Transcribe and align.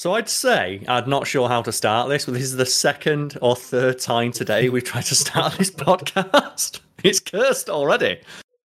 So 0.00 0.14
I'd 0.14 0.30
say 0.30 0.82
I'm 0.88 1.10
not 1.10 1.26
sure 1.26 1.46
how 1.46 1.60
to 1.60 1.70
start 1.70 2.08
this, 2.08 2.24
but 2.24 2.32
this 2.32 2.44
is 2.44 2.56
the 2.56 2.64
second 2.64 3.36
or 3.42 3.54
third 3.54 3.98
time 3.98 4.32
today 4.32 4.70
we've 4.70 4.82
tried 4.82 5.04
to 5.04 5.14
start 5.14 5.58
this 5.58 5.70
podcast. 5.70 6.80
It's 7.04 7.20
cursed 7.20 7.68
already. 7.68 8.18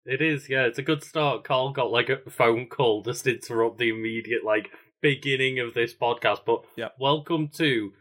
It 0.07 0.23
is, 0.23 0.49
yeah. 0.49 0.65
It's 0.65 0.79
a 0.79 0.83
good 0.83 1.05
start. 1.05 1.45
Karl 1.45 1.73
got 1.73 1.91
like 1.91 2.09
a 2.09 2.31
phone 2.31 2.69
call 2.69 3.03
just 3.03 3.25
to 3.25 3.35
interrupt 3.35 3.77
the 3.77 3.91
immediate 3.91 4.47
like 4.47 4.71
beginning 5.03 5.59
of 5.59 5.75
this 5.75 5.93
podcast. 5.93 6.47
But 6.47 6.65
Yep. 6.77 6.95
welcome 6.99 7.49
to 7.49 7.93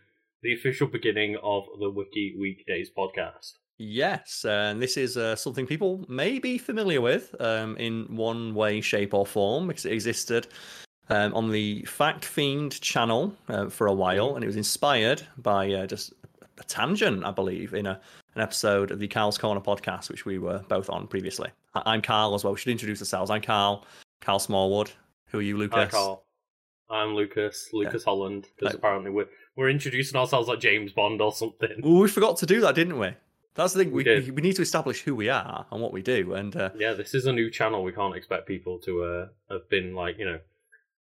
the 0.42 0.54
official 0.54 0.88
beginning 0.88 1.36
of 1.44 1.66
the 1.78 1.90
Wiki 1.90 2.38
Weekdays 2.40 2.90
podcast. 2.98 3.56
Yes, 3.78 4.46
and 4.46 4.82
this 4.82 4.96
is 4.96 5.18
uh, 5.18 5.36
something 5.36 5.68
people 5.68 6.06
may 6.08 6.40
be 6.40 6.58
familiar 6.58 7.02
with 7.02 7.36
um, 7.42 7.76
in 7.76 8.16
one 8.16 8.56
way, 8.56 8.80
shape, 8.80 9.14
or 9.14 9.26
form 9.26 9.68
because 9.68 9.86
it 9.86 9.92
existed 9.92 10.48
um, 11.10 11.34
on 11.34 11.52
the 11.52 11.84
Fact 11.86 12.24
Fiend 12.26 12.80
channel 12.82 13.36
uh, 13.48 13.70
for 13.70 13.88
a 13.88 13.94
while, 13.94 14.36
and 14.36 14.44
it 14.44 14.48
was 14.48 14.56
inspired 14.56 15.22
by 15.38 15.72
uh, 15.74 15.86
just 15.88 16.14
a 16.60 16.64
tangent, 16.64 17.24
I 17.26 17.32
believe, 17.32 17.74
in 17.74 17.86
a, 17.86 18.00
an 18.36 18.42
episode 18.42 18.92
of 18.92 19.00
the 19.00 19.08
Karl's 19.08 19.38
Corner 19.38 19.62
podcast, 19.62 20.10
which 20.10 20.26
we 20.26 20.38
were 20.38 20.60
both 20.68 20.90
on 20.90 21.08
previously. 21.08 21.50
I- 21.74 21.84
I'm 21.94 22.02
Karl 22.02 22.36
as 22.36 22.44
well. 22.44 22.54
We 22.54 22.60
should 22.60 22.72
introduce 22.72 23.02
ourselves. 23.02 23.32
I'm 23.32 23.42
Karl, 23.42 23.86
Karl 24.22 24.40
Smallwood. 24.40 24.92
Who 25.28 25.40
are 25.40 25.44
you, 25.44 25.58
Lucas? 25.58 25.78
Hi, 25.78 25.86
Karl. 25.86 26.24
I'm 26.90 27.14
Lucas, 27.14 27.70
Lucas 27.72 28.04
Holland, 28.04 28.48
because 28.58 28.74
Hi. 28.74 28.78
apparently 28.78 29.12
we're 29.12 29.28
we're 29.56 29.70
introducing 29.70 30.18
ourselves 30.20 30.48
like 30.48 30.60
James 30.60 30.92
Bond 30.92 31.22
or 31.22 31.32
something. 31.32 31.82
Well, 31.84 32.00
we 32.00 32.08
forgot 32.08 32.38
to 32.38 32.46
do 32.48 32.62
that, 32.62 32.74
didn't 32.74 32.98
we? 32.98 33.12
That's 33.54 33.74
the 33.74 33.84
thing. 33.84 33.92
We, 33.92 34.04
We 34.04 34.32
we 34.32 34.42
need 34.42 34.56
to 34.56 34.62
establish 34.64 35.02
who 35.02 35.14
we 35.14 35.30
are 35.30 35.66
and 35.72 35.82
what 35.82 35.92
we 35.94 36.02
do. 36.02 36.34
And 36.34 36.56
uh, 36.56 36.70
Yeah, 36.76 36.94
this 36.94 37.14
is 37.14 37.26
a 37.28 37.34
new 37.34 37.52
channel. 37.52 37.84
We 37.84 37.92
can't 37.92 38.16
expect 38.16 38.48
people 38.48 38.80
to 38.80 39.04
uh, 39.04 39.28
have 39.54 39.70
been 39.70 39.94
like 39.94 40.18
you 40.18 40.26
know 40.26 40.40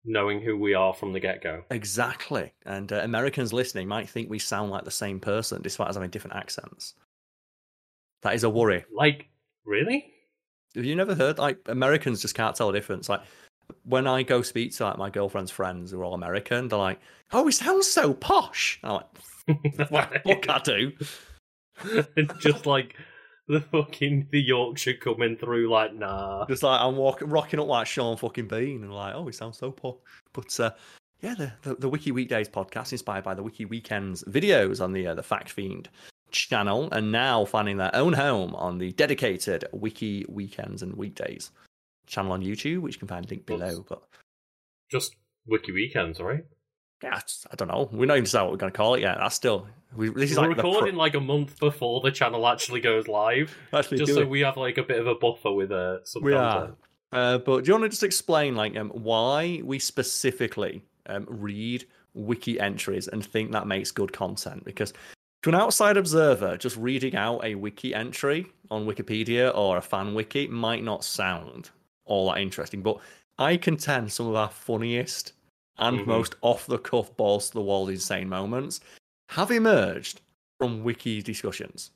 knowing 0.05 0.41
who 0.41 0.57
we 0.57 0.73
are 0.73 0.93
from 0.93 1.13
the 1.13 1.19
get 1.19 1.41
go. 1.41 1.63
Exactly. 1.71 2.53
And 2.65 2.91
uh, 2.91 3.01
Americans 3.03 3.53
listening 3.53 3.87
might 3.87 4.09
think 4.09 4.29
we 4.29 4.39
sound 4.39 4.71
like 4.71 4.85
the 4.85 4.91
same 4.91 5.19
person 5.19 5.61
despite 5.61 5.89
us 5.89 5.95
having 5.95 6.09
different 6.09 6.35
accents. 6.35 6.93
That 8.21 8.35
is 8.35 8.43
a 8.43 8.49
worry. 8.49 8.85
Like, 8.93 9.27
really? 9.65 10.11
Have 10.75 10.85
you 10.85 10.95
never 10.95 11.15
heard? 11.15 11.37
Like, 11.37 11.59
Americans 11.67 12.21
just 12.21 12.35
can't 12.35 12.55
tell 12.55 12.71
the 12.71 12.77
difference. 12.77 13.09
Like, 13.09 13.21
when 13.83 14.07
I 14.07 14.23
go 14.23 14.41
speak 14.41 14.73
to 14.75 14.85
like 14.85 14.97
my 14.97 15.09
girlfriend's 15.09 15.51
friends 15.51 15.91
who 15.91 15.99
are 15.99 16.03
all 16.03 16.13
American, 16.13 16.67
they're 16.67 16.79
like, 16.79 16.99
"Oh, 17.31 17.45
he 17.45 17.51
sounds 17.51 17.87
so 17.87 18.13
posh." 18.13 18.79
I'm 18.83 18.93
like, 18.93 19.07
"Well, 19.91 20.09
fuck, 20.23 20.49
I 20.49 20.59
do." 20.63 20.91
just 22.39 22.65
like 22.65 22.95
the 23.47 23.61
fucking 23.61 24.27
the 24.31 24.41
Yorkshire 24.41 24.95
coming 24.95 25.37
through, 25.37 25.69
like 25.69 25.93
nah. 25.93 26.45
Just 26.47 26.63
like 26.63 26.79
I'm 26.79 26.95
walking, 26.95 27.29
rocking 27.29 27.59
up 27.59 27.67
like 27.67 27.87
Sean 27.87 28.17
fucking 28.17 28.47
Bean, 28.47 28.83
and 28.83 28.93
like, 28.93 29.13
"Oh, 29.15 29.25
he 29.25 29.31
sounds 29.31 29.57
so 29.57 29.71
posh." 29.71 29.95
But 30.33 30.59
uh, 30.59 30.71
yeah, 31.21 31.35
the, 31.35 31.53
the 31.61 31.75
the 31.75 31.89
Wiki 31.89 32.11
Weekdays 32.11 32.49
podcast 32.49 32.91
inspired 32.91 33.23
by 33.23 33.33
the 33.33 33.43
Wiki 33.43 33.65
Weekends 33.65 34.23
videos 34.23 34.81
on 34.81 34.93
the 34.93 35.07
uh, 35.07 35.15
the 35.15 35.23
Fact 35.23 35.49
Fiend 35.49 35.89
channel, 36.31 36.89
and 36.91 37.11
now 37.11 37.45
finding 37.45 37.77
their 37.77 37.95
own 37.95 38.13
home 38.13 38.55
on 38.55 38.77
the 38.77 38.91
dedicated 38.93 39.65
Wiki 39.71 40.25
Weekends 40.27 40.81
and 40.81 40.95
Weekdays 40.95 41.51
channel 42.07 42.31
on 42.31 42.41
YouTube, 42.43 42.79
which 42.79 42.95
you 42.95 42.99
can 42.99 43.07
find 43.07 43.29
link 43.29 43.45
below. 43.45 43.85
But 43.87 44.03
Just 44.89 45.15
Wiki 45.45 45.71
Weekends, 45.71 46.19
right? 46.19 46.45
Yeah, 47.05 47.21
I 47.51 47.55
don't 47.55 47.67
know. 47.67 47.87
We're 47.91 48.07
not 48.07 48.15
even 48.15 48.23
decided 48.23 48.45
what 48.45 48.51
we're 48.53 48.57
going 48.57 48.71
to 48.71 48.77
call 48.77 48.95
it 48.95 49.01
yet. 49.01 49.17
That's 49.19 49.35
still 49.35 49.67
we, 49.95 50.09
this 50.09 50.31
is 50.31 50.37
We're 50.37 50.47
like 50.47 50.57
the 50.57 50.63
pro- 50.63 50.71
recording 50.71 50.95
like 50.95 51.13
a 51.13 51.19
month 51.19 51.59
before 51.59 52.01
the 52.01 52.11
channel 52.11 52.47
actually 52.47 52.81
goes 52.81 53.07
live, 53.07 53.55
actually 53.73 53.99
just 53.99 54.13
so 54.13 54.21
it. 54.21 54.29
we 54.29 54.41
have 54.41 54.57
like 54.57 54.77
a 54.77 54.83
bit 54.83 54.99
of 54.99 55.07
a 55.07 55.15
buffer 55.15 55.51
with 55.51 55.71
uh, 55.71 56.03
some 56.03 56.23
We 56.23 56.33
are. 56.33 56.53
content. 56.53 56.77
Uh, 57.11 57.37
but 57.37 57.63
do 57.63 57.69
you 57.69 57.73
want 57.75 57.83
to 57.83 57.89
just 57.89 58.03
explain 58.03 58.55
like 58.55 58.75
um, 58.75 58.89
why 58.89 59.61
we 59.63 59.77
specifically 59.77 60.81
um, 61.05 61.25
read 61.29 61.85
wiki 62.13 62.59
entries 62.59 63.07
and 63.07 63.23
think 63.23 63.51
that 63.51 63.67
makes 63.67 63.91
good 63.91 64.11
content? 64.11 64.65
Because 64.65 64.91
to 65.43 65.49
an 65.49 65.55
outside 65.55 65.95
observer, 65.97 66.57
just 66.57 66.75
reading 66.75 67.15
out 67.15 67.45
a 67.45 67.53
wiki 67.53 67.93
entry 67.93 68.47
on 68.71 68.87
Wikipedia 68.87 69.55
or 69.55 69.77
a 69.77 69.81
fan 69.81 70.15
wiki 70.15 70.47
might 70.47 70.83
not 70.83 71.03
sound 71.03 71.69
all 72.05 72.31
that 72.31 72.39
interesting. 72.39 72.81
But 72.81 72.97
I 73.37 73.57
contend 73.57 74.11
some 74.11 74.27
of 74.27 74.35
our 74.35 74.49
funniest 74.49 75.33
and 75.77 75.99
Mhm. 75.99 76.07
most 76.07 76.35
off 76.41 76.65
the 76.65 76.77
cuff, 76.77 77.15
balls 77.17 77.47
to 77.49 77.55
the 77.55 77.61
wall, 77.61 77.87
insane 77.89 78.29
moments 78.29 78.79
have 79.29 79.51
emerged 79.51 80.21
from 80.59 80.83
wiki 80.83 81.21
discussions. 81.21 81.91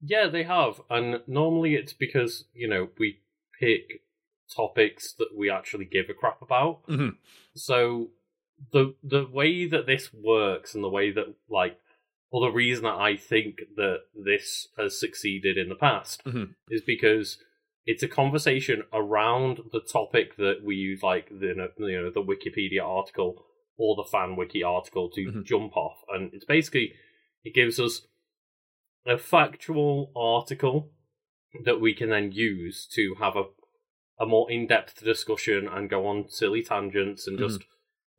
Yeah, 0.00 0.26
they 0.26 0.42
have, 0.42 0.80
and 0.90 1.22
normally 1.26 1.74
it's 1.76 1.92
because 1.92 2.44
you 2.54 2.68
know 2.68 2.88
we 2.98 3.20
pick 3.58 4.02
topics 4.50 5.12
that 5.14 5.34
we 5.34 5.48
actually 5.50 5.84
give 5.84 6.10
a 6.10 6.14
crap 6.14 6.42
about. 6.42 6.84
Mhm. 6.86 7.16
So 7.54 8.10
the 8.72 8.94
the 9.02 9.26
way 9.26 9.66
that 9.66 9.86
this 9.86 10.12
works, 10.12 10.74
and 10.74 10.82
the 10.82 10.88
way 10.88 11.10
that 11.12 11.34
like, 11.48 11.78
or 12.30 12.40
the 12.40 12.50
reason 12.52 12.84
that 12.84 12.94
I 12.96 13.16
think 13.16 13.60
that 13.76 14.06
this 14.14 14.68
has 14.76 14.98
succeeded 14.98 15.56
in 15.56 15.68
the 15.68 15.76
past 15.76 16.24
Mhm. 16.24 16.54
is 16.68 16.82
because 16.82 17.38
it's 17.84 18.02
a 18.02 18.08
conversation 18.08 18.82
around 18.92 19.60
the 19.72 19.80
topic 19.80 20.36
that 20.36 20.60
we 20.64 20.76
use, 20.76 21.02
like 21.02 21.28
the 21.28 21.48
you 21.78 22.02
know 22.02 22.10
the 22.10 22.22
Wikipedia 22.22 22.82
article 22.82 23.44
or 23.76 23.96
the 23.96 24.08
fan 24.10 24.36
wiki 24.36 24.62
article 24.62 25.10
to 25.10 25.20
Mhm. 25.32 25.44
jump 25.44 25.76
off, 25.76 26.02
and 26.08 26.32
it's 26.34 26.44
basically 26.44 26.94
it 27.44 27.54
gives 27.54 27.80
us 27.80 28.06
a 29.04 29.18
factual 29.18 30.12
article 30.14 30.92
that 31.64 31.80
we 31.80 31.92
can 31.92 32.10
then 32.10 32.30
use 32.32 32.86
to 32.86 33.14
have 33.18 33.36
a 33.36 33.44
a 34.18 34.26
more 34.26 34.48
in-depth 34.50 35.02
discussion 35.02 35.66
and 35.66 35.90
go 35.90 36.06
on 36.06 36.28
silly 36.28 36.62
tangents 36.62 37.26
and 37.26 37.38
just 37.38 37.62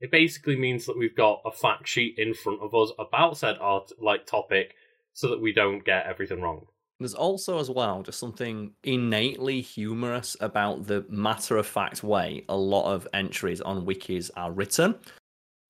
it 0.02 0.12
basically 0.12 0.58
means 0.58 0.86
that 0.86 0.98
we've 0.98 1.16
got 1.16 1.42
a 1.46 1.52
fact 1.52 1.88
sheet 1.88 2.16
in 2.18 2.34
front 2.34 2.60
of 2.62 2.76
us 2.76 2.92
about 3.00 3.38
said 3.38 3.56
art 3.62 3.90
like 4.02 4.26
topic 4.26 4.76
so 5.14 5.30
that 5.30 5.40
we 5.40 5.54
don't 5.54 5.86
get 5.86 6.06
everything 6.06 6.42
wrong. 6.42 6.66
There's 7.04 7.14
also, 7.14 7.60
as 7.60 7.70
well, 7.70 8.02
just 8.02 8.18
something 8.18 8.72
innately 8.84 9.60
humorous 9.60 10.38
about 10.40 10.88
the 10.88 11.06
matter 11.10 11.58
of 11.58 11.68
fact 11.68 12.02
way 12.02 12.46
a 12.48 12.56
lot 12.56 12.92
of 12.94 13.06
entries 13.14 13.60
on 13.60 13.86
wikis 13.86 14.32
are 14.38 14.52
written. 14.54 14.96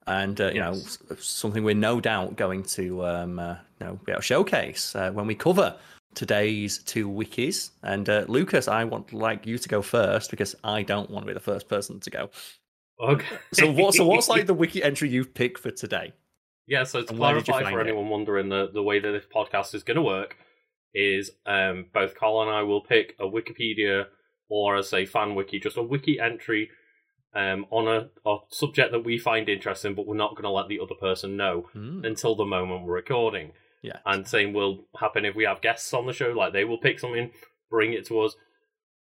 And, 0.05 0.39
uh, 0.39 0.51
you 0.53 0.59
know, 0.59 0.73
Yes. 0.73 0.99
something 1.17 1.63
we're 1.63 1.73
no 1.73 1.99
doubt 1.99 2.35
going 2.35 2.61
to, 2.63 3.05
um, 3.05 3.39
uh, 3.39 3.55
you 3.79 3.87
know, 3.87 3.99
be 4.05 4.11
able 4.11 4.21
to 4.21 4.25
showcase 4.25 4.95
uh, 4.95 5.11
when 5.11 5.25
we 5.25 5.33
cover 5.33 5.75
today's 6.13 6.77
two 6.83 7.09
wikis. 7.09 7.71
And, 7.81 8.07
uh, 8.09 8.25
Lucas, 8.27 8.67
I 8.67 8.83
want 8.83 9.11
like 9.11 9.47
you 9.47 9.57
to 9.57 9.69
go 9.69 9.81
first 9.81 10.29
because 10.29 10.55
I 10.63 10.83
don't 10.83 11.09
want 11.09 11.25
to 11.25 11.27
be 11.27 11.33
the 11.33 11.39
first 11.39 11.67
person 11.67 11.99
to 12.01 12.09
go. 12.11 12.29
Okay. 12.99 13.37
So, 13.53 13.71
what, 13.71 13.95
so 13.95 14.05
what's 14.05 14.29
like 14.29 14.45
the 14.53 14.53
wiki 14.53 14.83
entry 14.83 15.09
you've 15.09 15.33
picked 15.33 15.59
for 15.59 15.71
today? 15.71 16.13
Yeah, 16.67 16.83
so 16.83 17.01
to 17.01 17.09
And 17.09 17.17
where 17.17 17.33
did 17.33 17.47
you 17.47 17.53
clarify 17.53 17.71
for 17.71 17.79
it? 17.81 17.87
anyone 17.87 18.07
wondering 18.09 18.49
the, 18.49 18.69
the 18.71 18.83
way 18.83 18.99
that 18.99 19.11
this 19.11 19.25
podcast 19.25 19.73
is 19.73 19.83
going 19.83 19.95
to 19.95 20.03
work 20.03 20.37
is 20.93 21.31
um, 21.45 21.85
both 21.93 22.15
Karl 22.15 22.41
and 22.41 22.51
I 22.51 22.63
will 22.63 22.81
pick 22.81 23.15
a 23.19 23.23
Wikipedia 23.23 24.05
or 24.49 24.75
as 24.77 24.93
a 24.93 25.05
fan 25.05 25.35
wiki, 25.35 25.59
just 25.59 25.77
a 25.77 25.81
wiki 25.83 26.19
entry 26.19 26.69
um, 27.33 27.65
on 27.71 27.87
a, 27.87 28.09
a 28.29 28.37
subject 28.49 28.91
that 28.91 29.03
we 29.03 29.17
find 29.17 29.49
interesting, 29.49 29.95
but 29.95 30.05
we're 30.05 30.15
not 30.15 30.31
going 30.35 30.43
to 30.43 30.49
let 30.49 30.67
the 30.67 30.79
other 30.79 30.93
person 30.95 31.35
know 31.35 31.67
Hmm, 31.73 32.05
until 32.05 32.35
the 32.35 32.45
moment 32.45 32.85
we're 32.85 32.93
recording. 32.93 33.53
yeah. 33.81 33.97
And 34.05 34.27
same 34.27 34.53
will 34.53 34.85
happen 34.99 35.25
if 35.25 35.35
we 35.35 35.45
have 35.45 35.61
guests 35.61 35.93
on 35.93 36.05
the 36.05 36.13
show. 36.13 36.29
Like 36.31 36.53
they 36.53 36.65
will 36.65 36.77
pick 36.77 36.99
something, 36.99 37.31
bring 37.71 37.93
it 37.93 38.05
to 38.07 38.19
us, 38.21 38.35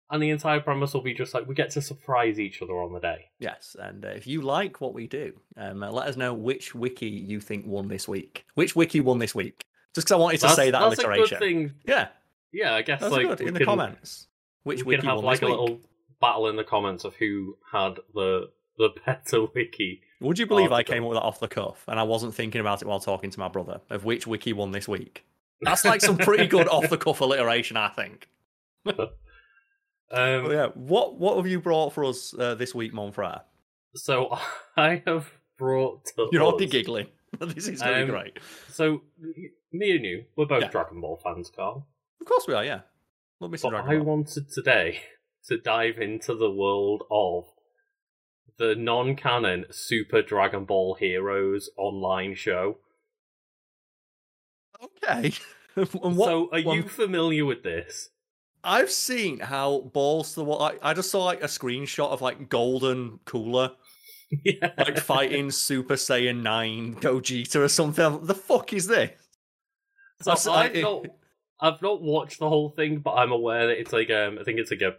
and 0.09 0.21
the 0.23 0.29
entire 0.29 0.59
premise 0.61 0.93
will 0.93 1.01
be 1.01 1.13
just 1.13 1.33
like 1.33 1.47
we 1.47 1.55
get 1.55 1.71
to 1.71 1.81
surprise 1.81 2.39
each 2.39 2.61
other 2.61 2.73
on 2.81 2.93
the 2.93 2.99
day. 2.99 3.25
Yes, 3.39 3.75
and 3.79 4.05
uh, 4.05 4.09
if 4.09 4.25
you 4.27 4.41
like 4.41 4.79
what 4.79 4.93
we 4.93 5.07
do, 5.07 5.33
um, 5.57 5.83
uh, 5.83 5.91
let 5.91 6.07
us 6.07 6.15
know 6.15 6.33
which 6.33 6.73
wiki 6.73 7.07
you 7.07 7.41
think 7.41 7.65
won 7.65 7.87
this 7.89 8.07
week. 8.07 8.45
Which 8.55 8.75
wiki 8.75 9.01
won 9.01 9.19
this 9.19 9.35
week? 9.35 9.61
Just 9.95 10.07
because 10.07 10.11
I 10.11 10.15
wanted 10.17 10.37
to 10.37 10.41
That's, 10.43 10.55
say 10.55 10.71
that 10.71 10.79
that's 10.79 10.99
a 10.99 11.07
alliteration. 11.07 11.37
good 11.39 11.45
thing. 11.45 11.73
Yeah, 11.85 12.07
Yeah, 12.51 12.73
I 12.75 12.81
guess 12.81 12.99
that's 13.01 13.11
like 13.11 13.27
good 13.27 13.41
in 13.41 13.53
the 13.53 13.59
can- 13.59 13.65
comments. 13.65 14.27
Which 14.63 14.83
we 14.85 14.95
can 14.95 15.05
have 15.05 15.19
like 15.19 15.41
a 15.41 15.47
little 15.47 15.81
battle 16.21 16.47
in 16.47 16.55
the 16.55 16.63
comments 16.63 17.03
of 17.03 17.15
who 17.15 17.57
had 17.71 17.99
the 18.13 18.49
the 18.77 18.89
better 19.05 19.45
wiki. 19.53 20.01
Would 20.21 20.39
you 20.39 20.45
believe 20.47 20.71
I 20.71 20.83
came 20.83 21.03
up 21.03 21.09
with 21.09 21.17
that 21.17 21.23
off 21.23 21.39
the 21.39 21.47
cuff 21.49 21.83
and 21.87 21.99
I 21.99 22.03
wasn't 22.03 22.33
thinking 22.33 22.61
about 22.61 22.81
it 22.81 22.87
while 22.87 22.99
talking 22.99 23.29
to 23.29 23.39
my 23.39 23.49
brother 23.49 23.81
of 23.89 24.05
which 24.05 24.25
wiki 24.25 24.53
won 24.53 24.71
this 24.71 24.87
week? 24.87 25.25
That's 25.61 25.83
like 25.85 26.01
some 26.01 26.17
pretty 26.17 26.47
good 26.47 26.67
off 26.67 26.89
the 26.89 26.97
cuff 26.97 27.21
alliteration, 27.21 27.77
I 27.77 27.89
think. 27.89 28.27
Um, 30.11 30.51
yeah, 30.51 30.67
what 30.75 31.17
what 31.19 31.37
have 31.37 31.47
you 31.47 31.59
brought 31.59 31.93
for 31.93 32.05
us 32.05 32.35
uh, 32.37 32.53
this 32.55 32.75
week, 32.75 32.93
Monfrere? 32.93 33.41
So 33.95 34.37
I 34.77 35.01
have 35.07 35.27
brought. 35.57 36.11
You're 36.31 36.43
already 36.43 36.67
giggling. 36.67 37.07
this 37.39 37.67
is 37.67 37.81
going 37.81 37.93
to 37.93 37.99
Um, 38.01 38.07
be 38.07 38.11
great. 38.11 38.39
So 38.69 39.01
me 39.71 39.95
and 39.95 40.05
you, 40.05 40.25
we're 40.35 40.45
both 40.45 40.63
Yeah. 40.63 40.69
Dragon 40.69 41.01
Ball 41.01 41.17
fans, 41.23 41.51
Karl. 41.55 41.87
Of 42.21 42.27
course 42.27 42.45
we 42.47 42.53
are. 42.53 42.63
Yeah, 42.63 42.81
love 43.39 43.51
me 43.51 43.57
some 43.57 43.71
But 43.71 43.81
Dragon 43.83 43.95
I 44.01 44.03
Ball. 44.03 44.05
wanted 44.15 44.49
today 44.51 45.01
to 45.47 45.57
dive 45.57 45.97
into 45.99 46.35
the 46.35 46.51
world 46.51 47.03
of 47.11 47.45
the 48.57 48.75
non-canon 48.75 49.65
Super 49.71 50.21
Dragon 50.21 50.63
Ball 50.65 50.93
Heroes 50.95 51.69
online 51.77 52.35
show. 52.35 52.77
Okay. 54.81 55.33
what, 55.75 56.25
so, 56.25 56.49
are 56.51 56.59
you 56.59 56.83
familiar 56.83 57.45
with 57.45 57.63
this? 57.63 58.09
I've 58.63 58.91
seen 58.91 59.39
how 59.39 59.81
balls 59.93 60.29
to 60.29 60.35
the 60.35 60.43
wall. 60.45 60.61
I, 60.61 60.77
I 60.81 60.93
just 60.93 61.11
saw 61.11 61.25
like 61.25 61.41
a 61.43 61.47
screenshot 61.47 62.09
of 62.11 62.21
like 62.21 62.47
golden 62.49 63.19
cooler 63.25 63.71
yeah. 64.43 64.71
like 64.77 64.99
fighting 64.99 65.51
Super 65.51 65.95
Saiyan 65.95 66.41
9 66.41 66.95
Gogeta 66.95 67.57
or 67.57 67.67
something. 67.67 68.25
The 68.25 68.35
fuck 68.35 68.73
is 68.73 68.87
this? 68.87 69.11
So 70.21 70.51
I've 70.51 70.75
I- 70.75 70.81
not, 70.81 71.05
I've 71.59 71.81
not 71.81 72.01
watched 72.01 72.39
the 72.39 72.49
whole 72.49 72.69
thing, 72.69 72.99
but 72.99 73.13
I'm 73.13 73.31
aware 73.31 73.67
that 73.67 73.79
it's 73.79 73.93
like 73.93 74.09
um, 74.09 74.37
I 74.39 74.43
think 74.43 74.59
it's 74.59 74.71
like 74.71 74.81
a 74.81 74.95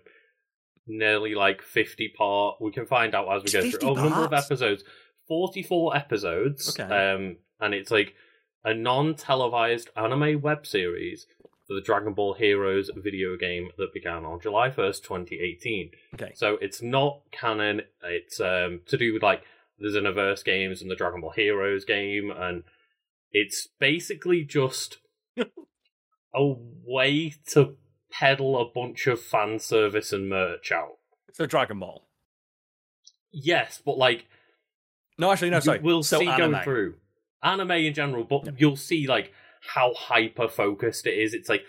nearly 0.87 1.35
like 1.35 1.63
fifty 1.63 2.13
part. 2.17 2.57
We 2.61 2.73
can 2.73 2.87
find 2.87 3.15
out 3.15 3.29
as 3.35 3.43
we 3.45 3.51
go 3.51 3.63
50 3.63 3.79
through. 3.79 3.91
Oh, 3.91 3.95
number 3.95 4.25
of 4.25 4.33
episodes, 4.33 4.85
forty 5.29 5.63
four 5.63 5.97
episodes. 5.97 6.79
Okay. 6.79 6.93
Um, 6.95 7.37
and 7.61 7.75
it's 7.75 7.91
like 7.91 8.15
a 8.65 8.75
non 8.75 9.15
televised 9.15 9.91
anime 9.97 10.41
web 10.41 10.67
series 10.67 11.27
for 11.67 11.75
the 11.75 11.81
Dragon 11.81 12.13
Ball 12.13 12.35
Heroes 12.35 12.91
video 12.95 13.37
game 13.37 13.71
that 13.79 13.93
began 13.95 14.25
on 14.25 14.41
July 14.41 14.71
first, 14.71 15.03
twenty 15.05 15.41
eighteen. 15.41 15.91
Okay. 16.15 16.33
So 16.35 16.59
it's 16.61 16.83
not 16.83 17.21
canon. 17.33 17.83
It's 18.03 18.41
um 18.41 18.81
to 18.87 18.97
do 18.97 19.13
with 19.15 19.23
like 19.23 19.43
the 19.79 19.89
Xenoverse 19.89 20.45
games 20.45 20.81
and 20.83 20.91
the 20.91 20.95
Dragon 20.97 21.21
Ball 21.21 21.31
Heroes 21.31 21.85
game, 21.85 22.31
and 22.31 22.65
it's 23.33 23.67
basically 23.81 24.45
just 24.45 24.99
a 26.35 26.55
way 26.87 27.35
to 27.49 27.77
peddle 28.11 28.61
a 28.61 28.71
bunch 28.71 29.07
of 29.09 29.21
fan 29.21 29.59
service 29.59 30.13
and 30.13 30.29
merch 30.29 30.71
out. 30.71 30.99
So 31.33 31.47
Dragon 31.47 31.81
Ball. 31.81 32.07
Yes, 33.33 33.83
but 33.85 33.99
like 33.99 34.27
No, 35.19 35.33
actually, 35.33 35.51
no, 35.51 35.61
sorry. 35.61 35.81
we'll 35.81 36.03
so 36.05 36.19
see 36.21 36.29
anime. 36.29 36.53
going 36.53 36.63
through 36.65 36.95
anime 37.43 37.71
in 37.73 37.95
general, 37.95 38.23
but 38.25 38.45
Yep. 38.47 38.55
you'll 38.59 38.77
see 38.77 39.07
like 39.09 39.33
how 39.75 39.95
hyper 39.95 40.49
focused 40.49 41.07
it 41.07 41.19
is. 41.19 41.35
It's 41.35 41.49
like 41.49 41.65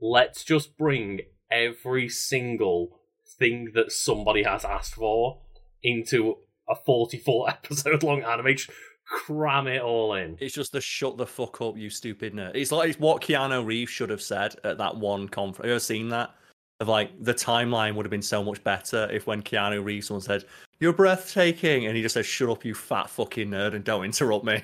let's 0.00 0.44
just 0.44 0.76
bring 0.76 1.20
every 1.50 2.08
single 2.08 3.00
thing 3.38 3.72
that 3.74 3.92
somebody 3.92 4.42
has 4.42 4.64
asked 4.64 4.94
for 4.94 5.40
into 5.82 6.36
a 6.68 6.74
44 6.74 7.48
episode 7.50 8.02
long 8.02 8.22
anime. 8.22 8.56
Cram 9.04 9.66
it 9.66 9.82
all 9.82 10.14
in. 10.14 10.36
It's 10.40 10.54
just 10.54 10.70
the 10.70 10.80
shut 10.80 11.16
the 11.16 11.26
fuck 11.26 11.60
up, 11.60 11.76
you 11.76 11.90
stupid 11.90 12.32
nerd. 12.32 12.54
It's 12.54 12.70
like 12.70 12.88
it's 12.88 13.00
what 13.00 13.20
Keanu 13.20 13.66
Reeves 13.66 13.90
should 13.90 14.10
have 14.10 14.22
said 14.22 14.54
at 14.62 14.78
that 14.78 14.96
one 14.96 15.28
conference. 15.28 15.58
Have 15.58 15.66
you 15.66 15.72
ever 15.72 15.80
seen 15.80 16.08
that? 16.10 16.30
Of 16.78 16.88
like 16.88 17.10
the 17.22 17.34
timeline 17.34 17.94
would 17.94 18.06
have 18.06 18.10
been 18.10 18.22
so 18.22 18.42
much 18.42 18.62
better 18.62 19.10
if 19.10 19.26
when 19.26 19.42
Keanu 19.42 19.84
Reeves 19.84 20.06
someone 20.06 20.22
said, 20.22 20.44
You're 20.78 20.92
breathtaking 20.92 21.86
and 21.86 21.96
he 21.96 22.02
just 22.02 22.14
says, 22.14 22.24
Shut 22.24 22.50
up, 22.50 22.64
you 22.64 22.72
fat 22.72 23.10
fucking 23.10 23.48
nerd, 23.48 23.74
and 23.74 23.84
don't 23.84 24.04
interrupt 24.04 24.44
me. 24.44 24.62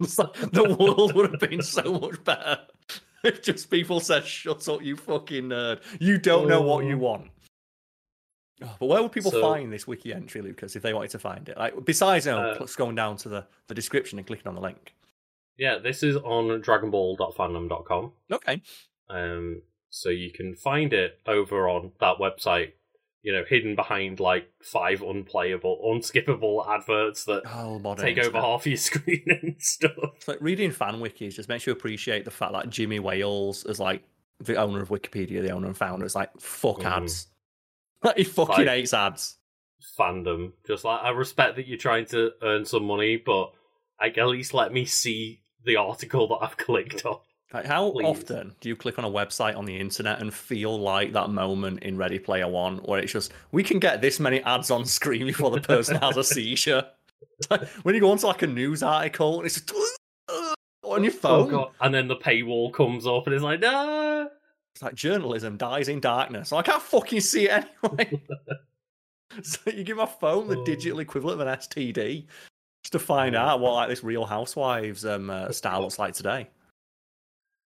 Like, 0.00 0.34
the 0.52 0.76
world 0.78 1.14
would 1.14 1.30
have 1.30 1.40
been 1.50 1.62
so 1.62 1.98
much 1.98 2.22
better 2.24 2.60
if 3.22 3.42
just 3.42 3.70
people 3.70 4.00
said, 4.00 4.24
Shut 4.26 4.68
up, 4.68 4.82
you 4.82 4.96
fucking 4.96 5.44
nerd. 5.44 5.80
You 6.00 6.18
don't 6.18 6.48
know 6.48 6.60
what 6.62 6.84
you 6.84 6.96
Oh. 6.96 6.98
want. 6.98 7.30
Oh, 8.62 8.76
But 8.78 8.86
where 8.86 9.02
would 9.02 9.12
people 9.12 9.30
So- 9.30 9.40
find 9.40 9.72
this 9.72 9.86
wiki 9.86 10.12
entry, 10.12 10.40
Lucas, 10.42 10.76
if 10.76 10.82
they 10.82 10.92
wanted 10.92 11.10
to 11.12 11.18
find 11.18 11.48
it? 11.48 11.56
Like 11.56 11.84
besides 11.84 12.26
you 12.26 12.32
know, 12.32 12.50
Uh, 12.50 12.66
going 12.76 12.94
down 12.94 13.16
to 13.18 13.28
the, 13.28 13.46
the 13.68 13.74
description 13.74 14.18
and 14.18 14.26
clicking 14.26 14.46
on 14.46 14.54
the 14.54 14.60
link. 14.60 14.94
Yeah, 15.56 15.78
this 15.78 16.02
is 16.02 16.16
on 16.16 16.60
dragonball.fandom.com. 16.62 18.12
Okay. 18.32 18.62
Um, 19.08 19.62
so 19.90 20.08
you 20.10 20.30
can 20.32 20.54
find 20.56 20.92
it 20.92 21.20
over 21.26 21.68
on 21.68 21.92
that 22.00 22.16
website, 22.18 22.72
you 23.24 23.32
know, 23.32 23.42
hidden 23.48 23.74
behind 23.74 24.20
like 24.20 24.48
five 24.62 25.02
unplayable, 25.02 25.80
unskippable 25.84 26.64
adverts 26.68 27.24
that 27.24 27.42
Oh, 27.46 27.94
take 27.96 28.18
over 28.18 28.38
half 28.40 28.66
your 28.66 28.76
screen 28.88 29.24
and 29.26 29.56
stuff. 29.58 29.90
It's 30.16 30.28
like 30.28 30.38
reading 30.40 30.70
fan 30.70 31.00
wikis 31.00 31.34
just 31.34 31.48
makes 31.48 31.66
you 31.66 31.72
appreciate 31.72 32.24
the 32.24 32.30
fact 32.30 32.52
that 32.52 32.68
Jimmy 32.70 33.00
Wales 33.00 33.64
is 33.64 33.80
like 33.80 34.02
the 34.40 34.56
owner 34.56 34.80
of 34.82 34.90
Wikipedia, 34.90 35.40
the 35.42 35.50
owner 35.50 35.66
and 35.66 35.76
founder. 35.76 36.04
It's 36.04 36.14
like 36.14 36.30
fuck 36.40 36.78
Mm. 36.80 37.02
ads. 37.02 37.26
Like 38.04 38.18
he 38.18 38.24
fucking 38.24 38.66
Like- 38.66 38.68
hates 38.68 38.92
ads. 38.92 39.38
Fandom. 39.98 40.52
Just 40.66 40.84
like, 40.84 41.00
I 41.02 41.10
respect 41.10 41.56
that 41.56 41.66
you're 41.66 41.78
trying 41.78 42.04
to 42.06 42.32
earn 42.42 42.64
some 42.66 42.84
money, 42.84 43.16
but 43.16 43.52
like, 44.00 44.18
at 44.18 44.26
least 44.28 44.52
let 44.54 44.72
me 44.72 44.84
see 44.84 45.40
the 45.64 45.76
article 45.76 46.28
that 46.28 46.38
I've 46.42 46.56
clicked 46.58 47.06
on. 47.06 47.20
Like 47.54 47.66
how 47.66 47.92
Please. 47.92 48.04
often 48.04 48.54
do 48.60 48.68
you 48.68 48.74
click 48.74 48.98
on 48.98 49.04
a 49.04 49.10
website 49.10 49.56
on 49.56 49.64
the 49.64 49.78
internet 49.78 50.20
and 50.20 50.34
feel 50.34 50.76
like 50.78 51.12
that 51.12 51.30
moment 51.30 51.84
in 51.84 51.96
Ready 51.96 52.18
Player 52.18 52.48
One 52.48 52.78
where 52.78 52.98
it's 52.98 53.12
just 53.12 53.32
we 53.52 53.62
can 53.62 53.78
get 53.78 54.00
this 54.00 54.18
many 54.18 54.42
ads 54.42 54.72
on 54.72 54.84
screen 54.84 55.24
before 55.26 55.50
the 55.52 55.60
person 55.60 55.96
has 55.98 56.16
a 56.16 56.24
seizure? 56.34 56.84
Like, 57.50 57.66
when 57.82 57.94
you 57.94 58.00
go 58.00 58.10
onto 58.12 58.26
like 58.26 58.42
a 58.42 58.46
news 58.46 58.82
article 58.82 59.38
and 59.38 59.46
it's 59.46 59.60
just 59.60 59.98
on 60.84 61.02
your 61.02 61.12
phone. 61.12 61.52
Oh. 61.54 61.70
And 61.80 61.92
then 61.92 62.06
the 62.06 62.14
paywall 62.16 62.72
comes 62.72 63.06
up 63.08 63.26
and 63.26 63.34
it's 63.34 63.42
like, 63.42 63.58
no. 63.60 64.28
It's 64.74 64.82
like 64.82 64.94
journalism 64.94 65.56
dies 65.56 65.88
in 65.88 65.98
darkness. 66.00 66.52
I 66.52 66.62
can't 66.62 66.82
fucking 66.82 67.20
see 67.20 67.48
it 67.48 67.64
anyway. 67.82 68.22
so 69.42 69.58
you 69.70 69.82
give 69.84 69.96
my 69.96 70.06
phone 70.06 70.46
the 70.48 70.58
Oh. 70.58 70.64
digital 70.64 71.00
equivalent 71.00 71.40
of 71.40 71.46
an 71.48 71.54
STD 71.58 72.26
just 72.84 72.92
to 72.92 72.98
find 73.00 73.34
Oh. 73.34 73.40
out 73.40 73.60
what 73.60 73.72
like 73.72 73.88
this 73.88 74.04
Real 74.04 74.26
Housewives 74.26 75.04
um 75.04 75.30
uh, 75.30 75.50
style 75.50 75.80
looks 75.80 75.98
like 75.98 76.14
today. 76.14 76.48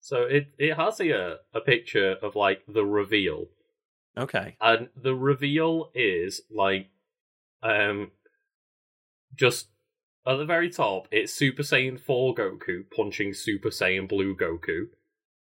So 0.05 0.25
it, 0.25 0.49
it 0.59 0.75
has 0.75 1.01
a, 1.01 1.39
a 1.55 1.61
picture 1.63 2.17
of 2.23 2.37
like 2.37 2.63
the 2.69 2.85
reveal. 2.85 3.47
Okay. 4.19 4.57
and 4.61 4.91
the 4.95 5.15
reveal 5.15 5.91
is 5.95 6.43
like 6.49 6.89
um 7.65 8.13
just 9.35 9.67
at 10.25 10.37
the 10.37 10.45
very 10.45 10.71
top 10.71 11.09
it's 11.11 11.33
super 11.33 11.63
saiyan 11.65 11.99
4 11.99 12.33
goku 12.37 12.85
punching 12.97 13.35
super 13.35 13.71
saiyan 13.71 14.07
blue 14.09 14.37
goku 14.37 14.87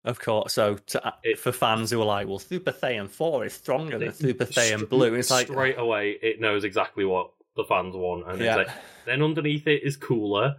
Of 0.05 0.19
course. 0.19 0.53
So 0.53 0.76
to, 0.93 1.06
uh, 1.06 1.12
It- 1.23 1.38
for 1.38 1.53
fans 1.53 1.91
who 1.91 2.00
are 2.03 2.06
like, 2.17 2.26
well, 2.26 2.38
Super 2.38 2.73
Saiyan 2.73 3.08
4 3.11 3.44
is 3.46 3.53
stronger 3.53 3.99
than 3.99 4.12
Super 4.14 4.46
Saiyan 4.46 4.88
Blue. 4.88 5.12
It's 5.14 5.31
like, 5.31 5.46
straight 5.46 5.79
away 5.79 6.19
it 6.23 6.41
knows 6.41 6.64
exactly 6.64 7.05
what 7.05 7.32
the 7.56 7.64
fans 7.64 7.94
want 7.94 8.29
and 8.29 8.41
yeah. 8.41 8.58
it's 8.58 8.69
like 8.69 8.76
then 9.06 9.23
underneath 9.23 9.67
it 9.67 9.82
is 9.85 9.96
cooler 9.96 10.49
Is 10.49 10.55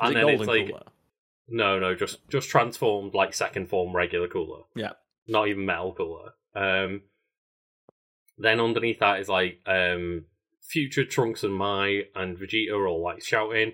and 0.00 0.10
it 0.10 0.14
then 0.14 0.22
golden 0.26 0.40
it's 0.40 0.48
like 0.48 0.66
cooler? 0.68 0.82
No 1.48 1.78
no 1.78 1.94
just 1.94 2.26
just 2.28 2.48
transformed 2.48 3.14
like 3.14 3.32
second 3.34 3.68
form 3.68 3.94
regular 3.94 4.28
cooler 4.28 4.62
Yeah. 4.74 4.92
not 5.28 5.48
even 5.48 5.64
metal 5.66 5.94
cooler 5.94 6.32
um 6.54 7.02
then 8.38 8.60
underneath 8.60 8.98
that 9.00 9.20
is 9.20 9.28
like 9.28 9.60
um 9.66 10.24
future 10.60 11.04
trunks 11.04 11.42
and 11.44 11.54
mai 11.54 12.02
and 12.14 12.36
vegeta 12.38 12.72
are 12.72 12.86
all 12.88 13.02
like 13.02 13.22
shouting 13.22 13.72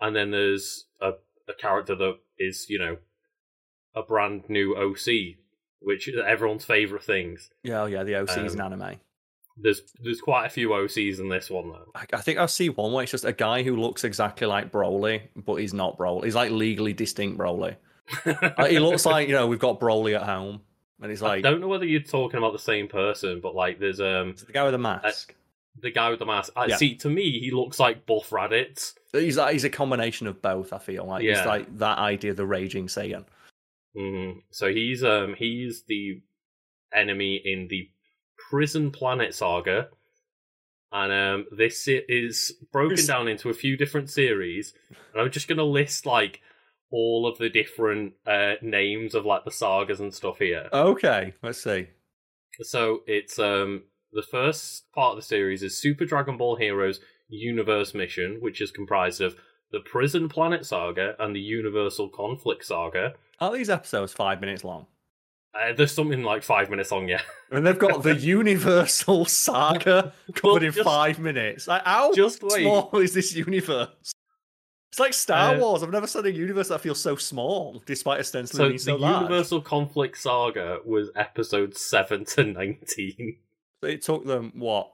and 0.00 0.14
then 0.14 0.30
there's 0.30 0.86
a, 1.00 1.12
a 1.48 1.54
character 1.58 1.94
that 1.94 2.18
is 2.38 2.66
you 2.68 2.78
know 2.78 2.98
a 3.94 4.02
brand 4.02 4.44
new 4.48 4.76
oc 4.76 5.06
which 5.80 6.06
is 6.08 6.14
everyone's 6.26 6.64
favorite 6.64 7.02
things 7.02 7.50
Yeah, 7.62 7.82
oh, 7.82 7.86
yeah, 7.86 8.02
the 8.04 8.16
OC's 8.16 8.52
in 8.54 8.60
Um, 8.60 8.72
anime. 8.74 9.00
There's 9.62 9.82
there's 10.02 10.20
quite 10.20 10.46
a 10.46 10.48
few 10.48 10.70
ocs 10.70 11.18
in 11.18 11.28
this 11.28 11.50
one 11.50 11.68
though 11.68 11.90
I, 11.94 12.04
I 12.12 12.20
think 12.20 12.38
I 12.38 12.46
see 12.46 12.68
one 12.68 12.92
where 12.92 13.02
it's 13.02 13.12
just 13.12 13.24
a 13.24 13.32
guy 13.32 13.62
who 13.62 13.76
looks 13.76 14.04
exactly 14.04 14.46
like 14.46 14.72
Broly, 14.72 15.22
but 15.36 15.56
he's 15.56 15.74
not 15.74 15.98
Broly. 15.98 16.24
He's 16.24 16.34
like 16.34 16.50
legally 16.50 16.92
distinct 16.92 17.38
Broly. 17.38 17.76
Like, 18.58 18.70
he 18.72 18.78
looks 18.80 19.06
like 19.06 19.28
you 19.28 19.34
know 19.34 19.46
we've 19.46 19.58
got 19.58 19.78
Broly 19.80 20.14
at 20.16 20.22
home, 20.22 20.60
and 21.00 21.10
he's 21.10 21.22
like 21.22 21.38
i 21.44 21.50
don't 21.50 21.60
know 21.60 21.68
whether 21.68 21.84
you're 21.84 22.00
talking 22.00 22.38
about 22.38 22.52
the 22.52 22.58
same 22.58 22.88
person 22.88 23.40
but 23.40 23.54
like 23.54 23.78
there's 23.78 24.00
um 24.00 24.34
the 24.46 24.52
guy 24.52 24.64
with 24.64 24.72
the 24.72 24.78
mask. 24.78 25.34
the 25.80 25.90
guy 25.90 26.10
with 26.10 26.18
the 26.18 26.26
mask. 26.26 26.52
I 26.56 26.66
Yeah. 26.66 26.76
see. 26.76 26.96
To 26.96 27.08
me, 27.08 27.38
he 27.38 27.50
looks 27.52 27.78
like 27.78 28.04
Buff 28.06 28.30
Raditz. 28.30 28.94
He's 29.12 29.36
like 29.36 29.52
he's 29.52 29.64
a 29.64 29.70
combination 29.70 30.26
of 30.26 30.42
both. 30.42 30.72
I 30.72 30.78
feel 30.78 31.04
like 31.04 31.22
he's 31.22 31.44
like 31.46 31.78
that 31.78 31.98
idea 31.98 32.34
the 32.34 32.46
raging 32.46 32.86
Saiyan. 32.88 33.24
hmm 33.96 34.30
So 34.50 34.72
he's 34.72 35.04
um 35.04 35.34
he's 35.38 35.82
the 35.84 36.20
enemy 36.92 37.36
in 37.44 37.68
the 37.68 37.88
Prison 38.48 38.90
Planet 38.90 39.34
saga, 39.34 39.88
and 40.92 41.12
um 41.12 41.46
this 41.56 41.86
is 41.86 42.52
broken 42.72 43.04
down 43.06 43.28
into 43.28 43.48
a 43.50 43.54
few 43.54 43.76
different 43.76 44.10
series. 44.10 44.74
And 45.12 45.20
I'm 45.20 45.30
just 45.30 45.48
gonna 45.48 45.64
list 45.64 46.06
like 46.06 46.40
all 46.90 47.26
of 47.26 47.38
the 47.38 47.48
different 47.48 48.14
uh 48.26 48.54
names 48.62 49.14
of 49.14 49.24
like 49.24 49.44
the 49.44 49.50
sagas 49.50 50.00
and 50.00 50.14
stuff 50.14 50.38
here. 50.38 50.68
Okay, 50.72 51.34
let's 51.42 51.62
see. 51.62 51.88
So 52.62 53.00
it's 53.06 53.38
um 53.38 53.84
the 54.12 54.22
first 54.22 54.90
part 54.92 55.12
of 55.12 55.16
the 55.16 55.26
series 55.26 55.62
is 55.62 55.76
Super 55.76 56.04
Dragon 56.04 56.36
Ball 56.36 56.56
Heroes 56.56 57.00
Universe 57.28 57.94
Mission, 57.94 58.38
which 58.40 58.60
is 58.60 58.72
comprised 58.72 59.20
of 59.20 59.36
the 59.70 59.80
Prison 59.80 60.28
Planet 60.28 60.66
Saga 60.66 61.14
and 61.20 61.34
the 61.34 61.40
Universal 61.40 62.08
Conflict 62.08 62.64
Saga. 62.64 63.14
Are 63.38 63.52
these 63.52 63.70
episodes 63.70 64.12
five 64.12 64.40
minutes 64.40 64.64
long? 64.64 64.86
Uh, 65.54 65.72
there's 65.72 65.92
something 65.92 66.22
like 66.22 66.42
five 66.42 66.70
minutes 66.70 66.90
long, 66.92 67.08
yeah. 67.08 67.22
And 67.50 67.66
they've 67.66 67.78
got 67.78 68.02
the 68.04 68.14
Universal 68.38 69.24
Saga 69.24 70.12
covered 70.34 70.62
in 70.62 70.70
five 70.72 71.18
minutes. 71.18 71.66
Like, 71.66 71.84
how 71.84 72.14
Just 72.14 72.42
wait. 72.42 72.62
small 72.62 72.88
is 72.98 73.12
this 73.12 73.34
universe? 73.34 73.88
It's 74.92 75.00
like 75.00 75.12
Star 75.12 75.54
Uh, 75.56 75.58
Wars. 75.58 75.82
I've 75.82 75.90
never 75.90 76.06
seen 76.06 76.26
a 76.26 76.28
universe 76.30 76.68
that 76.68 76.80
feels 76.80 77.00
so 77.00 77.16
small, 77.16 77.82
despite 77.86 78.20
ostensibly 78.20 78.58
So 78.58 78.64
being 78.68 78.76
the 78.76 78.82
so 78.82 78.96
large. 78.96 79.22
Universal 79.22 79.60
Conflict 79.62 80.16
Saga 80.18 80.78
was 80.84 81.10
episode 81.16 81.76
seven 81.76 82.24
to 82.26 82.44
nineteen. 82.44 83.38
It 83.82 84.02
took 84.02 84.24
them 84.26 84.52
what? 84.54 84.92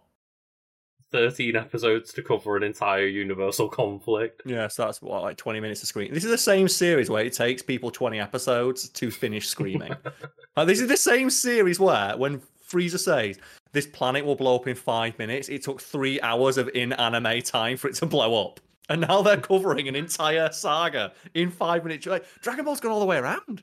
13 1.12 1.56
episodes 1.56 2.12
to 2.12 2.22
cover 2.22 2.56
an 2.56 2.62
entire 2.62 3.06
Universal 3.06 3.68
conflict. 3.68 4.42
Yeah, 4.44 4.68
so 4.68 4.84
that's 4.84 5.00
what 5.00 5.22
like 5.22 5.36
twenty 5.36 5.60
minutes 5.60 5.82
of 5.82 5.88
screen. 5.88 6.12
This 6.12 6.24
is 6.24 6.30
the 6.30 6.38
same 6.38 6.68
series 6.68 7.08
where 7.08 7.24
it 7.24 7.32
takes 7.32 7.62
people 7.62 7.90
twenty 7.90 8.20
episodes 8.20 8.88
to 8.88 9.10
finish 9.10 9.48
screaming. 9.48 9.94
like, 10.56 10.66
this 10.66 10.80
is 10.80 10.88
the 10.88 10.96
same 10.96 11.30
series 11.30 11.78
where 11.78 12.16
when 12.16 12.40
Frieza 12.68 12.98
says, 12.98 13.38
this 13.72 13.86
planet 13.86 14.24
will 14.24 14.36
blow 14.36 14.56
up 14.56 14.66
in 14.66 14.74
five 14.74 15.18
minutes. 15.18 15.48
It 15.48 15.62
took 15.62 15.80
three 15.80 16.20
hours 16.20 16.58
of 16.58 16.68
in 16.74 16.92
anime 16.94 17.42
time 17.42 17.76
for 17.76 17.88
it 17.88 17.94
to 17.96 18.06
blow 18.06 18.46
up. 18.46 18.60
And 18.88 19.00
now 19.00 19.22
they're 19.22 19.40
covering 19.40 19.88
an 19.88 19.96
entire 19.96 20.50
saga 20.52 21.12
in 21.34 21.50
five 21.50 21.84
minutes. 21.84 22.06
Like, 22.06 22.24
Dragon 22.40 22.64
Ball's 22.64 22.80
gone 22.80 22.92
all 22.92 23.00
the 23.00 23.06
way 23.06 23.18
around. 23.18 23.62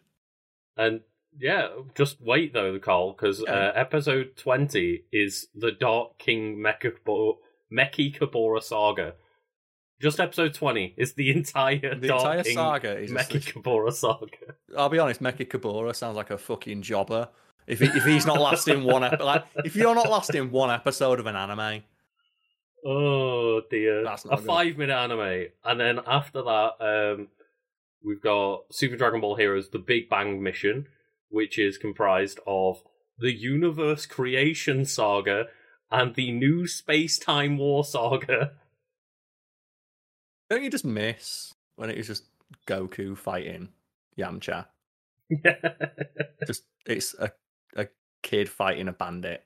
And 0.78 1.02
yeah, 1.40 1.68
just 1.96 2.22
wait 2.22 2.54
though, 2.54 2.78
Karl, 2.80 3.14
because 3.14 3.44
Yeah. 3.46 3.54
uh, 3.54 3.72
episode 3.76 4.36
20 4.38 5.04
is 5.12 5.48
the 5.56 5.72
Dark 5.72 6.18
King 6.18 6.58
Mechikabura, 6.58 7.36
Mechikabura 7.72 8.62
saga. 8.62 9.16
Just 10.02 10.20
episode 10.20 10.54
20 10.54 10.96
is 10.98 11.14
the 11.14 11.30
entire 11.32 11.96
The 11.96 12.08
Dark 12.08 12.22
entire 12.22 12.44
King 12.44 12.54
saga 12.56 12.98
is 12.98 13.12
just 13.12 13.30
this- 13.32 14.00
saga. 14.00 14.28
I'll 14.78 14.90
be 14.90 15.00
honest, 15.00 15.22
Mecha 15.22 15.48
Kabura 15.48 15.96
sounds 15.96 16.16
like 16.18 16.30
a 16.32 16.38
fucking 16.38 16.82
jobber. 16.82 17.30
If 17.68 17.80
he, 17.80 17.86
if 17.86 18.04
he's 18.04 18.26
not 18.26 18.42
lasting 18.42 18.84
one 18.84 19.04
ep- 19.06 19.22
like 19.22 19.46
if 19.64 19.76
you're 19.78 19.96
not 19.96 20.10
lasting 20.10 20.52
one 20.52 20.70
episode 20.70 21.20
of 21.22 21.28
an 21.28 21.36
anime, 21.38 21.84
Oh 22.86 23.62
dear. 23.70 24.04
That's 24.04 24.26
a 24.26 24.30
not 24.30 24.40
good. 24.40 24.46
five 24.48 24.78
minute 24.78 24.96
anime. 24.98 25.46
And 25.64 25.80
then 25.80 26.00
after 26.06 26.42
that, 26.42 26.72
um, 26.82 27.28
we've 28.04 28.22
got 28.22 28.64
Super 28.74 28.98
Dragon 28.98 29.22
Ball 29.22 29.36
Heroes 29.36 29.70
The 29.70 29.80
Big 29.80 30.10
Bang 30.10 30.44
Mission, 30.44 30.88
which 31.34 31.58
is 31.58 31.78
comprised 31.80 32.40
of 32.46 32.84
the 33.18 33.34
Universe 33.34 34.06
Creation 34.06 34.86
Saga 34.86 35.48
and 35.92 36.14
the 36.14 36.32
New 36.32 36.68
Space 36.68 37.18
Time 37.18 37.58
War 37.58 37.84
Saga. 37.84 38.52
don't 40.50 40.64
you 40.64 40.70
just 40.70 40.86
miss 40.86 41.54
when 41.76 41.90
it 41.90 41.98
was 41.98 42.08
just 42.08 42.26
Goku 42.68 43.18
fighting 43.18 43.70
Yamcha? 44.18 44.68
Yeah. 45.30 45.56
Just 46.46 46.64
it's 46.86 47.16
a 47.18 47.32
a 47.76 47.88
kid 48.22 48.50
fighting 48.50 48.90
a 48.90 48.92
bandit. 48.92 49.44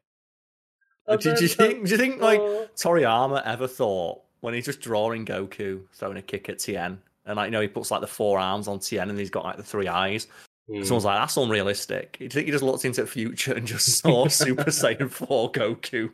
And 1.06 1.22
do, 1.22 1.36
you 1.40 1.48
think? 1.48 1.86
Do 1.86 1.92
you 1.92 1.98
think 1.98 2.20
like 2.20 2.40
uh, 2.40 2.66
Toriyama 2.76 3.44
ever 3.46 3.68
thought 3.68 4.22
when 4.42 4.54
he's 4.54 4.66
just 4.66 4.82
drawing 4.82 5.26
Goku 5.26 5.84
throwing 5.94 6.18
a 6.18 6.22
kick 6.22 6.50
at 6.50 6.60
Tien, 6.60 7.00
and 7.26 7.38
like 7.38 7.48
you 7.48 7.52
know 7.52 7.62
he 7.62 7.68
puts 7.68 7.92
like 7.92 8.02
the 8.02 8.08
four 8.08 8.40
arms 8.40 8.68
on 8.68 8.80
Tien 8.80 9.10
and 9.10 9.18
he's 9.18 9.30
got 9.30 9.46
like 9.46 9.58
the 9.58 9.64
three 9.64 9.88
eyes. 9.88 10.28
Hmm. 10.68 10.84
Someone's 10.84 11.06
like, 11.06 11.20
that's 11.20 11.38
unrealistic. 11.38 12.18
You 12.20 12.30
think 12.30 12.46
he 12.46 12.52
just 12.52 12.64
looked 12.64 12.86
into 12.86 13.02
the 13.02 13.08
future 13.08 13.54
and 13.54 13.68
just 13.68 14.00
saw 14.00 14.28
Super 14.30 14.66
Saiyan 14.66 15.10
4 15.10 15.52
Goku 15.52 16.12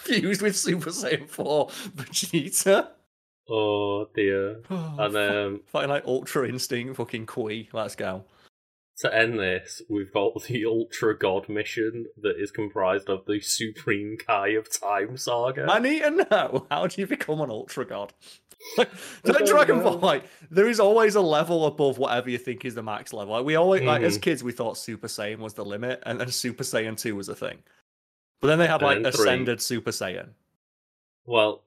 fused 0.00 0.42
with 0.42 0.56
Super 0.56 0.90
Saiyan 0.90 1.28
4 1.28 1.68
Vegeta? 1.68 2.88
Oh 3.48 4.06
dear. 4.14 4.60
Oh, 4.70 4.96
And 4.98 5.16
um, 5.16 5.60
Fighting 5.66 5.90
like 5.90 6.06
Ultra 6.06 6.48
Instinct 6.48 6.96
fucking 6.96 7.26
Kui. 7.26 7.68
Let's 7.72 7.96
go. 7.96 8.24
To 9.00 9.14
end 9.14 9.38
this, 9.38 9.82
we've 9.88 10.12
got 10.12 10.42
the 10.48 10.64
Ultra 10.66 11.18
God 11.18 11.48
mission 11.48 12.06
that 12.20 12.36
is 12.38 12.50
comprised 12.50 13.08
of 13.08 13.24
the 13.26 13.40
Supreme 13.40 14.16
Kai 14.16 14.48
of 14.50 14.68
Time 14.70 15.16
saga. 15.16 15.66
I 15.68 15.78
need 15.78 16.00
to 16.02 16.10
know 16.30 16.66
how 16.70 16.86
do 16.86 17.00
you 17.00 17.06
become 17.06 17.40
an 17.40 17.50
Ultra 17.50 17.84
God? 17.86 18.12
Like, 18.76 18.90
like 19.24 19.46
Dragon. 19.46 19.82
Ball, 19.82 19.98
like 20.00 20.24
there 20.50 20.68
is 20.68 20.80
always 20.80 21.14
a 21.14 21.22
level 21.22 21.64
above 21.64 21.96
whatever 21.96 22.28
you 22.28 22.36
think 22.36 22.66
is 22.66 22.74
the 22.74 22.82
max 22.82 23.14
level. 23.14 23.32
Like 23.34 23.46
we 23.46 23.54
always, 23.56 23.82
like 23.82 24.02
as 24.02 24.18
Mhm. 24.18 24.22
kids, 24.22 24.44
we 24.44 24.52
thought 24.52 24.76
Super 24.76 25.06
Saiyan 25.06 25.38
was 25.38 25.54
the 25.54 25.64
limit, 25.64 26.02
and 26.04 26.20
then 26.20 26.28
Super 26.30 26.62
Saiyan 26.62 26.98
Two 27.00 27.16
was 27.16 27.30
a 27.30 27.34
thing. 27.34 27.62
But 28.42 28.48
then 28.48 28.58
they 28.58 28.66
had 28.66 28.82
like. 28.82 28.98
Ascended 28.98 29.62
Super 29.62 29.92
Saiyan. 29.92 30.34
Well, 31.24 31.62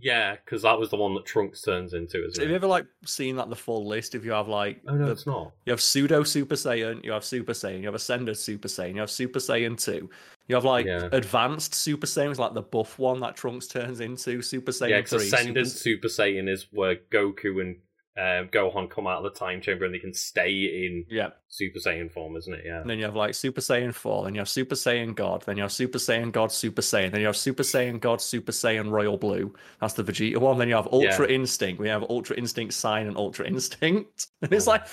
yeah, 0.00 0.36
because 0.36 0.62
that 0.62 0.78
was 0.78 0.90
the 0.90 0.96
one 0.96 1.14
that 1.14 1.24
Trunks 1.26 1.62
turns 1.62 1.94
into, 1.94 2.18
So 2.22 2.26
isn't 2.28 2.42
have 2.42 2.50
you 2.50 2.56
ever 2.56 2.66
like 2.66 2.86
seen 3.04 3.36
like 3.36 3.48
the 3.48 3.56
full 3.56 3.86
list? 3.86 4.14
If 4.14 4.24
you 4.24 4.32
have 4.32 4.48
like 4.48 4.80
Oh 4.88 4.94
no, 4.94 5.06
the- 5.06 5.12
it's 5.12 5.26
not. 5.26 5.52
you 5.66 5.72
have 5.72 5.80
pseudo 5.80 6.22
Super 6.22 6.54
Saiyan, 6.54 7.04
you 7.04 7.12
have 7.12 7.24
Super 7.24 7.52
Saiyan, 7.52 7.80
you 7.80 7.86
have 7.86 7.94
Ascended 7.94 8.36
Super 8.36 8.68
Saiyan, 8.68 8.94
you 8.94 9.00
have 9.00 9.10
Super 9.10 9.38
Saiyan 9.38 9.82
Two, 9.82 10.08
you 10.48 10.54
have 10.54 10.64
like 10.64 10.86
Yeah. 10.86 11.08
advanced 11.12 11.74
Super 11.74 12.06
Saiyans, 12.06 12.38
like 12.38 12.54
the 12.54 12.62
buff 12.62 12.98
one 12.98 13.20
that 13.20 13.36
Trunks 13.36 13.66
turns 13.66 14.00
into 14.00 14.42
Super 14.42 14.72
Saiyan 14.72 14.88
Yeah, 14.90 14.96
Three. 15.02 15.18
because 15.18 15.32
Ascended 15.32 15.66
Super... 15.68 16.08
Super 16.08 16.08
Saiyan 16.08 16.48
is 16.48 16.66
where 16.72 16.96
Goku 17.10 17.60
and 17.60 17.76
um, 18.18 18.48
Gohan 18.48 18.90
come 18.90 19.06
out 19.06 19.24
of 19.24 19.32
the 19.32 19.38
time 19.38 19.60
chamber 19.60 19.84
and 19.84 19.94
they 19.94 19.98
can 19.98 20.12
stay 20.12 20.50
in 20.86 21.04
Yeah, 21.08 21.30
Super 21.48 21.78
Saiyan 21.78 22.10
form, 22.10 22.36
isn't 22.36 22.52
it? 22.52 22.64
Yeah. 22.66 22.80
and 22.80 22.90
then 22.90 22.98
you 22.98 23.04
have 23.04 23.14
like 23.16 23.34
Super 23.34 23.60
Saiyan 23.60 23.94
Four, 23.94 24.24
then 24.24 24.34
you 24.34 24.40
have 24.40 24.48
Super 24.48 24.74
Saiyan 24.74 25.14
God, 25.14 25.42
then 25.46 25.56
you 25.56 25.62
have 25.62 25.72
Super 25.72 25.98
Saiyan 25.98 26.32
God 26.32 26.50
Super 26.52 26.82
Saiyan, 26.82 27.12
then 27.12 27.20
you 27.20 27.26
have 27.26 27.36
Super 27.36 27.62
Saiyan 27.62 28.00
God 28.00 28.20
Super 28.20 28.52
Saiyan 28.52 28.90
Royal 28.90 29.16
Blue. 29.16 29.54
That's 29.80 29.94
the 29.94 30.02
Vegeta 30.04 30.38
one. 30.38 30.58
Then 30.58 30.68
you 30.68 30.74
have 30.74 30.88
Ultra 30.92 31.28
Instinct. 31.28 31.80
We 31.80 31.88
have 31.88 32.02
Ultra 32.10 32.36
Instinct 32.36 32.74
Sign 32.74 33.06
and 33.06 33.16
Ultra 33.16 33.46
Instinct, 33.46 34.26
and 34.42 34.52
it's 34.52 34.66
Oh, 34.66 34.72
like, 34.72 34.86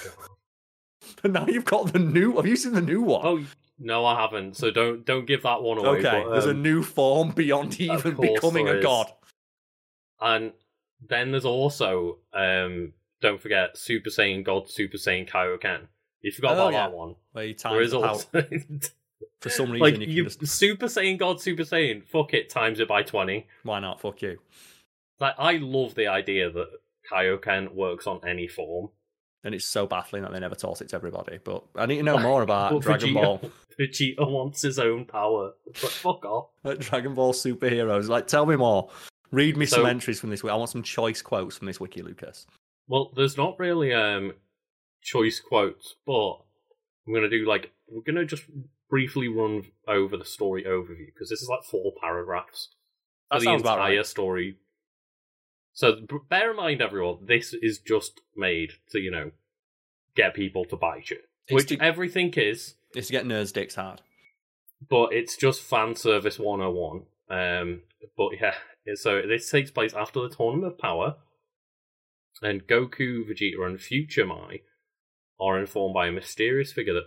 and 1.23 1.33
now 1.33 1.45
you've 1.47 1.65
got 1.65 1.91
the 1.91 1.99
new. 1.99 2.35
Have 2.35 2.45
you 2.45 2.55
seen 2.55 2.73
the 2.73 2.81
new 2.81 3.01
one? 3.01 3.21
Oh 3.25 3.43
no, 3.79 4.05
I 4.05 4.19
haven't. 4.21 4.55
So 4.57 4.71
don't 4.71 5.05
don't 5.05 5.25
give 5.25 5.43
that 5.43 5.61
one 5.61 5.79
away. 5.79 5.99
okay. 5.99 6.23
but, 6.23 6.31
There's 6.31 6.45
a 6.45 6.51
um, 6.51 6.61
new 6.61 6.83
form 6.83 7.31
beyond 7.31 7.79
even 7.81 8.15
becoming 8.15 8.67
a 8.69 8.81
god. 8.81 9.11
And 10.21 10.53
then 11.07 11.31
there's 11.31 11.45
also 11.45 12.19
um 12.33 12.93
don't 13.21 13.41
forget 13.41 13.77
Super 13.77 14.09
Saiyan 14.09 14.43
God 14.43 14.69
Super 14.69 14.97
Saiyan 14.97 15.27
Kaioken. 15.29 15.87
You 16.21 16.31
forgot 16.31 16.51
Oh, 16.57 16.61
about 16.67 16.73
yeah. 16.73 16.79
that 16.87 16.93
one. 16.93 17.15
Where 17.31 17.45
you 17.45 17.53
There 17.53 17.71
times 17.71 17.87
is 17.87 17.93
also 17.93 18.27
For 19.41 19.49
some 19.49 19.71
reason, 19.71 19.79
like 19.81 19.93
you 19.95 19.99
can 20.05 20.09
you 20.09 20.23
just 20.25 20.45
Super 20.47 20.87
Saiyan 20.87 21.17
God 21.17 21.41
Super 21.41 21.63
Saiyan. 21.63 22.03
Fuck 22.05 22.33
it, 22.33 22.49
times 22.49 22.79
it 22.79 22.87
by 22.87 23.03
twenty. 23.03 23.47
why 23.63 23.79
not? 23.79 24.01
Fuck 24.01 24.21
you. 24.21 24.37
Like 25.19 25.35
I 25.37 25.57
love 25.57 25.95
the 25.95 26.07
idea 26.07 26.51
that 26.51 26.67
Kaioken 27.11 27.73
works 27.73 28.07
on 28.07 28.19
any 28.27 28.47
form. 28.47 28.89
And 29.43 29.53
it's 29.55 29.65
so 29.65 29.85
baffling 29.87 30.23
that 30.23 30.33
they 30.33 30.39
never 30.39 30.55
taught 30.55 30.81
it 30.81 30.89
to 30.89 30.95
everybody. 30.95 31.39
But 31.41 31.63
I 31.75 31.85
need 31.85 31.97
to 31.97 32.03
know 32.03 32.17
more 32.17 32.41
about 32.41 32.71
But 32.73 32.81
Dragon 32.81 33.09
Vegeta- 33.09 33.13
Ball. 33.13 33.51
Vegeta 33.79 34.29
wants 34.31 34.61
his 34.63 34.77
own 34.79 35.05
power. 35.05 35.53
But 35.65 35.91
fuck 35.91 36.25
off. 36.25 36.49
Like 36.63 36.79
Dragon 36.79 37.13
Ball 37.13 37.33
superheroes. 37.33 38.09
Like, 38.09 38.27
tell 38.27 38.45
me 38.45 38.55
more. 38.55 38.89
Read 39.31 39.55
me 39.55 39.65
some 39.65 39.85
entries 39.85 40.19
from 40.19 40.31
this. 40.31 40.41
wiki. 40.43 40.51
I 40.51 40.55
want 40.55 40.71
some 40.71 40.83
choice 40.83 41.21
quotes 41.21 41.55
from 41.57 41.67
this 41.67 41.79
wiki, 41.79 42.01
Lucas. 42.01 42.45
Well, 42.87 43.11
there's 43.15 43.37
not 43.37 43.59
really 43.59 43.93
um 43.93 44.33
choice 45.01 45.39
quotes, 45.39 45.95
but 46.05 46.37
I'm 47.05 47.13
gonna 47.13 47.29
do 47.29 47.45
like 47.45 47.71
we're 47.89 48.01
gonna 48.01 48.25
just 48.25 48.43
briefly 48.89 49.27
run 49.27 49.63
over 49.87 50.15
the 50.17 50.25
story 50.25 50.63
overview 50.63 51.07
because 51.13 51.29
this 51.29 51.41
is 51.41 51.49
like 51.49 51.63
four 51.63 51.91
paragraphs 52.01 52.69
That 53.29 53.37
for 53.37 53.39
the 53.41 53.45
sounds 53.45 53.61
about 53.61 53.79
entire 53.79 53.97
right. 53.97 54.05
story. 54.05 54.57
So 55.73 55.97
bear 56.29 56.51
in 56.51 56.57
mind, 56.57 56.81
everyone, 56.81 57.17
this 57.25 57.53
is 57.53 57.79
just 57.79 58.21
made 58.35 58.71
to 58.91 58.99
you 58.99 59.11
know 59.11 59.31
get 60.15 60.33
people 60.33 60.65
to 60.65 60.75
buy 60.75 61.01
shit, 61.03 61.21
It's 61.47 61.53
which 61.55 61.67
to- 61.79 61.83
everything 61.83 62.33
is, 62.35 62.75
It's 62.95 63.07
to 63.07 63.13
get 63.13 63.25
nerds' 63.25 63.53
dicks 63.53 63.75
hard. 63.75 64.01
but 64.89 65.13
it's 65.13 65.37
just 65.37 65.61
fan 65.61 65.93
service 65.95 66.39
101. 66.39 67.03
Um, 67.29 67.81
but 68.17 68.29
yeah, 68.41 68.55
so 68.95 69.21
this 69.27 69.51
takes 69.51 69.69
place 69.69 69.93
after 69.93 70.21
the 70.21 70.29
Tournament 70.33 70.73
of 70.73 70.79
Power, 70.79 71.17
and 72.41 72.65
Goku, 72.67 73.23
Vegeta, 73.27 73.65
and 73.65 73.79
Future 73.79 74.25
Mai 74.25 74.61
are 75.39 75.59
informed 75.59 75.93
by 75.93 76.07
a 76.07 76.11
mysterious 76.11 76.71
figure 76.73 76.93
that 76.93 77.05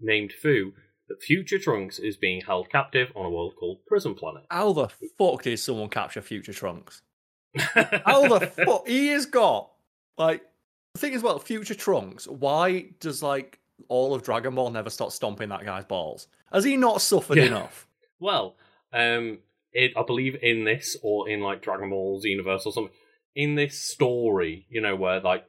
named 0.00 0.32
Fu 0.32 0.72
that 1.08 1.22
Future 1.22 1.58
Trunks 1.58 1.98
is 1.98 2.16
being 2.16 2.40
held 2.42 2.70
captive 2.70 3.10
on 3.16 3.26
a 3.26 3.30
world 3.30 3.54
called 3.58 3.78
Prison 3.86 4.14
Planet. 4.14 4.44
How 4.50 4.72
the 4.72 4.88
fuck 5.18 5.42
did 5.42 5.58
someone 5.58 5.88
capture 5.88 6.22
Future 6.22 6.52
Trunks? 6.52 7.02
How 7.56 8.38
the 8.38 8.46
fuck? 8.64 8.86
He 8.86 9.08
has 9.08 9.26
got, 9.26 9.70
like, 10.16 10.42
the 10.94 11.00
thing 11.00 11.12
is, 11.14 11.22
well, 11.22 11.38
Future 11.38 11.74
Trunks, 11.74 12.28
why 12.28 12.90
does, 13.00 13.22
like, 13.22 13.58
all 13.88 14.14
of 14.14 14.22
Dragon 14.22 14.54
Ball 14.54 14.70
never 14.70 14.90
stop 14.90 15.10
stomping 15.10 15.48
that 15.48 15.64
guy's 15.64 15.84
balls? 15.84 16.28
Has 16.52 16.64
he 16.64 16.76
not 16.76 17.00
suffered 17.00 17.38
Yeah. 17.38 17.44
enough? 17.46 17.88
Well, 18.20 18.56
um, 18.92 19.38
it, 19.72 19.92
I 19.96 20.02
believe 20.02 20.36
in 20.42 20.64
this 20.64 20.96
or 21.02 21.28
in 21.28 21.40
like 21.40 21.62
Dragon 21.62 21.90
Ball's 21.90 22.24
universe 22.24 22.66
or 22.66 22.72
something. 22.72 22.92
In 23.34 23.54
this 23.54 23.80
story, 23.80 24.66
you 24.68 24.80
know, 24.80 24.96
where 24.96 25.20
like 25.20 25.44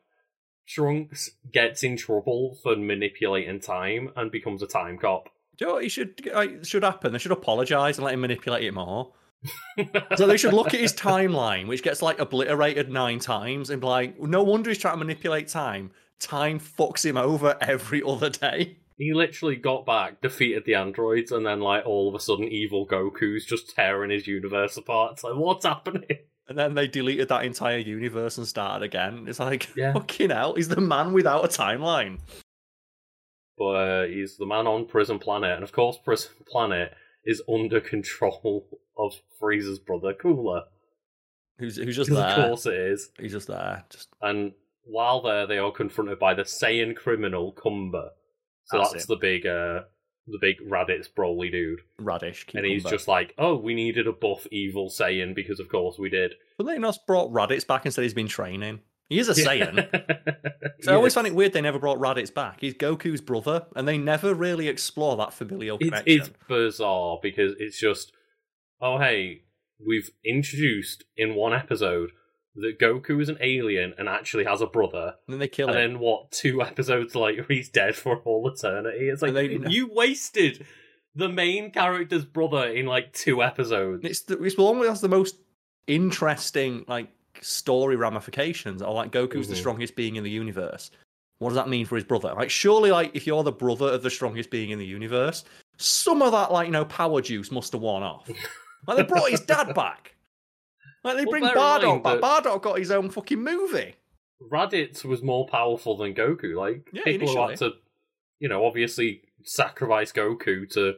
Trunks 0.68 1.32
gets 1.52 1.84
in 1.84 1.98
trouble 1.98 2.58
for 2.64 2.76
manipulating 2.76 3.60
time 3.60 4.12
and 4.16 4.32
becomes 4.32 4.62
a 4.62 4.68
time 4.68 4.98
cop. 4.98 5.26
Do 5.58 5.66
you 5.66 5.68
know 5.68 5.74
what 5.76 5.84
he 5.84 5.90
should 5.90 6.26
like, 6.34 6.64
should 6.66 6.84
happen? 6.84 7.12
They 7.12 7.20
should 7.20 7.32
apologise 7.32 7.98
and 7.98 8.06
let 8.06 8.14
him 8.14 8.22
manipulate 8.22 8.64
it 8.64 8.74
more. 8.74 9.14
So 10.16 10.28
they 10.28 10.38
should 10.38 10.54
look 10.54 10.74
at 10.74 10.80
his 10.80 10.94
timeline, 10.94 11.68
which 11.68 11.82
gets 11.82 12.02
like 12.04 12.20
obliterated 12.20 12.92
nine 12.92 13.18
times, 13.18 13.72
and 13.72 13.82
be 13.82 13.88
like, 13.88 14.20
no 14.20 14.44
wonder 14.44 14.70
he's 14.70 14.78
trying 14.78 14.94
to 14.94 15.00
manipulate 15.00 15.48
time. 15.48 15.92
Time 16.20 16.60
fucks 16.60 17.04
him 17.04 17.18
over 17.18 17.58
every 17.60 18.04
other 18.06 18.30
day. 18.30 18.78
he 18.98 19.14
literally 19.14 19.56
got 19.56 19.86
back, 19.86 20.22
defeated 20.22 20.66
the 20.66 20.76
androids, 20.76 21.32
and 21.32 21.44
then 21.46 21.60
like 21.60 21.86
all 21.88 22.08
of 22.08 22.14
a 22.14 22.20
sudden, 22.20 22.48
evil 22.50 22.86
Goku's 22.86 23.46
just 23.46 23.76
tearing 23.76 24.12
his 24.12 24.28
universe 24.28 24.78
apart. 24.78 25.14
It's 25.14 25.24
like, 25.24 25.36
what's 25.36 25.66
happening? 25.66 26.20
And 26.52 26.60
then 26.60 26.74
they 26.74 26.88
deleted 26.88 27.30
that 27.30 27.46
entire 27.46 27.78
universe 27.78 28.38
and 28.38 28.46
started 28.46 28.84
again. 28.84 29.26
It's 29.28 29.40
like, 29.40 29.70
Yeah. 29.78 29.94
fucking 29.94 30.32
hell, 30.32 30.56
he's 30.56 30.68
the 30.68 30.82
man 30.82 31.14
without 31.14 31.46
a 31.46 31.48
timeline. 31.48 32.20
But 33.58 33.64
uh, 33.64 34.04
he's 34.08 34.36
the 34.38 34.46
man 34.46 34.68
on 34.68 34.86
Prison 34.86 35.18
Planet, 35.18 35.52
and 35.52 35.64
of 35.64 35.72
course, 35.72 35.98
Prison 36.04 36.32
Planet 36.46 36.94
is 37.24 37.42
under 37.48 37.80
control 37.80 38.68
of 38.98 39.14
Frieza's 39.40 39.80
brother, 39.80 40.14
Cooler. 40.14 40.64
Who's 41.58 41.78
who's 41.78 41.96
just 41.96 42.10
Of 42.12 42.36
course, 42.36 42.66
it 42.66 42.74
is. 42.74 43.12
He's 43.20 43.32
just 43.32 43.48
there. 43.48 43.86
Just 43.90 44.10
And 44.22 44.52
while 44.84 45.22
there, 45.22 45.46
they 45.48 45.60
are 45.60 45.72
confronted 45.72 46.20
by 46.20 46.34
the 46.34 46.44
Saiyan 46.44 46.96
criminal 46.96 47.54
Cumber. 47.54 48.10
So 48.66 48.80
That's 48.80 48.94
that's, 48.94 49.06
the 49.06 49.16
big, 49.16 49.46
uh, 49.46 49.82
the 50.28 50.38
big 50.40 50.58
Raditz 50.70 51.08
Broly 51.12 51.52
dude, 51.52 51.80
Radish. 52.00 52.46
and 52.54 52.66
he's 52.66 52.84
just 52.84 53.08
like, 53.08 53.34
"Oh, 53.38 53.56
we 53.58 53.74
needed 53.74 54.08
a 54.08 54.14
buff 54.14 54.46
evil 54.52 54.90
Saiyan 54.90 55.34
because 55.36 55.60
of 55.60 55.70
course 55.70 55.98
we 55.98 56.10
did." 56.10 56.34
But 56.58 56.66
they 56.68 56.78
not 56.78 56.98
brought 57.08 57.32
Raditz 57.32 57.66
back 57.66 57.86
and 57.86 57.94
said 57.94 58.04
he's 58.04 58.14
been 58.14 58.28
training. 58.28 58.80
He 59.10 59.20
is 59.20 59.28
a 59.30 59.34
Saiyan. 59.34 59.88
So 60.82 60.92
I 60.92 60.96
always 60.96 61.14
find 61.14 61.28
it 61.28 61.36
weird 61.36 61.54
they 61.54 61.62
never 61.62 61.78
brought 61.78 62.00
Raditz 62.00 62.34
back. 62.34 62.60
He's 62.62 62.74
Goku's 62.74 63.22
brother, 63.22 63.68
and 63.76 63.88
they 63.88 64.00
never 64.00 64.34
really 64.34 64.68
explore 64.68 65.16
that 65.18 65.32
familial 65.32 65.78
It's, 65.80 65.90
connection. 65.90 66.20
it's 66.22 66.30
bizarre 66.48 67.20
because 67.22 67.54
it's 67.60 67.80
just, 67.80 68.14
oh 68.80 68.98
hey, 68.98 69.44
we've 69.86 70.10
introduced 70.26 71.04
in 71.16 71.36
one 71.36 71.54
episode 71.54 72.12
that 72.56 72.80
Goku 72.80 73.22
is 73.22 73.30
an 73.30 73.38
alien 73.42 73.94
and 73.98 74.10
actually 74.10 74.44
has 74.44 74.62
a 74.62 74.66
brother, 74.68 75.16
And 75.28 75.34
then 75.34 75.40
they 75.40 75.48
kill 75.48 75.70
and 75.70 75.78
him. 75.78 75.92
then 75.94 76.00
what? 76.00 76.32
Two 76.32 76.62
episodes 76.70 77.16
later, 77.16 77.46
he's 77.48 77.70
dead 77.70 77.96
for 77.96 78.18
all 78.18 78.48
eternity. 78.50 79.10
It's 79.10 79.22
like 79.22 79.34
they- 79.34 79.58
you 79.70 79.88
wasted 79.88 80.66
the 81.16 81.30
main 81.30 81.72
character's 81.72 82.26
brother 82.26 82.68
in 82.68 82.86
like 82.86 83.14
two 83.14 83.42
episodes. 83.44 84.04
It's 84.06 84.22
the, 84.22 84.42
it's 84.44 84.58
one 84.58 84.80
that 84.82 84.90
has 84.90 85.02
the 85.02 85.10
most 85.10 85.36
interesting 85.96 86.86
like 86.88 87.10
story 87.42 87.96
ramifications. 87.96 88.82
Or 88.82 88.94
like 88.94 89.12
Goku's 89.12 89.48
the 89.48 89.56
Mhm. 89.56 89.60
strongest 89.60 89.96
being 89.96 90.16
in 90.16 90.24
the 90.24 90.30
universe. 90.30 90.92
What 91.40 91.50
does 91.50 91.56
that 91.56 91.70
mean 91.70 91.86
for 91.86 91.96
his 91.96 92.04
brother? 92.04 92.34
Like 92.36 92.50
surely, 92.50 92.92
like 92.92 93.12
if 93.16 93.26
you're 93.26 93.44
the 93.44 93.52
brother 93.52 93.88
of 93.88 94.04
the 94.04 94.10
strongest 94.10 94.50
being 94.52 94.70
in 94.70 94.80
the 94.80 94.86
universe, 94.86 95.44
some 95.78 96.22
of 96.22 96.32
that 96.34 96.52
like 96.52 96.68
you 96.68 96.72
know 96.72 96.86
power 96.86 97.22
juice 97.22 97.52
must 97.52 97.72
have 97.74 97.82
worn 97.82 98.04
off. 98.04 98.30
like 98.88 98.98
they 98.98 99.04
brought 99.04 99.32
his 99.32 99.42
dad 99.42 99.74
back. 99.74 100.16
Like 101.04 101.18
they 101.18 101.26
Well, 101.26 101.32
bring 101.32 101.44
Bardock 101.46 102.04
back. 102.04 102.20
Bardock 102.22 102.62
got 102.62 102.78
his 102.80 102.92
own 102.92 103.10
fucking 103.10 103.44
movie. 103.44 103.96
Raditz 104.52 105.04
was 105.06 105.22
more 105.22 105.48
powerful 105.48 105.98
than 105.98 106.14
Goku. 106.14 106.56
Like 106.56 106.88
Yeah, 106.94 107.04
people 107.04 107.28
who 107.28 107.48
had 107.48 107.58
to, 107.60 107.72
you 108.40 108.50
know, 108.50 108.66
obviously 108.66 109.22
sacrifice 109.44 110.12
Goku 110.12 110.70
to 110.74 110.96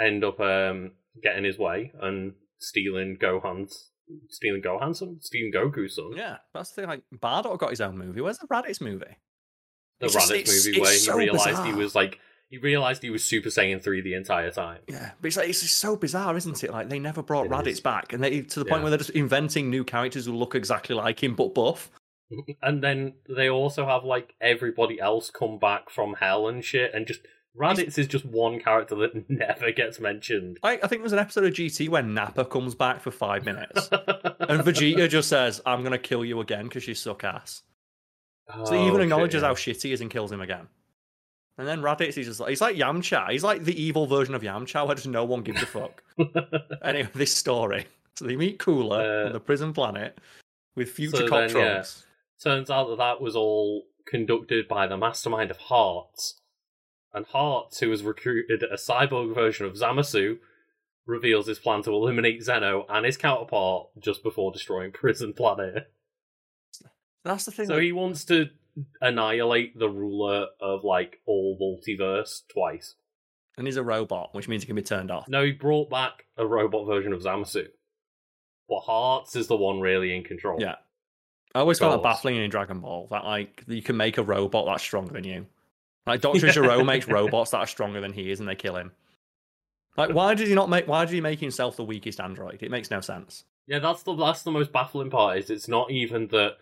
end 0.00 0.24
up 0.24 0.40
um, 0.40 0.92
getting 1.22 1.44
his 1.44 1.58
way 1.58 1.92
and 2.00 2.34
stealing 2.58 3.16
Gohan's, 3.20 3.90
stealing 4.28 4.62
Gohan's 4.62 4.98
son, 5.00 5.18
stealing 5.20 5.52
Goku's 5.52 5.96
son. 5.96 6.12
Yeah, 6.16 6.38
that's 6.54 6.70
the 6.72 6.82
thing. 6.82 6.88
Like 6.90 7.02
Bardock 7.14 7.58
got 7.58 7.70
his 7.70 7.80
own 7.80 7.96
movie. 7.98 8.20
Where's 8.20 8.38
the 8.38 8.46
Raditz 8.48 8.80
movie? 8.80 9.16
the 10.00 10.06
It's 10.06 10.14
just- 10.14 10.30
Raditz 10.30 10.34
it's- 10.40 10.66
movie 10.66 10.78
it's 10.78 10.80
where 10.80 10.92
so 10.98 11.12
he 11.18 11.24
realized 11.30 11.64
he 11.64 11.72
was 11.72 11.94
like 11.94 12.18
he 12.52 12.58
realized 12.58 13.02
he 13.02 13.08
was 13.10 13.24
Super 13.24 13.48
Saiyan 13.48 13.82
three 13.82 14.02
the 14.02 14.12
entire 14.14 14.50
time. 14.50 14.80
Yeah, 14.86 15.12
but 15.20 15.26
it's 15.28 15.36
like 15.38 15.48
it's 15.48 15.68
so 15.70 15.96
bizarre, 15.96 16.36
isn't 16.36 16.62
it? 16.62 16.70
Like 16.70 16.88
they 16.90 16.98
never 17.00 17.22
brought 17.22 17.46
It 17.46 17.50
Raditz 17.52 17.66
is. 17.68 17.80
back, 17.80 18.12
and 18.12 18.22
they 18.22 18.42
to 18.42 18.58
the 18.60 18.66
point 18.66 18.80
Yeah. 18.80 18.82
where 18.82 18.90
they're 18.90 18.98
just 18.98 19.10
inventing 19.10 19.70
new 19.70 19.82
characters 19.84 20.26
who 20.26 20.32
look 20.32 20.54
exactly 20.54 20.94
like 20.94 21.22
him 21.22 21.34
but 21.34 21.54
buff. 21.54 21.90
And 22.62 22.82
then 22.82 23.14
they 23.28 23.48
also 23.50 23.84
have 23.86 24.04
like 24.04 24.34
everybody 24.40 25.00
else 25.00 25.30
come 25.30 25.58
back 25.58 25.88
from 25.90 26.14
hell 26.20 26.46
and 26.48 26.62
shit, 26.64 26.92
and 26.94 27.06
just 27.06 27.20
Raditz 27.58 27.98
is 27.98 28.06
just 28.06 28.24
one 28.24 28.58
character 28.60 28.94
that 28.96 29.12
never 29.30 29.72
gets 29.72 30.00
mentioned. 30.00 30.58
I, 30.62 30.78
I 30.82 30.86
think 30.88 31.02
there's 31.02 31.12
an 31.12 31.18
episode 31.18 31.44
of 31.44 31.52
GT 31.52 31.88
where 31.90 32.02
Nappa 32.02 32.44
comes 32.46 32.74
back 32.74 33.00
for 33.00 33.10
five 33.10 33.44
minutes, 33.46 33.88
and 33.92 34.60
Vegeta 34.62 35.08
just 35.08 35.28
says, 35.28 35.60
"I'm 35.66 35.82
gonna 35.82 35.98
kill 35.98 36.24
you 36.24 36.40
again 36.40 36.64
because 36.64 36.86
you 36.88 36.94
suck 36.94 37.24
ass." 37.24 37.62
So 38.64 38.74
he 38.74 38.86
even 38.86 38.94
Oh, 39.00 39.04
acknowledges 39.04 39.40
shit, 39.40 39.44
how 39.46 39.54
shitty 39.54 39.82
he 39.82 39.92
is 39.92 40.00
and 40.00 40.10
kills 40.10 40.32
him 40.32 40.40
again. 40.40 40.68
And 41.58 41.68
then 41.68 41.82
Raditz, 41.82 42.14
he's 42.14 42.26
just 42.26 42.40
like 42.40 42.48
he's 42.50 42.60
like 42.60 42.76
Yamcha. 42.76 43.30
He's 43.30 43.44
like 43.44 43.64
the 43.64 43.80
evil 43.80 44.06
version 44.06 44.34
of 44.34 44.42
Yamcha, 44.42 44.86
where 44.86 44.94
just 44.94 45.06
no 45.08 45.24
one 45.24 45.42
gives 45.42 45.62
a 45.62 45.66
fuck. 45.66 46.02
anyway, 46.82 47.08
this 47.14 47.36
story. 47.36 47.86
So 48.16 48.26
they 48.26 48.36
meet 48.36 48.58
Cooler 48.58 49.22
Uh, 49.24 49.26
on 49.26 49.32
the 49.32 49.40
prison 49.40 49.72
planet 49.72 50.18
with 50.76 50.90
future 50.90 51.16
so 51.18 51.28
cop 51.28 51.48
then, 51.50 51.56
yeah. 51.56 51.84
Turns 52.42 52.70
out 52.70 52.88
that 52.88 52.98
that 52.98 53.20
was 53.20 53.36
all 53.36 53.84
conducted 54.06 54.66
by 54.66 54.86
the 54.86 54.96
mastermind 54.96 55.50
of 55.50 55.58
Hearts. 55.58 56.38
And 57.14 57.26
Hearts, 57.26 57.80
who 57.80 57.90
has 57.90 58.02
recruited 58.02 58.62
a 58.62 58.76
cyborg 58.76 59.34
version 59.34 59.66
of 59.66 59.74
Zamasu, 59.74 60.38
reveals 61.06 61.46
his 61.46 61.58
plan 61.58 61.82
to 61.82 61.90
eliminate 61.92 62.42
Zeno 62.42 62.86
and 62.88 63.04
his 63.04 63.16
counterpart 63.18 63.88
just 63.98 64.22
before 64.22 64.50
destroying 64.52 64.90
Prison 64.92 65.32
Planet. 65.34 65.90
That's 67.24 67.44
the 67.44 67.50
thing. 67.52 67.66
So 67.66 67.74
like- 67.74 67.82
he 67.82 67.92
wants 67.92 68.24
to 68.26 68.46
annihilate 69.00 69.78
the 69.78 69.88
ruler 69.88 70.46
of 70.60 70.84
like 70.84 71.20
all 71.26 71.58
multiverse 71.60 72.42
twice. 72.52 72.94
and 73.58 73.66
he's 73.66 73.76
a 73.76 73.82
robot, 73.82 74.34
which 74.34 74.48
means 74.48 74.62
he 74.62 74.66
can 74.66 74.76
be 74.76 74.82
turned 74.82 75.10
off. 75.10 75.28
No, 75.28 75.44
he 75.44 75.52
brought 75.52 75.90
back 75.90 76.24
a 76.38 76.46
robot 76.46 76.86
version 76.86 77.12
of 77.12 77.20
Zamasu. 77.22 77.68
But 78.68 78.80
Hearts 78.80 79.36
is 79.36 79.46
the 79.46 79.56
one 79.56 79.80
really 79.80 80.16
in 80.16 80.24
control. 80.24 80.58
Yeah. 80.58 80.76
I 81.54 81.58
always 81.60 81.78
found 81.78 81.92
that 81.92 82.02
baffling 82.02 82.36
in 82.36 82.48
Dragon 82.48 82.80
Ball 82.80 83.08
that 83.10 83.24
like 83.26 83.64
you 83.66 83.82
can 83.82 83.98
make 83.98 84.16
a 84.16 84.22
robot 84.22 84.64
that's 84.64 84.82
stronger 84.82 85.12
than 85.12 85.24
you. 85.24 85.46
Like 86.06 86.22
Doctor 86.22 86.48
Gero 86.52 86.82
makes 86.82 87.06
robots 87.06 87.50
that 87.50 87.58
are 87.58 87.66
stronger 87.66 88.00
than 88.00 88.14
he 88.14 88.30
is, 88.30 88.40
and 88.40 88.48
they 88.48 88.54
kill 88.54 88.76
him. 88.76 88.92
Like, 89.98 90.14
why 90.14 90.34
did 90.34 90.48
he 90.48 90.54
not 90.54 90.70
make? 90.70 90.88
Why 90.88 91.04
did 91.04 91.12
he 91.12 91.20
make 91.20 91.38
himself 91.40 91.76
the 91.76 91.84
weakest 91.84 92.20
android? 92.20 92.62
It 92.62 92.70
makes 92.70 92.90
no 92.90 93.02
sense. 93.02 93.44
Yeah, 93.66 93.80
that's 93.80 94.02
the 94.02 94.14
that's 94.16 94.42
the 94.42 94.50
most 94.50 94.72
baffling 94.72 95.10
part. 95.10 95.36
Is 95.38 95.50
it's 95.50 95.68
not 95.68 95.90
even 95.90 96.28
that 96.28 96.56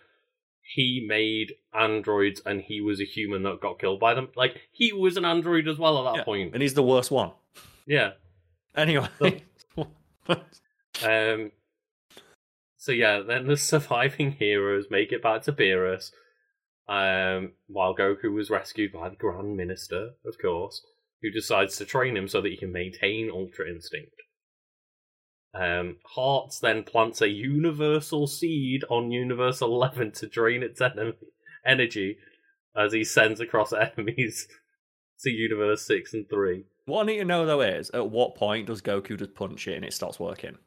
he 0.73 1.05
made 1.07 1.53
androids 1.73 2.41
and 2.45 2.61
he 2.61 2.81
was 2.81 2.99
a 3.01 3.05
human 3.05 3.43
that 3.43 3.59
got 3.61 3.79
killed 3.79 3.99
by 3.99 4.13
them. 4.13 4.29
Like 4.35 4.61
he 4.71 4.93
was 4.93 5.17
an 5.17 5.25
android 5.25 5.67
as 5.67 5.77
well 5.77 5.99
at 6.07 6.11
that 6.11 6.17
Yeah, 6.19 6.23
point. 6.23 6.53
and 6.53 6.61
he's 6.61 6.73
the 6.73 6.83
worst 6.83 7.11
one. 7.11 7.31
Yeah. 7.85 8.11
Anyway, 8.75 9.07
Um. 11.03 11.51
So 12.77 12.91
yeah, 12.91 13.19
then 13.21 13.47
the 13.47 13.57
surviving 13.57 14.31
heroes 14.33 14.85
make 14.89 15.11
it 15.11 15.21
back 15.21 15.43
to 15.43 15.53
Beerus. 15.53 16.11
Um, 16.87 17.53
while 17.67 17.95
Goku 17.95 18.33
was 18.33 18.49
rescued 18.49 18.91
by 18.91 19.09
the 19.09 19.15
Grand 19.15 19.55
Minister, 19.55 20.11
of 20.25 20.35
course, 20.41 20.81
who 21.21 21.29
decides 21.29 21.77
to 21.77 21.85
train 21.85 22.17
him 22.17 22.27
so 22.27 22.41
that 22.41 22.49
he 22.49 22.57
can 22.57 22.71
maintain 22.71 23.29
Ultra 23.31 23.67
Instinct. 23.69 24.15
Um, 25.53 25.97
Hearts 26.05 26.59
then 26.59 26.83
plants 26.83 27.21
a 27.21 27.27
universal 27.29 28.25
seed 28.27 28.83
on 28.89 29.11
Universe 29.11 29.61
11 29.61 30.11
to 30.13 30.27
drain 30.27 30.63
its 30.63 30.79
enemy 30.81 31.13
energy 31.65 32.17
as 32.75 32.93
he 32.93 33.03
sends 33.03 33.39
across 33.41 33.73
enemies 33.97 34.47
to 35.21 35.29
Universe 35.29 35.81
6 35.85 36.13
and 36.13 36.29
3. 36.29 36.63
what 36.85 37.03
I 37.03 37.05
need 37.07 37.17
to 37.17 37.25
know 37.25 37.45
though 37.45 37.61
is 37.61 37.89
at 37.91 38.09
what 38.09 38.35
point 38.35 38.67
does 38.67 38.81
Goku 38.81 39.17
just 39.19 39.35
punch 39.35 39.67
it 39.67 39.75
and 39.75 39.85
it 39.85 39.93
stops 39.93 40.19
working? 40.19 40.57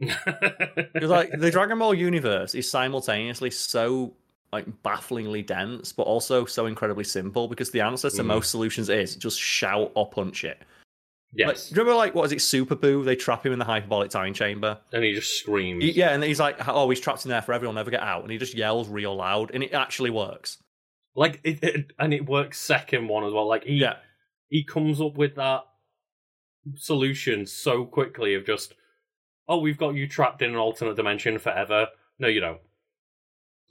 Because 0.00 1.10
like 1.10 1.30
the 1.38 1.50
Dragon 1.50 1.78
Ball 1.78 1.94
universe 1.94 2.54
is 2.54 2.70
simultaneously 2.70 3.50
so 3.50 4.14
like 4.52 4.66
bafflingly 4.84 5.42
dense, 5.42 5.92
but 5.92 6.04
also 6.04 6.44
so 6.44 6.66
incredibly 6.66 7.02
simple. 7.04 7.48
Because 7.48 7.70
the 7.72 7.80
answer 7.80 8.08
to 8.10 8.22
Mhm. 8.22 8.26
most 8.26 8.50
solutions 8.50 8.88
is 8.88 9.16
just 9.16 9.40
shout 9.40 9.90
or 9.96 10.08
punch 10.08 10.44
it. 10.44 10.62
Like, 11.36 11.48
yes. 11.56 11.68
do 11.68 11.74
you 11.74 11.80
remember 11.80 11.96
like 11.96 12.14
what 12.14 12.24
is 12.26 12.32
it, 12.32 12.40
Super 12.40 12.76
Boo? 12.76 13.02
They 13.04 13.16
trap 13.16 13.44
him 13.44 13.52
in 13.52 13.58
the 13.58 13.64
hyperbolic 13.64 14.10
time 14.10 14.34
chamber. 14.34 14.78
and 14.92 15.02
he 15.02 15.14
just 15.14 15.38
screams. 15.38 15.82
He- 15.82 15.92
yeah, 15.92 16.10
and 16.10 16.22
he's 16.22 16.38
like, 16.38 16.56
"Oh, 16.68 16.88
he's 16.90 17.00
trapped 17.00 17.24
in 17.24 17.30
there 17.30 17.42
forever. 17.42 17.64
He'll 17.64 17.72
never 17.72 17.90
get 17.90 18.02
out." 18.02 18.22
And 18.22 18.30
he 18.30 18.38
just 18.38 18.54
yells 18.54 18.88
real 18.88 19.16
loud, 19.16 19.50
and 19.52 19.62
it 19.64 19.72
actually 19.74 20.10
works. 20.10 20.58
Like 21.16 21.40
it, 21.44 21.62
it, 21.62 21.92
and 21.98 22.14
it 22.14 22.26
works 22.28 22.58
second 22.60 23.08
one 23.08 23.24
as 23.24 23.32
well. 23.32 23.48
Like 23.48 23.64
he 23.64 23.74
Yeah, 23.74 23.96
he 24.48 24.64
comes 24.64 25.00
up 25.00 25.16
with 25.16 25.34
that 25.36 25.62
solution 26.76 27.46
so 27.46 27.84
quickly 27.84 28.34
of 28.34 28.46
just, 28.46 28.74
oh, 29.48 29.58
we've 29.58 29.78
got 29.78 29.94
you 29.94 30.06
trapped 30.08 30.40
in 30.42 30.50
an 30.50 30.56
alternate 30.56 30.96
dimension 30.96 31.38
forever. 31.38 31.88
No, 32.18 32.28
you 32.28 32.40
don't. 32.40 32.60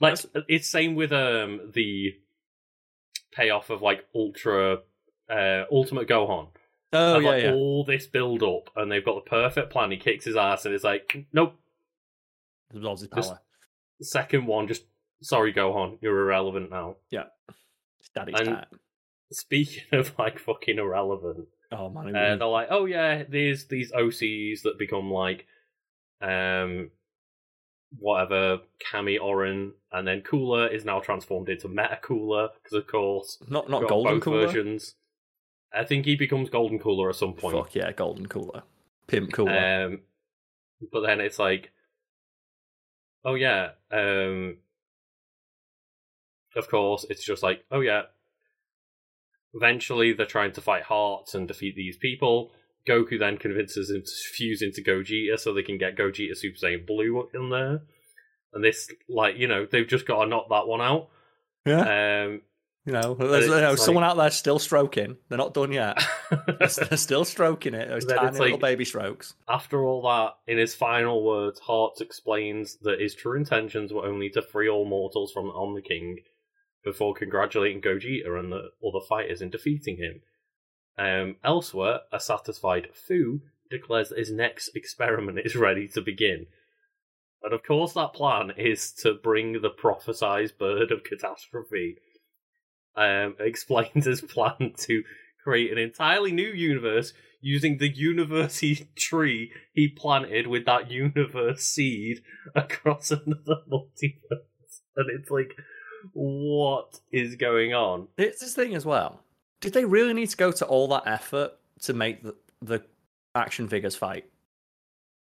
Like 0.00 0.18
it's 0.48 0.68
same 0.68 0.94
with 0.96 1.12
um 1.12 1.70
the 1.72 2.12
payoff 3.32 3.70
of 3.70 3.80
like 3.82 4.04
Ultra 4.14 4.78
uh 5.30 5.62
Ultimate 5.72 6.08
Gohan. 6.08 6.48
Oh 6.94 7.18
yeah, 7.18 7.28
like, 7.28 7.42
yeah. 7.42 7.52
all 7.52 7.84
this 7.84 8.06
build 8.06 8.42
up 8.42 8.70
and 8.76 8.90
they've 8.90 9.04
got 9.04 9.24
the 9.24 9.28
perfect 9.30 9.70
plan. 9.70 9.90
He 9.90 9.96
kicks 9.96 10.24
his 10.24 10.36
ass 10.36 10.64
and 10.64 10.74
it's 10.74 10.84
like, 10.84 11.26
nope. 11.32 11.54
Absorbs 12.74 13.02
his 13.02 13.10
just- 13.14 13.30
power. 13.30 13.40
Second 14.02 14.46
one, 14.46 14.66
just 14.66 14.84
sorry, 15.22 15.52
Gohan, 15.54 15.98
you're 16.00 16.18
irrelevant 16.20 16.70
now. 16.70 16.96
His 17.10 18.08
daddy's 18.14 18.34
and- 18.40 18.48
cat. 18.48 18.68
Speaking 19.32 19.82
of 19.92 20.12
like 20.18 20.38
fucking 20.38 20.78
irrelevant, 20.78 21.48
Oh 21.72 21.88
man, 21.88 22.14
Uh, 22.14 22.34
it- 22.34 22.38
they're 22.38 22.46
like, 22.48 22.68
oh 22.70 22.84
yeah, 22.84 23.24
there's 23.28 23.66
these 23.66 23.90
OCs 23.92 24.62
that 24.62 24.78
become 24.78 25.10
like, 25.10 25.46
um, 26.20 26.90
whatever 27.98 28.60
Kami 28.90 29.18
Orin, 29.18 29.72
and 29.92 30.06
then 30.06 30.20
Cooler 30.22 30.66
is 30.68 30.84
now 30.84 31.00
transformed 31.00 31.48
into 31.48 31.68
Meta 31.68 31.98
Cooler 32.02 32.48
because 32.62 32.72
of 32.76 32.86
course 32.86 33.38
not 33.48 33.68
not 33.68 33.88
golden 33.88 34.20
cooler. 34.20 34.46
versions. 34.46 34.94
I 35.76 35.84
think 35.84 36.04
he 36.04 36.16
becomes 36.16 36.50
Golden 36.50 36.78
Cooler 36.78 37.08
at 37.08 37.16
some 37.16 37.34
point. 37.34 37.56
Fuck 37.56 37.74
yeah, 37.74 37.92
golden 37.92 38.26
cooler, 38.26 38.62
pimp 39.06 39.32
cooler. 39.32 39.84
Um, 39.86 40.00
but 40.92 41.00
then 41.00 41.20
it's 41.20 41.38
like, 41.38 41.70
oh 43.24 43.34
yeah, 43.34 43.70
um, 43.90 44.58
of 46.56 46.68
course 46.68 47.04
it's 47.08 47.24
just 47.24 47.42
like, 47.42 47.64
oh 47.70 47.80
yeah. 47.80 48.02
Eventually, 49.56 50.12
they're 50.12 50.26
trying 50.26 50.50
to 50.52 50.60
fight 50.60 50.82
Hearts 50.82 51.32
and 51.34 51.46
defeat 51.46 51.76
these 51.76 51.96
people. 51.96 52.50
Goku 52.88 53.18
then 53.18 53.38
convinces 53.38 53.88
him 53.88 54.02
to 54.02 54.10
fuse 54.32 54.62
into 54.62 54.82
Gogeta 54.82 55.38
so 55.38 55.54
they 55.54 55.62
can 55.62 55.78
get 55.78 55.96
Gogeta 55.96 56.36
Super 56.36 56.58
Saiyan 56.58 56.84
Blue 56.84 57.28
in 57.32 57.50
there. 57.50 57.82
And 58.52 58.64
this, 58.64 58.90
like, 59.08 59.36
you 59.36 59.46
know, 59.48 59.64
they've 59.64 59.86
just 59.86 60.06
got 60.06 60.24
to 60.24 60.28
knock 60.28 60.48
that 60.50 60.66
one 60.66 60.80
out. 60.80 61.08
yeah, 61.64 62.24
Um, 62.24 62.42
You 62.86 62.92
know, 62.92 63.14
there's, 63.14 63.46
you 63.46 63.50
know 63.50 63.72
it's 63.72 63.84
someone 63.84 64.04
out 64.04 64.18
there 64.18 64.30
still 64.30 64.58
stroking. 64.58 65.16
They're 65.28 65.38
not 65.38 65.54
done 65.54 65.72
yet. 65.72 66.04
They're 66.58 66.68
still 66.98 67.24
stroking 67.24 67.72
it. 67.72 67.88
Those 67.88 68.04
tiny 68.04 68.28
it's 68.28 68.38
little 68.38 68.56
like- 68.56 68.60
baby 68.60 68.84
strokes. 68.84 69.34
After 69.48 69.82
all 69.82 70.02
that, 70.02 70.34
in 70.46 70.58
his 70.58 70.74
final 70.74 71.24
words, 71.24 71.60
Hearts 71.60 72.02
explains 72.02 72.76
that 72.82 73.00
his 73.00 73.14
true 73.14 73.38
intentions 73.38 73.90
were 73.92 74.04
only 74.04 74.28
to 74.30 74.42
free 74.42 74.68
all 74.68 74.84
mortals 74.84 75.32
from 75.32 75.46
the 75.46 75.52
Omni 75.52 75.80
King 75.80 76.18
before 76.84 77.14
congratulating 77.14 77.80
Gogeta 77.80 78.38
and 78.38 78.52
the 78.52 78.68
other 78.86 79.04
fighters 79.08 79.40
in 79.40 79.48
defeating 79.48 79.96
him. 79.96 80.20
Um, 80.98 81.36
elsewhere, 81.42 82.00
a 82.12 82.20
satisfied 82.20 82.88
Fu 82.92 83.40
declares 83.70 84.10
that 84.10 84.18
his 84.18 84.30
next 84.30 84.76
experiment 84.76 85.38
is 85.42 85.56
ready 85.56 85.88
to 85.88 86.02
begin. 86.02 86.46
And 87.42 87.52
of 87.54 87.62
course, 87.62 87.94
that 87.94 88.12
plan 88.12 88.52
is 88.56 88.92
to 89.02 89.14
bring 89.14 89.60
the 89.60 89.70
prophesized 89.70 90.58
bird 90.58 90.92
of 90.92 91.02
catastrophe. 91.02 91.96
Um, 92.96 93.36
explains 93.40 94.06
his 94.06 94.20
plan 94.20 94.72
to 94.78 95.02
create 95.42 95.72
an 95.72 95.78
entirely 95.78 96.32
new 96.32 96.48
universe 96.48 97.12
using 97.44 97.76
the 97.76 97.94
university 97.94 98.88
tree 98.96 99.52
he 99.74 99.86
planted 99.88 100.46
with 100.46 100.64
that 100.64 100.90
universe 100.90 101.62
seed 101.62 102.22
across 102.54 103.10
another 103.10 103.60
multiverse. 103.70 104.80
And 104.96 105.10
it's 105.10 105.30
like, 105.30 105.54
what 106.12 107.00
is 107.12 107.36
going 107.36 107.74
on? 107.74 108.08
It's 108.16 108.40
this 108.40 108.54
thing 108.54 108.74
as 108.74 108.86
well. 108.86 109.20
Did 109.60 109.74
they 109.74 109.84
really 109.84 110.14
need 110.14 110.30
to 110.30 110.36
go 110.36 110.52
to 110.52 110.64
all 110.66 110.88
that 110.88 111.02
effort 111.06 111.52
to 111.82 111.92
make 111.92 112.22
the, 112.22 112.34
the 112.62 112.82
action 113.34 113.68
figures 113.68 113.96
fight? 113.96 114.24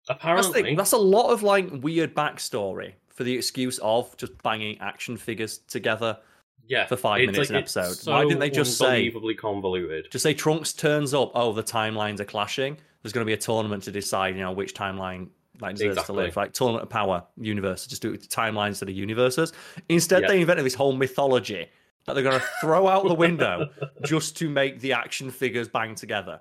That's, 0.06 0.20
Apparently, 0.20 0.62
thing, 0.62 0.76
that's 0.76 0.92
a 0.92 0.98
lot 0.98 1.30
of 1.30 1.42
like 1.42 1.68
weird 1.82 2.14
backstory 2.14 2.94
for 3.08 3.24
the 3.24 3.34
excuse 3.34 3.78
of 3.78 4.16
just 4.16 4.40
banging 4.42 4.78
action 4.80 5.16
figures 5.16 5.58
together. 5.58 6.18
Yeah, 6.66 6.86
for 6.86 6.96
five 6.96 7.20
minutes 7.20 7.38
like, 7.38 7.50
an 7.50 7.56
episode. 7.56 7.92
So 7.94 8.12
Why 8.12 8.22
didn't 8.24 8.38
they 8.40 8.50
just 8.50 8.78
say- 8.78 8.86
unbelievably 9.06 9.34
convoluted? 9.36 10.10
Just 10.10 10.22
say 10.22 10.34
Trunks 10.34 10.72
turns 10.72 11.12
up. 11.14 11.32
Oh, 11.34 11.52
the 11.52 11.62
timelines 11.62 12.20
are 12.20 12.24
clashing. 12.24 12.76
There's 13.02 13.12
going 13.12 13.24
to 13.24 13.28
be 13.28 13.34
a 13.34 13.38
tournament 13.38 13.82
to 13.84 13.90
decide, 13.90 14.34
you 14.34 14.40
know, 14.42 14.52
which 14.52 14.74
timeline 14.74 15.28
like 15.60 15.76
deserves 15.76 15.98
Exactly. 15.98 16.14
to 16.16 16.22
live. 16.22 16.36
Like 16.36 16.52
tournament 16.52 16.82
of 16.84 16.88
power, 16.90 17.24
universe. 17.36 17.86
Just 17.86 18.02
do 18.02 18.12
it 18.14 18.22
timelines 18.28 18.78
to 18.80 18.86
the 18.86 18.92
universes. 18.94 19.52
Instead, 19.88 20.22
Yeah. 20.22 20.28
they 20.28 20.40
invented 20.40 20.64
this 20.64 20.74
whole 20.74 20.92
mythology 20.94 21.68
that 22.06 22.14
they're 22.14 22.22
going 22.22 22.40
to 22.40 22.46
throw 22.60 22.88
out 22.88 23.06
the 23.06 23.14
window 23.14 23.68
just 24.04 24.36
to 24.38 24.48
make 24.48 24.80
the 24.80 24.92
action 24.94 25.30
figures 25.30 25.68
bang 25.68 25.94
together. 25.94 26.40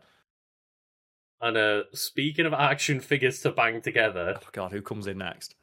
And 1.42 1.58
uh, 1.58 1.84
speaking 1.94 2.46
of 2.46 2.54
action 2.54 3.00
figures 3.02 3.42
to 3.42 3.52
bang 3.52 3.82
together, 3.82 4.36
Oh 4.42 4.48
God, 4.54 4.72
who 4.72 4.82
comes 4.82 5.08
in 5.08 5.18
next? 5.18 5.56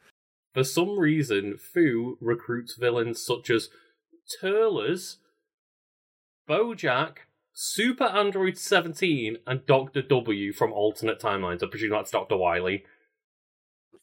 for 0.52 0.64
some 0.64 0.98
reason, 0.98 1.56
Fu 1.56 2.18
recruits 2.20 2.74
villains 2.74 3.24
such 3.24 3.50
as 3.50 3.68
Turles, 4.40 5.18
Bojack, 6.48 7.18
Super 7.52 8.04
Android 8.04 8.56
17, 8.58 9.38
and 9.46 9.66
Dr. 9.66 10.02
W 10.02 10.52
from 10.52 10.72
alternate 10.72 11.20
timelines. 11.20 11.62
I 11.62 11.66
presume 11.66 11.90
that's 11.90 12.10
Dr. 12.10 12.36
Wily. 12.36 12.84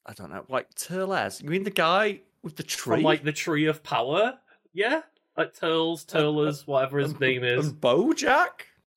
I 0.06 0.14
don't 0.14 0.32
know. 0.32 0.46
Like 0.48 0.74
Turles. 0.76 1.42
You 1.42 1.50
mean 1.50 1.64
the 1.64 1.70
guy 1.70 2.22
with 2.44 2.56
the 2.56 2.64
tree? 2.64 2.98
From 2.98 3.04
like 3.04 3.24
the 3.24 3.32
Tree 3.32 3.66
of 3.66 3.84
Power? 3.84 4.40
Yeah? 4.74 5.02
Like 5.36 5.54
Turles, 5.54 6.06
uh, 6.10 6.20
Turles, 6.20 6.66
whatever 6.66 7.00
his 7.00 7.20
name 7.20 7.44
is. 7.44 7.68
And 7.68 7.82
Bojack. 7.82 8.50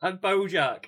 And 0.02 0.20
Bojack. 0.20 0.86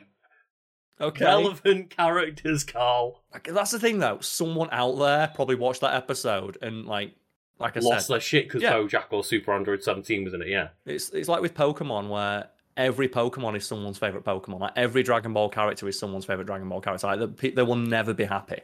Okay. 1.00 1.24
Relevant 1.24 1.90
characters, 1.90 2.62
Karl. 2.62 3.22
Like, 3.32 3.48
That's 3.52 3.72
the 3.72 3.80
thing, 3.80 3.98
though. 3.98 4.20
Someone 4.20 4.68
out 4.70 4.92
there 4.98 5.32
probably 5.34 5.56
watched 5.56 5.80
that 5.80 5.94
episode 5.94 6.58
and 6.62 6.86
like, 6.86 7.14
like 7.58 7.76
I 7.76 7.80
Lost 7.80 8.06
said, 8.06 8.14
their 8.14 8.20
shit 8.20 8.44
because 8.48 8.62
Yeah. 8.62 8.72
Bojack 8.74 9.06
or 9.10 9.22
Super 9.24 9.52
Android 9.52 9.82
17 9.82 10.24
was 10.24 10.34
in 10.34 10.42
it, 10.42 10.48
yeah. 10.48 10.68
it's 10.86 11.10
it's 11.10 11.28
like 11.28 11.42
with 11.42 11.54
Pokemon 11.54 12.08
where 12.08 12.48
every 12.76 13.08
Pokemon 13.08 13.56
is 13.56 13.66
someone's 13.66 13.98
favorite 13.98 14.24
Pokemon. 14.24 14.60
Like 14.60 14.72
every 14.76 15.02
Dragon 15.02 15.32
Ball 15.32 15.48
character 15.48 15.86
is 15.88 15.98
someone's 15.98 16.24
favorite 16.24 16.46
Dragon 16.46 16.68
Ball 16.68 16.80
character. 16.80 17.06
Like 17.06 17.18
the 17.20 17.28
pe- 17.28 17.50
they 17.52 17.62
will 17.62 17.76
never 17.76 18.14
be 18.14 18.24
happy. 18.24 18.60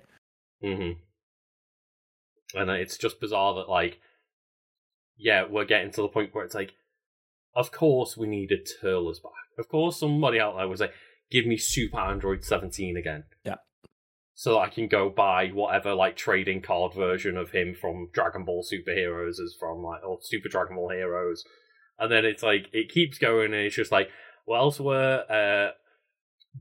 hmm 0.63 0.93
And 2.55 2.71
uh, 2.71 2.75
it's 2.75 2.97
just 2.97 3.21
bizarre 3.21 3.55
that, 3.57 3.69
like, 3.69 4.01
yeah, 5.17 5.45
we're 5.49 5.65
getting 5.65 5.91
to 5.93 6.03
the 6.03 6.09
point 6.09 6.35
where 6.35 6.45
it's 6.45 6.55
like, 6.55 6.75
of 7.55 7.71
course 7.73 8.17
we 8.17 8.27
need 8.27 8.51
needed 8.51 8.69
Turles 8.81 9.21
back. 9.21 9.33
Of 9.59 9.69
course 9.69 9.99
somebody 9.99 10.41
out 10.41 10.57
there 10.57 10.69
was 10.69 10.81
like, 10.81 10.93
give 11.31 11.45
me 11.47 11.57
Super 11.57 11.99
Android 11.99 12.45
17 12.45 12.97
again. 12.97 13.25
Yeah. 13.45 13.57
So 14.41 14.53
that 14.53 14.59
I 14.61 14.69
can 14.69 14.87
go 14.87 15.11
buy 15.11 15.49
whatever, 15.49 15.95
like, 15.95 16.15
trading 16.15 16.63
card 16.63 16.95
version 16.95 17.37
of 17.37 17.51
him 17.51 17.75
from 17.75 18.09
Dragon 18.13 18.45
Ball 18.45 18.63
Superheroes 18.65 19.41
is 19.41 19.57
from, 19.59 19.83
like, 19.83 20.05
or 20.07 20.21
Super 20.23 20.49
Dragon 20.49 20.77
Ball 20.77 20.91
Heroes. 20.91 21.43
And 21.99 22.09
then 22.13 22.25
it's 22.25 22.45
like, 22.45 22.69
it 22.73 22.89
keeps 22.89 23.19
going 23.19 23.47
and 23.47 23.63
it's 23.63 23.75
just 23.75 23.91
like, 23.91 24.11
well, 24.47 24.61
elsewhere, 24.61 25.25
uh, 25.29 25.73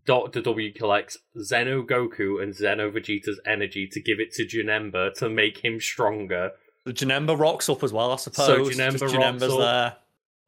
Dr. 0.08 0.42
W 0.42 0.74
collects 0.74 1.20
Xeno 1.38 1.86
Goku 1.86 2.42
and 2.42 2.52
Xeno 2.52 2.92
Vegeta's 2.92 3.40
energy 3.46 3.88
to 3.92 4.02
give 4.02 4.20
it 4.20 4.32
to 4.34 4.44
Janemba 4.48 5.14
to 5.20 5.30
make 5.30 5.64
him 5.64 5.80
stronger. 5.80 6.54
The 6.84 6.94
Janemba 6.94 7.40
rocks 7.40 7.70
up 7.70 7.84
as 7.84 7.94
well, 7.94 8.12
I 8.12 8.16
suppose. 8.16 8.76
Janemba 8.76 8.92
Just 8.94 9.04
rocks 9.04 9.14
Janemba's 9.14 9.54
up. 9.54 9.60
there. 9.60 9.96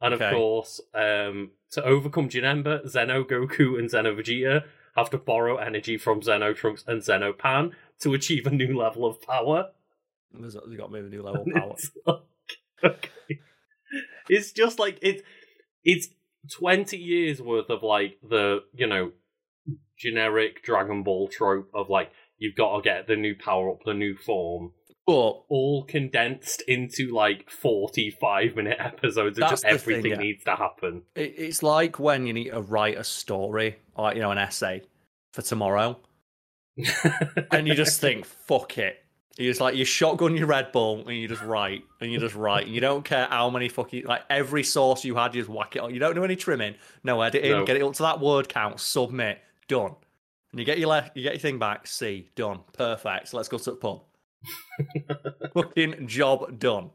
And 0.02 0.14
Okay. 0.16 0.26
of 0.30 0.34
course, 0.34 0.82
um, 0.96 1.52
to 1.74 1.84
overcome 1.84 2.28
Janemba, 2.28 2.88
Xeno 2.88 3.24
Goku 3.24 3.78
and 3.78 3.88
Xeno 3.88 4.16
Vegeta 4.20 4.64
have 4.96 5.10
to 5.12 5.18
borrow 5.18 5.58
energy 5.58 5.98
from 5.98 6.22
Xeno 6.22 6.56
Trunks 6.56 6.84
and 6.88 7.02
Xeno 7.02 7.38
Pan 7.38 7.76
to 8.02 8.14
achieve 8.14 8.46
a 8.48 8.52
new 8.52 8.78
level 8.78 9.06
of 9.06 9.22
power. 9.22 9.70
There's, 10.32 10.56
you 10.70 10.78
got 10.78 10.92
me 10.92 11.00
a 11.00 11.04
new 11.04 11.24
level 11.24 11.44
And 11.46 11.54
power. 11.56 11.74
It's, 11.74 11.92
like, 12.06 12.22
okay. 12.84 13.40
it's 14.28 14.52
just 14.52 14.80
like 14.80 15.00
it's 15.02 15.24
it's 15.84 16.10
twenty 16.52 16.98
years 16.98 17.42
worth 17.42 17.70
of 17.70 17.84
like 17.84 18.18
the 18.28 18.64
you 18.74 18.88
know 18.88 19.12
generic 19.98 20.64
Dragon 20.64 21.04
Ball 21.04 21.28
trope 21.28 21.70
of 21.74 21.90
like 21.90 22.12
you've 22.38 22.56
got 22.56 22.78
to 22.78 22.82
get 22.82 23.08
the 23.08 23.16
new 23.16 23.36
power 23.36 23.72
up, 23.72 23.84
the 23.86 23.94
new 23.94 24.16
form, 24.16 24.72
But 25.10 25.44
all 25.50 25.84
condensed 25.84 26.62
into 26.68 27.14
like 27.14 27.50
forty-five 27.50 28.56
minute 28.56 28.78
episodes 28.80 29.38
of 29.38 29.42
That's 29.42 29.52
just 29.52 29.64
the 29.64 29.70
thing, 29.70 29.76
everything 29.76 30.12
yeah. 30.12 30.18
needs 30.18 30.44
to 30.44 30.56
happen. 30.56 31.02
it, 31.16 31.34
it's 31.38 31.64
like 31.64 32.00
when 32.00 32.28
you 32.28 32.34
need 32.34 32.52
to 32.52 32.62
write 32.62 32.98
a 32.98 33.04
story, 33.04 33.78
or 33.96 34.14
you 34.14 34.20
know, 34.20 34.32
an 34.32 34.38
essay 34.38 34.84
for 35.34 35.42
tomorrow, 35.42 36.00
and 37.52 37.68
you 37.68 37.74
just 37.74 38.00
think, 38.00 38.26
"Fuck 38.26 38.78
it." 38.78 39.04
You 39.38 39.50
just 39.50 39.62
like 39.62 39.76
you 39.76 39.86
shotgun 39.86 40.36
your 40.36 40.48
Red 40.48 40.74
Bull 40.74 41.08
and 41.08 41.16
you 41.16 41.28
just 41.30 41.42
write 41.42 41.86
and 42.02 42.12
you 42.12 42.20
just 42.20 42.36
write. 42.36 42.66
And 42.66 42.76
you 42.76 42.82
don't 42.82 43.06
care 43.06 43.26
how 43.26 43.50
many 43.50 43.70
fucking 43.70 44.04
like 44.06 44.24
every 44.30 44.64
source 44.64 45.06
you 45.06 45.16
had, 45.16 45.34
you 45.34 45.42
just 45.42 45.50
whack 45.50 45.78
it 45.78 45.80
on. 45.80 45.94
You 45.94 46.00
don't 46.00 46.14
do 46.14 46.26
any 46.26 46.36
trimming, 46.36 46.76
no 47.06 47.22
editing. 47.22 47.52
No. 47.52 47.66
Get 47.66 47.78
it 47.78 47.82
up 47.84 47.94
to 47.94 48.04
that 48.04 48.20
word 48.20 48.50
count. 48.50 48.82
Submit. 48.82 49.40
Done. 49.70 49.96
And 50.52 50.60
you 50.60 50.66
get 50.66 50.78
your 50.78 50.90
le- 50.90 51.10
you 51.16 51.24
get 51.24 51.34
your 51.34 51.40
thing 51.40 51.58
back. 51.58 51.88
See, 51.88 52.30
done. 52.36 52.60
Perfect. 52.74 53.30
So 53.30 53.38
let's 53.38 53.48
go 53.48 53.58
to 53.58 53.72
the 53.72 53.78
pub. 53.78 54.02
fucking 55.54 56.08
job 56.08 56.60
done. 56.60 56.92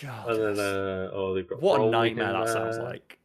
God, 0.00 0.28
and 0.28 0.56
then 0.56 0.58
uh, 0.58 1.10
oh, 1.12 1.34
they've 1.34 1.48
got 1.48 1.62
what 1.62 1.80
a 1.80 1.90
nightmare 1.90 2.32
that 2.32 2.48
sounds 2.48 2.78
like. 2.78 3.18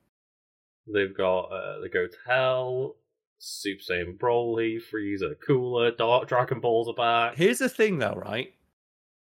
They've 0.87 1.15
got 1.15 1.51
uh, 1.51 1.79
they 1.81 1.89
go 1.89 2.07
to 2.07 2.17
hell. 2.27 2.95
Super 3.43 3.81
Saiyan 3.81 4.17
Broly, 4.19 4.79
Frieza, 4.79 5.35
Cooler, 5.45 5.89
Dark 5.91 6.27
Dragon 6.27 6.59
Balls 6.59 6.87
are 6.87 6.93
back. 6.93 7.35
Here's 7.35 7.57
the 7.57 7.69
thing, 7.69 7.97
though, 7.97 8.13
right? 8.13 8.53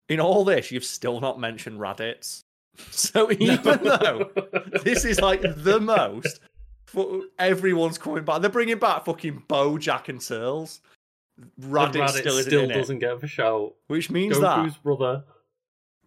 In 0.09 0.19
all 0.19 0.43
this, 0.43 0.71
you've 0.71 0.83
still 0.83 1.19
not 1.21 1.39
mentioned 1.39 1.79
Raditz. 1.79 2.41
So 2.91 3.31
even 3.31 3.83
though 3.83 4.29
this 4.83 5.03
is 5.03 5.19
like 5.19 5.41
the 5.41 5.79
most, 5.79 6.41
everyone's 7.39 7.97
coming 7.97 8.23
back. 8.23 8.41
They're 8.41 8.51
bringing 8.51 8.77
back 8.77 9.05
fucking 9.05 9.45
Bojack 9.49 10.09
and 10.09 10.21
Turles. 10.21 10.81
Raditz, 11.61 11.93
Raditz 11.93 12.09
still 12.19 12.37
isn't 12.37 12.49
still 12.51 12.63
in 12.63 12.69
doesn't 12.69 12.99
get 12.99 13.23
a 13.23 13.27
shout. 13.27 13.73
which 13.87 14.09
means 14.09 14.37
Goku's 14.37 14.73
that 14.73 14.83
brother. 14.83 15.23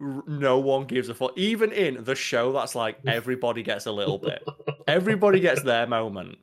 r- 0.01 0.23
no 0.27 0.59
one 0.59 0.85
gives 0.85 1.07
a 1.09 1.13
fuck. 1.15 1.37
Even 1.37 1.71
in 1.71 2.03
the 2.03 2.15
show, 2.15 2.51
that's 2.51 2.75
like 2.75 2.99
everybody 3.07 3.63
gets 3.63 3.85
a 3.85 3.91
little 3.91 4.17
bit. 4.17 4.43
Everybody 4.87 5.39
gets 5.39 5.63
their 5.63 5.87
moment. 5.87 6.37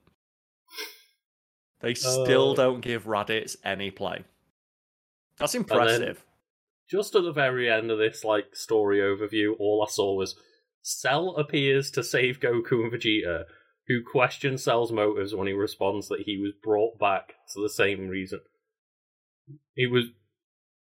They 1.81 1.93
uh, 1.93 1.95
still 1.95 2.51
Oh. 2.51 2.55
don't 2.57 2.81
give 2.81 3.05
Raditz 3.05 3.57
any 3.65 3.91
play. 3.91 4.25
That's 5.39 5.55
impressive. 5.55 6.25
Just 6.91 7.15
at 7.15 7.23
the 7.23 7.33
very 7.33 7.71
end 7.71 7.91
of 7.91 7.99
this 7.99 8.25
like 8.25 8.57
story 8.57 8.99
overview, 8.99 9.53
all 9.59 9.85
I 9.87 9.91
saw 9.91 10.15
was 10.15 10.35
Cell 10.83 11.37
appears 11.37 11.91
to 11.93 12.03
save 12.03 12.41
Goku 12.41 12.83
and 12.85 12.93
Vegeta, 12.93 13.45
who 13.87 14.01
question 14.03 14.57
Cell's 14.57 14.91
motives 14.91 15.35
when 15.35 15.47
he 15.47 15.53
responds 15.53 16.09
that 16.09 16.23
he 16.23 16.39
was 16.39 16.53
brought 16.63 16.99
back 16.99 17.35
to 17.53 17.61
the 17.63 17.69
same 17.69 18.09
reason. 18.09 18.41
He 19.75 19.87
was 19.87 20.07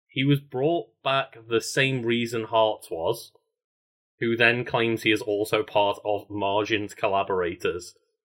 he 0.07 0.23
was 0.23 0.39
brought 0.39 0.87
back 1.03 1.37
the 1.47 1.61
same 1.61 2.03
reason 2.03 2.43
Hearts 2.43 2.91
was, 2.91 3.31
who 4.19 4.35
then 4.35 4.65
claims 4.65 5.03
he 5.03 5.11
is 5.11 5.21
also 5.21 5.63
part 5.63 5.99
of 6.03 6.29
Margin's 6.29 6.93
collaborators. 6.93 7.95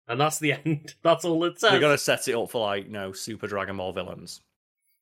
And 0.08 0.20
that's 0.20 0.40
the 0.40 0.54
end. 0.66 0.96
That's 1.02 1.26
all 1.26 1.44
it 1.46 1.60
says. 1.60 1.72
They're 1.72 1.80
gonna 1.80 1.98
set 1.98 2.28
it 2.28 2.36
up 2.36 2.52
for 2.52 2.62
like 2.62 2.86
you 2.86 2.92
know 2.92 3.12
Super 3.12 3.48
Dragon 3.48 3.78
Ball 3.78 3.94
villains. 3.94 4.42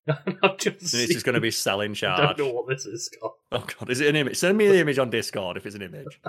I'm 0.07 0.57
just 0.57 0.93
And 0.93 1.03
it's 1.03 1.13
just 1.13 1.25
gonna 1.25 1.39
be 1.39 1.51
selling 1.51 1.95
in 1.95 2.07
I 2.09 2.33
don't 2.33 2.47
know 2.47 2.53
what 2.53 2.67
this 2.67 2.85
is, 2.85 3.05
Scott. 3.05 3.33
Oh 3.51 3.65
god, 3.79 3.89
is 3.89 4.01
it 4.01 4.07
an 4.07 4.15
image? 4.15 4.37
Send 4.37 4.57
me 4.57 4.67
the 4.67 4.79
image 4.79 4.97
on 4.97 5.09
Discord 5.09 5.57
if 5.57 5.65
it's 5.65 5.75
an 5.75 5.83
image. 5.83 6.19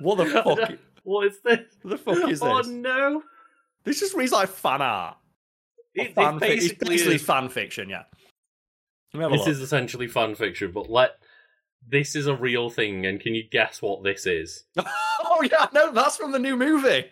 What 0.00 0.18
the 0.18 0.26
fuck? 0.26 0.78
what 1.02 1.26
is 1.26 1.40
this? 1.42 1.60
What 1.82 1.90
the 1.90 1.98
fuck 1.98 2.30
is 2.30 2.42
oh 2.42 2.58
this? 2.58 2.68
Oh 2.68 2.70
no! 2.70 3.22
This 3.84 3.98
just 3.98 4.14
reads 4.14 4.32
like 4.32 4.48
fan 4.48 4.82
art. 4.82 5.16
It, 5.94 6.14
fan 6.14 6.36
it 6.36 6.40
fi- 6.40 6.46
it's 6.46 6.62
basically 6.62 6.88
basically 6.88 7.14
is. 7.16 7.22
fan 7.22 7.48
fiction, 7.48 7.88
yeah. 7.88 8.02
Let 8.02 8.04
me 8.04 8.10
have 8.10 8.10
a 8.92 8.95
This 9.12 9.46
is 9.46 9.60
essentially 9.60 10.08
fan 10.08 10.34
fiction, 10.34 10.72
but 10.72 10.90
let 10.90 11.16
this 11.88 12.16
is 12.16 12.26
a 12.26 12.34
real 12.34 12.70
thing, 12.70 13.06
and 13.06 13.20
can 13.20 13.34
you 13.34 13.44
guess 13.48 13.80
what 13.80 14.02
this 14.02 14.26
is? 14.26 14.64
oh 14.78 15.42
yeah, 15.50 15.66
no, 15.72 15.92
that's 15.92 16.16
from 16.16 16.32
the 16.32 16.38
new 16.38 16.56
movie. 16.56 17.06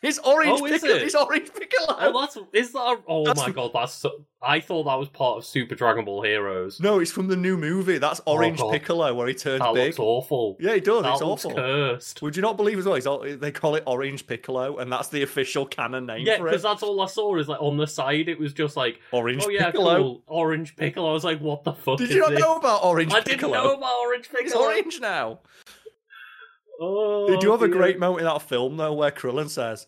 It's 0.00 0.18
orange 0.20 0.60
Oh, 0.60 0.64
is 0.66 0.72
piccolo. 0.80 0.94
it? 0.94 1.02
It's 1.02 1.14
orange 1.14 1.50
piccolo. 1.52 1.96
Oh, 1.98 2.20
that's 2.20 2.38
is 2.52 2.72
that? 2.72 2.78
A, 2.78 2.96
oh 3.08 3.24
That's- 3.24 3.46
my 3.46 3.52
god, 3.52 3.72
that's 3.74 3.92
so, 3.94 4.24
I 4.40 4.60
thought 4.60 4.84
that 4.84 4.94
was 4.96 5.08
part 5.08 5.38
of 5.38 5.44
Super 5.44 5.74
Dragon 5.74 6.04
Ball 6.04 6.22
Heroes. 6.22 6.78
No, 6.78 7.00
it's 7.00 7.10
from 7.10 7.26
the 7.26 7.34
new 7.36 7.56
movie. 7.56 7.98
That's 7.98 8.20
oh 8.24 8.34
Orange 8.34 8.58
God. 8.60 8.70
Piccolo, 8.72 9.10
uh, 9.10 9.14
where 9.14 9.26
he 9.26 9.34
turns 9.34 9.58
that 9.60 9.74
big. 9.74 9.86
looks 9.86 9.98
awful. 9.98 10.56
Yeah, 10.60 10.74
he 10.74 10.80
does. 10.80 11.02
that 11.02 11.14
it's 11.14 11.22
looks 11.22 11.44
awful. 11.44 11.56
cursed. 11.56 12.22
Would 12.22 12.36
you 12.36 12.42
not 12.42 12.56
believe 12.56 12.78
as 12.78 12.84
well? 12.84 12.94
He's 12.94 13.08
all, 13.08 13.18
they 13.26 13.50
call 13.50 13.74
it 13.74 13.82
Orange 13.86 14.24
Piccolo, 14.28 14.76
uh, 14.76 14.80
and 14.82 14.92
that's 14.92 15.08
the 15.08 15.22
official 15.24 15.66
canon 15.66 16.06
name 16.06 16.24
Yeah, 16.24 16.38
because 16.40 16.62
that's 16.62 16.84
all 16.84 17.00
I 17.00 17.06
saw. 17.06 17.36
Is 17.36 17.48
like 17.48 17.60
on 17.60 17.76
the 17.76 17.86
side, 17.88 18.28
it 18.28 18.38
was 18.38 18.52
just 18.52 18.76
like, 18.76 19.00
Orange 19.10 19.42
oh 19.44 19.48
yeah, 19.48 19.66
Piccolo. 19.66 19.96
cool, 19.96 20.22
orange 20.28 20.76
piccolo. 20.76 21.10
I 21.10 21.12
was 21.14 21.24
like, 21.24 21.40
what 21.40 21.64
the 21.64 21.72
fuck? 21.72 21.98
Did 21.98 22.10
is 22.10 22.14
you 22.14 22.20
not 22.20 22.30
this? 22.30 22.38
know 22.40 22.56
about 22.56 22.84
Orange 22.84 23.12
I 23.12 23.20
didn't 23.20 23.50
know 23.50 23.72
about 23.74 23.98
orange 24.02 24.28
It's 24.32 24.52
piccolo. 24.52 24.66
orange 24.66 25.00
now. 25.00 25.40
Oh, 26.80 27.28
they 27.28 27.36
do 27.38 27.50
have 27.50 27.62
a 27.62 27.68
great 27.68 27.98
moment 27.98 28.20
in 28.20 28.26
that 28.26 28.42
film 28.42 28.76
though, 28.76 28.92
where 28.92 29.10
Krillin 29.10 29.48
says, 29.48 29.86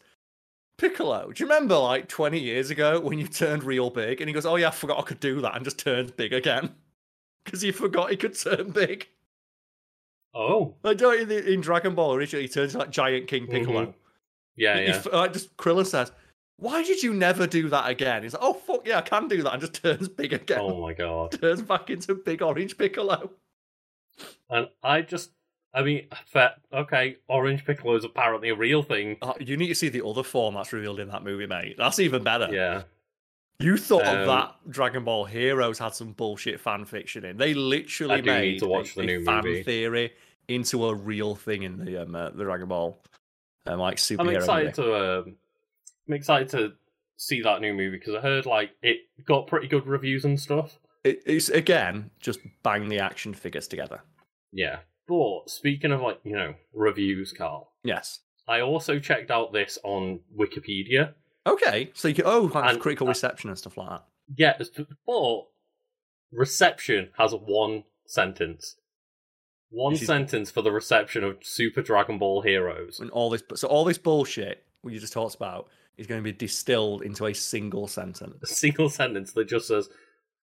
"Piccolo, 0.76 1.30
do 1.32 1.42
you 1.42 1.48
remember 1.48 1.76
like 1.78 2.08
20 2.08 2.38
years 2.38 2.70
ago 2.70 2.98
when 3.00 3.18
you 3.18 3.28
turned 3.28 3.62
real 3.64 3.90
big?" 3.90 4.20
And 4.20 4.28
he 4.28 4.34
goes, 4.34 4.46
"Oh 4.46 4.56
yeah, 4.56 4.68
I 4.68 4.72
forgot 4.72 4.98
I 4.98 5.02
could 5.02 5.20
do 5.20 5.40
that," 5.42 5.54
and 5.54 5.64
just 5.64 5.78
turns 5.78 6.10
big 6.10 6.32
again 6.32 6.74
because 7.44 7.60
he 7.62 7.70
forgot 7.72 8.10
he 8.10 8.16
could 8.16 8.38
turn 8.38 8.70
big. 8.70 9.08
Oh, 10.34 10.74
Like 10.84 10.98
don't 10.98 11.20
in, 11.20 11.30
in 11.30 11.60
Dragon 11.60 11.94
Ball 11.94 12.14
originally, 12.14 12.44
he 12.46 12.48
turns 12.52 12.74
like 12.74 12.90
giant 12.90 13.26
King 13.26 13.46
Piccolo. 13.48 13.86
Mhm. 13.86 13.94
yeah, 14.56 14.74
He- 14.76 14.82
he 14.82 14.88
yeah. 14.88 14.96
f- 14.96 15.12
like 15.12 15.32
just 15.32 15.56
Krillin 15.56 15.86
says, 15.86 16.12
"Why 16.56 16.84
did 16.84 17.02
you 17.02 17.12
never 17.14 17.46
do 17.48 17.68
that 17.68 17.90
again?" 17.90 18.22
He's 18.22 18.34
like, 18.34 18.42
"Oh 18.42 18.52
fuck 18.54 18.86
yeah, 18.86 18.98
I 18.98 19.02
can 19.02 19.26
do 19.28 19.42
that," 19.42 19.52
and 19.54 19.60
just 19.60 19.74
turns 19.82 20.08
big 20.08 20.32
again. 20.32 20.60
Oh 20.60 20.80
my 20.80 20.92
god. 20.92 21.32
Turns 21.40 21.62
back 21.62 21.90
into 21.90 22.14
big 22.14 22.42
orange 22.42 22.78
Piccolo. 22.78 23.30
And 24.48 24.68
I 24.84 25.00
just, 25.02 25.30
I 25.72 25.82
mean, 25.82 26.06
fair, 26.26 26.54
okay, 26.72 27.16
Orange 27.28 27.64
Piccolo 27.64 27.94
is 27.96 28.04
apparently 28.04 28.48
a 28.48 28.54
real 28.56 28.82
thing. 28.82 29.16
Oh, 29.22 29.34
you 29.38 29.56
need 29.56 29.68
to 29.68 29.74
see 29.74 29.88
the 29.88 30.04
other 30.04 30.22
form 30.24 30.54
that's 30.54 30.72
revealed 30.72 30.98
in 31.00 31.08
that 31.08 31.22
movie, 31.22 31.46
mate. 31.46 31.76
That's 31.78 32.00
even 32.00 32.24
better. 32.24 32.48
Yeah. 32.52 32.82
You 33.60 33.76
thought 33.76 34.06
Um, 34.06 34.26
that 34.26 34.54
Dragon 34.68 35.04
Ball 35.04 35.26
Heroes 35.26 35.78
had 35.78 35.94
some 35.94 36.12
bullshit 36.12 36.58
fan 36.60 36.84
fiction 36.86 37.24
in. 37.24 37.36
They 37.36 37.54
literally 37.54 38.14
I 38.14 38.16
need 38.16 38.26
made 38.26 38.58
to 38.60 38.66
watch 38.66 38.92
a, 38.92 38.94
the 38.96 39.00
a 39.02 39.06
new 39.06 39.24
fan 39.24 39.44
movie. 39.44 39.62
theory 39.62 40.12
into 40.48 40.86
a 40.86 40.94
real 40.94 41.34
thing 41.34 41.62
in 41.62 41.84
the 41.84 41.98
um, 41.98 42.14
uh, 42.16 42.30
the 42.30 42.42
Dragon 42.44 42.68
Ball 42.68 43.00
um, 43.66 43.78
like 43.78 43.98
superhero. 43.98 44.20
I'm 44.20 44.36
excited 44.36 44.78
movie. 44.78 44.90
to, 44.90 45.18
um, 45.20 45.36
I'm 46.08 46.14
excited 46.14 46.48
to 46.50 46.72
see 47.16 47.42
that 47.42 47.60
new 47.60 47.74
movie 47.74 47.98
because 47.98 48.14
I 48.14 48.20
heard 48.20 48.46
like 48.46 48.70
it 48.82 49.00
got 49.26 49.46
pretty 49.46 49.68
good 49.68 49.86
reviews 49.86 50.24
and 50.24 50.40
stuff. 50.40 50.78
It, 51.04 51.22
it's 51.26 51.50
again 51.50 52.10
just 52.18 52.40
bang 52.62 52.88
the 52.88 52.98
action 52.98 53.34
figures 53.34 53.68
together. 53.68 54.00
Yeah. 54.52 54.78
But 55.10 55.50
speaking 55.50 55.90
of 55.90 56.00
like, 56.00 56.20
you 56.22 56.36
know, 56.36 56.54
reviews, 56.72 57.32
Karl, 57.32 57.72
Yes. 57.82 58.20
I 58.46 58.60
also 58.60 59.00
checked 59.00 59.30
out 59.32 59.52
this 59.52 59.76
on 59.82 60.20
Wikipedia. 60.38 61.14
Okay, 61.46 61.90
so 61.94 62.06
you 62.08 62.14
can 62.14 62.24
oh 62.26 62.48
And- 62.54 62.80
critical 62.80 63.08
uh, 63.08 63.10
reception 63.10 63.50
and 63.50 63.58
stuff 63.58 63.76
like 63.76 63.88
that. 63.88 64.04
Yeah, 64.36 64.56
but 65.06 65.46
reception 66.32 67.10
has 67.18 67.32
one 67.32 67.84
sentence. 68.06 68.76
One 69.70 69.94
is- 69.94 70.06
sentence 70.06 70.50
for 70.50 70.62
the 70.62 70.70
reception 70.72 71.24
of 71.24 71.38
Super 71.42 71.82
Dragon 71.82 72.18
Ball 72.18 72.42
Heroes. 72.42 73.00
And 73.00 73.10
all 73.10 73.30
this, 73.30 73.42
so 73.56 73.66
all 73.66 73.84
this 73.84 73.98
bullshit 73.98 74.64
we 74.82 74.96
just 74.98 75.12
talked 75.12 75.34
about 75.34 75.68
is 75.96 76.06
going 76.06 76.20
to 76.20 76.24
be 76.24 76.32
distilled 76.32 77.02
into 77.02 77.26
a 77.26 77.34
single 77.34 77.86
sentence. 77.88 78.36
A 78.42 78.46
single 78.46 78.88
sentence 78.88 79.32
that 79.32 79.48
just 79.48 79.66
says 79.68 79.88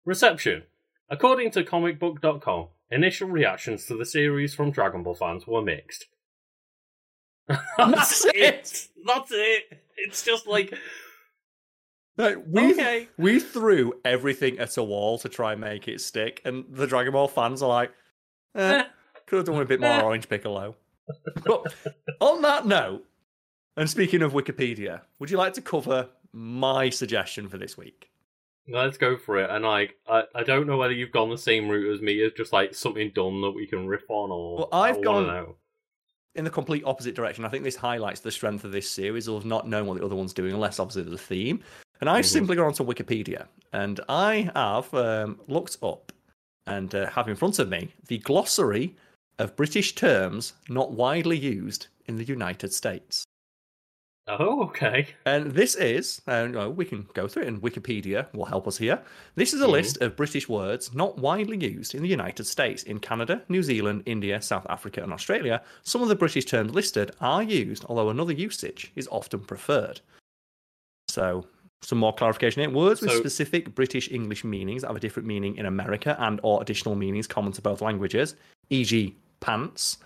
Reception. 0.05 0.63
According 1.09 1.51
to 1.51 1.63
comicbook.com, 1.63 2.67
initial 2.91 3.29
reactions 3.29 3.85
to 3.85 3.97
the 3.97 4.05
series 4.05 4.53
from 4.53 4.71
Dragon 4.71 5.03
Ball 5.03 5.15
fans 5.15 5.45
were 5.45 5.61
mixed. 5.61 6.05
That's 7.77 8.25
it. 8.33 8.87
That's 9.05 9.31
it. 9.31 9.63
It's 9.97 10.23
just 10.23 10.47
like 10.47 10.73
No, 12.17 12.41
we 12.47 12.71
okay. 12.73 13.09
we 13.17 13.39
threw 13.39 13.93
everything 14.05 14.59
at 14.59 14.77
a 14.77 14.83
wall 14.83 15.17
to 15.19 15.29
try 15.29 15.51
and 15.51 15.61
make 15.61 15.87
it 15.87 15.99
stick, 16.01 16.41
and 16.45 16.65
the 16.69 16.87
Dragon 16.87 17.11
Ball 17.13 17.27
fans 17.27 17.61
are 17.61 17.69
like, 17.69 17.91
eh, 18.55 18.79
Eh. 18.79 18.83
could 19.27 19.37
have 19.37 19.45
done 19.45 19.57
with 19.57 19.65
a 19.65 19.69
bit 19.69 19.81
more 19.81 19.89
Eh. 19.89 20.01
Orange 20.01 20.29
Piccolo. 20.29 20.75
but 21.45 21.73
on 22.21 22.41
that 22.43 22.65
note, 22.65 23.03
and 23.75 23.89
speaking 23.89 24.21
of 24.21 24.31
Wikipedia, 24.33 25.01
would 25.19 25.29
you 25.29 25.37
like 25.37 25.53
to 25.53 25.61
cover 25.61 26.09
my 26.31 26.89
suggestion 26.89 27.49
for 27.49 27.57
this 27.57 27.77
week? 27.77 28.09
Let's 28.67 28.97
go 28.97 29.17
for 29.17 29.37
it. 29.39 29.49
And 29.49 29.65
like, 29.65 29.95
I, 30.07 30.23
I 30.35 30.43
don't 30.43 30.67
know 30.67 30.77
whether 30.77 30.93
you've 30.93 31.11
gone 31.11 31.29
the 31.29 31.37
same 31.37 31.67
route 31.67 31.93
as 31.93 32.01
me, 32.01 32.23
as 32.23 32.31
just 32.33 32.53
like 32.53 32.73
something 32.73 33.11
done 33.13 33.41
that 33.41 33.51
we 33.51 33.67
can 33.67 33.87
riff 33.87 34.09
on, 34.09 34.31
or 34.31 34.57
Well, 34.57 34.69
I've 34.71 35.01
gone- 35.03 35.55
in 36.35 36.43
the 36.43 36.49
complete 36.49 36.83
opposite 36.85 37.13
direction. 37.13 37.45
I 37.45 37.49
think 37.49 37.63
this 37.63 37.75
highlights 37.75 38.21
the 38.21 38.31
strength 38.31 38.63
of 38.63 38.71
this 38.71 38.89
series 38.89 39.27
of 39.27 39.45
not 39.45 39.67
knowing 39.67 39.85
what 39.85 39.99
the 39.99 40.05
other 40.05 40.15
one's 40.15 40.33
doing, 40.33 40.53
unless 40.53 40.79
obviously 40.79 41.03
the 41.03 41.17
theme. 41.17 41.61
And 42.01 42.09
I've 42.09 42.25
Mhm. 42.25 42.29
simply 42.29 42.55
gone 42.55 42.65
onto 42.67 42.83
Wikipedia 42.83 43.47
and 43.71 43.99
I 44.09 44.49
have 44.55 44.91
um, 44.95 45.39
looked 45.47 45.77
up 45.83 46.11
and 46.65 46.93
uh, 46.95 47.09
have 47.11 47.27
in 47.27 47.35
front 47.35 47.59
of 47.59 47.69
me 47.69 47.89
the 48.07 48.17
glossary 48.17 48.95
of 49.37 49.55
British 49.55 49.93
terms 49.93 50.53
not 50.69 50.91
widely 50.93 51.37
used 51.37 51.87
in 52.07 52.15
the 52.15 52.23
United 52.23 52.73
States. 52.73 53.23
Oh, 54.27 54.63
okay. 54.63 55.07
And 55.25 55.51
this 55.51 55.75
is, 55.75 56.21
uh, 56.27 56.45
no, 56.45 56.69
we 56.69 56.85
can 56.85 57.05
go 57.13 57.27
through 57.27 57.43
it, 57.43 57.49
and 57.49 57.61
Wikipedia 57.61 58.33
will 58.33 58.45
help 58.45 58.67
us 58.69 58.77
here. 58.77 59.03
This 59.35 59.53
is 59.53 59.61
a 59.61 59.65
Mhm. 59.65 59.71
list 59.71 59.97
of 60.01 60.15
British 60.15 60.47
words 60.47 60.93
not 60.93 61.17
widely 61.17 61.57
used 61.57 61.93
in 61.93 62.01
the 62.01 62.07
United 62.07 62.45
States. 62.45 62.83
In 62.83 62.99
Canada, 62.99 63.43
New 63.49 63.61
Zealand, 63.61 64.03
India, 64.05 64.41
South 64.41 64.65
Africa, 64.69 65.03
and 65.03 65.11
Australia, 65.11 65.61
some 65.81 66.01
of 66.01 66.07
the 66.07 66.15
British 66.15 66.45
terms 66.45 66.73
listed 66.73 67.11
are 67.19 67.43
used, 67.43 67.83
although 67.89 68.09
another 68.09 68.31
usage 68.31 68.93
is 68.95 69.09
often 69.11 69.41
preferred. 69.41 69.99
So, 71.09 71.45
some 71.81 71.97
more 71.97 72.13
clarification 72.13 72.61
here. 72.61 72.69
Words 72.69 73.01
with 73.01 73.11
specific 73.11 73.75
British 73.75 74.09
English 74.09 74.45
meanings 74.45 74.83
have 74.83 74.95
a 74.95 75.01
different 75.01 75.27
meaning 75.27 75.57
in 75.57 75.65
America 75.65 76.15
and 76.17 76.39
or 76.43 76.61
additional 76.61 76.95
meanings 76.95 77.27
common 77.27 77.51
to 77.51 77.61
both 77.61 77.81
languages, 77.81 78.35
e.g., 78.69 79.17
pants, 79.41 79.97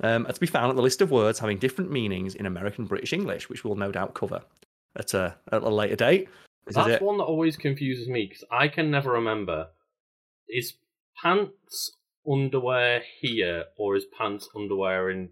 um, 0.00 0.26
are 0.26 0.32
to 0.32 0.40
be 0.40 0.46
found 0.46 0.70
at 0.70 0.76
the 0.76 0.82
list 0.82 1.00
of 1.00 1.10
words 1.10 1.38
having 1.38 1.58
different 1.58 1.90
meanings 1.90 2.34
in 2.34 2.46
American 2.46 2.86
British 2.86 3.12
English, 3.12 3.48
which 3.48 3.64
we'll 3.64 3.76
no 3.76 3.92
doubt 3.92 4.14
cover 4.14 4.42
at 4.96 5.14
a, 5.14 5.34
at 5.50 5.62
a 5.62 5.68
later 5.68 5.96
date. 5.96 6.28
This 6.66 6.76
That's 6.76 7.02
one 7.02 7.18
that 7.18 7.24
always 7.24 7.56
confuses 7.56 8.08
me 8.08 8.26
because 8.28 8.44
I 8.50 8.68
can 8.68 8.90
never 8.90 9.10
remember. 9.12 9.68
Is 10.48 10.74
pants 11.20 11.92
underwear 12.30 13.02
here 13.20 13.64
or 13.76 13.96
is 13.96 14.04
pants 14.16 14.48
underwear 14.54 15.10
in 15.10 15.30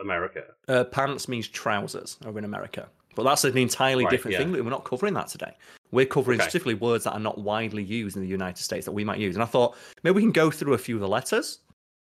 America? 0.00 0.42
Uh, 0.68 0.84
pants 0.84 1.28
means 1.28 1.48
trousers 1.48 2.18
over 2.26 2.38
in 2.38 2.44
America. 2.44 2.88
But 3.14 3.22
that's 3.22 3.44
an 3.44 3.56
entirely 3.56 4.04
Right, 4.04 4.10
different 4.10 4.32
yeah. 4.32 4.38
thing. 4.40 4.52
We're 4.52 4.64
not 4.64 4.84
covering 4.84 5.14
that 5.14 5.28
today. 5.28 5.56
We're 5.90 6.04
covering 6.04 6.38
Okay. 6.38 6.44
specifically 6.44 6.74
words 6.74 7.04
that 7.04 7.12
are 7.12 7.20
not 7.20 7.38
widely 7.38 7.82
used 7.82 8.16
in 8.16 8.22
the 8.22 8.28
United 8.28 8.62
States 8.62 8.84
that 8.84 8.92
we 8.92 9.04
might 9.04 9.18
use. 9.18 9.36
And 9.36 9.42
I 9.42 9.46
thought 9.46 9.76
maybe 10.02 10.16
we 10.16 10.22
can 10.22 10.32
go 10.32 10.50
through 10.50 10.74
a 10.74 10.78
few 10.78 10.96
of 10.96 11.00
the 11.00 11.08
letters 11.08 11.60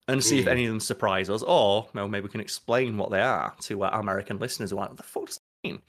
and 0.07 0.23
see 0.23 0.39
if 0.39 0.45
Mm. 0.45 0.51
any 0.51 0.65
of 0.65 0.71
them 0.71 0.79
surprise 0.79 1.29
us, 1.29 1.43
or 1.43 1.87
well, 1.93 2.07
maybe 2.07 2.23
we 2.23 2.29
can 2.29 2.41
explain 2.41 2.97
what 2.97 3.09
they 3.11 3.21
are 3.21 3.53
to 3.61 3.83
our 3.83 3.99
American 3.99 4.37
listeners 4.39 4.71
who 4.71 4.77
are 4.77 4.81
like, 4.81 4.89
what 4.89 4.97
the 4.97 5.03
fuck 5.03 5.25
does 5.27 5.35
that 5.37 5.67
mean? 5.69 5.81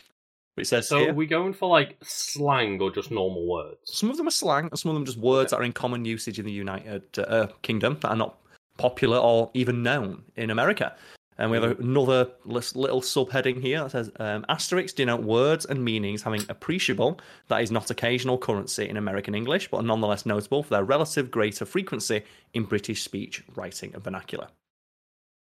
But 0.56 0.62
it 0.62 0.66
says 0.66 0.86
So 0.88 0.98
here, 1.00 1.10
are 1.10 1.14
we 1.14 1.26
going 1.26 1.52
for 1.52 1.68
like 1.68 1.96
slang 2.02 2.80
or 2.80 2.90
just 2.92 3.10
normal 3.10 3.46
words? 3.46 3.78
some 3.84 4.10
of 4.10 4.16
them 4.16 4.28
are 4.28 4.30
slang, 4.32 4.66
and 4.66 4.78
some 4.78 4.90
of 4.90 4.94
them 4.94 5.04
just 5.04 5.18
words 5.18 5.50
that 5.50 5.56
are 5.56 5.64
in 5.64 5.72
common 5.72 6.04
usage 6.04 6.38
in 6.38 6.44
the 6.44 6.52
United 6.52 7.02
uh, 7.18 7.48
Kingdom 7.62 7.98
that 8.02 8.08
are 8.10 8.16
not 8.16 8.38
popular 8.78 9.18
or 9.18 9.50
even 9.54 9.82
known 9.82 10.22
in 10.36 10.50
America. 10.50 10.94
And 11.36 11.50
we 11.50 11.56
have 11.56 11.80
another 11.80 12.28
little 12.44 13.00
subheading 13.00 13.60
here 13.60 13.82
that 13.82 13.90
says 13.90 14.10
um, 14.20 14.44
asterisks 14.48 14.92
denote 14.92 15.22
words 15.22 15.64
and 15.64 15.84
meanings 15.84 16.22
having 16.22 16.42
appreciable, 16.48 17.18
that 17.48 17.62
is 17.62 17.72
not 17.72 17.90
occasional 17.90 18.38
currency 18.38 18.88
in 18.88 18.96
American 18.96 19.34
English, 19.34 19.68
but 19.68 19.78
are 19.78 19.82
nonetheless 19.82 20.26
notable 20.26 20.62
for 20.62 20.70
their 20.70 20.84
relative 20.84 21.30
greater 21.30 21.64
frequency 21.64 22.22
in 22.52 22.64
British 22.64 23.02
speech, 23.02 23.42
writing, 23.56 23.92
and 23.94 24.04
vernacular. 24.04 24.46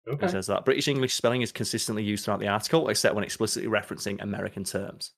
Okay. 0.08 0.26
It 0.26 0.30
says 0.30 0.46
that 0.46 0.64
British 0.64 0.88
English 0.88 1.14
spelling 1.14 1.42
is 1.42 1.52
consistently 1.52 2.02
used 2.02 2.24
throughout 2.24 2.40
the 2.40 2.48
article, 2.48 2.88
except 2.88 3.14
when 3.14 3.24
explicitly 3.24 3.68
referencing 3.68 4.20
American 4.22 4.64
terms. 4.64 5.12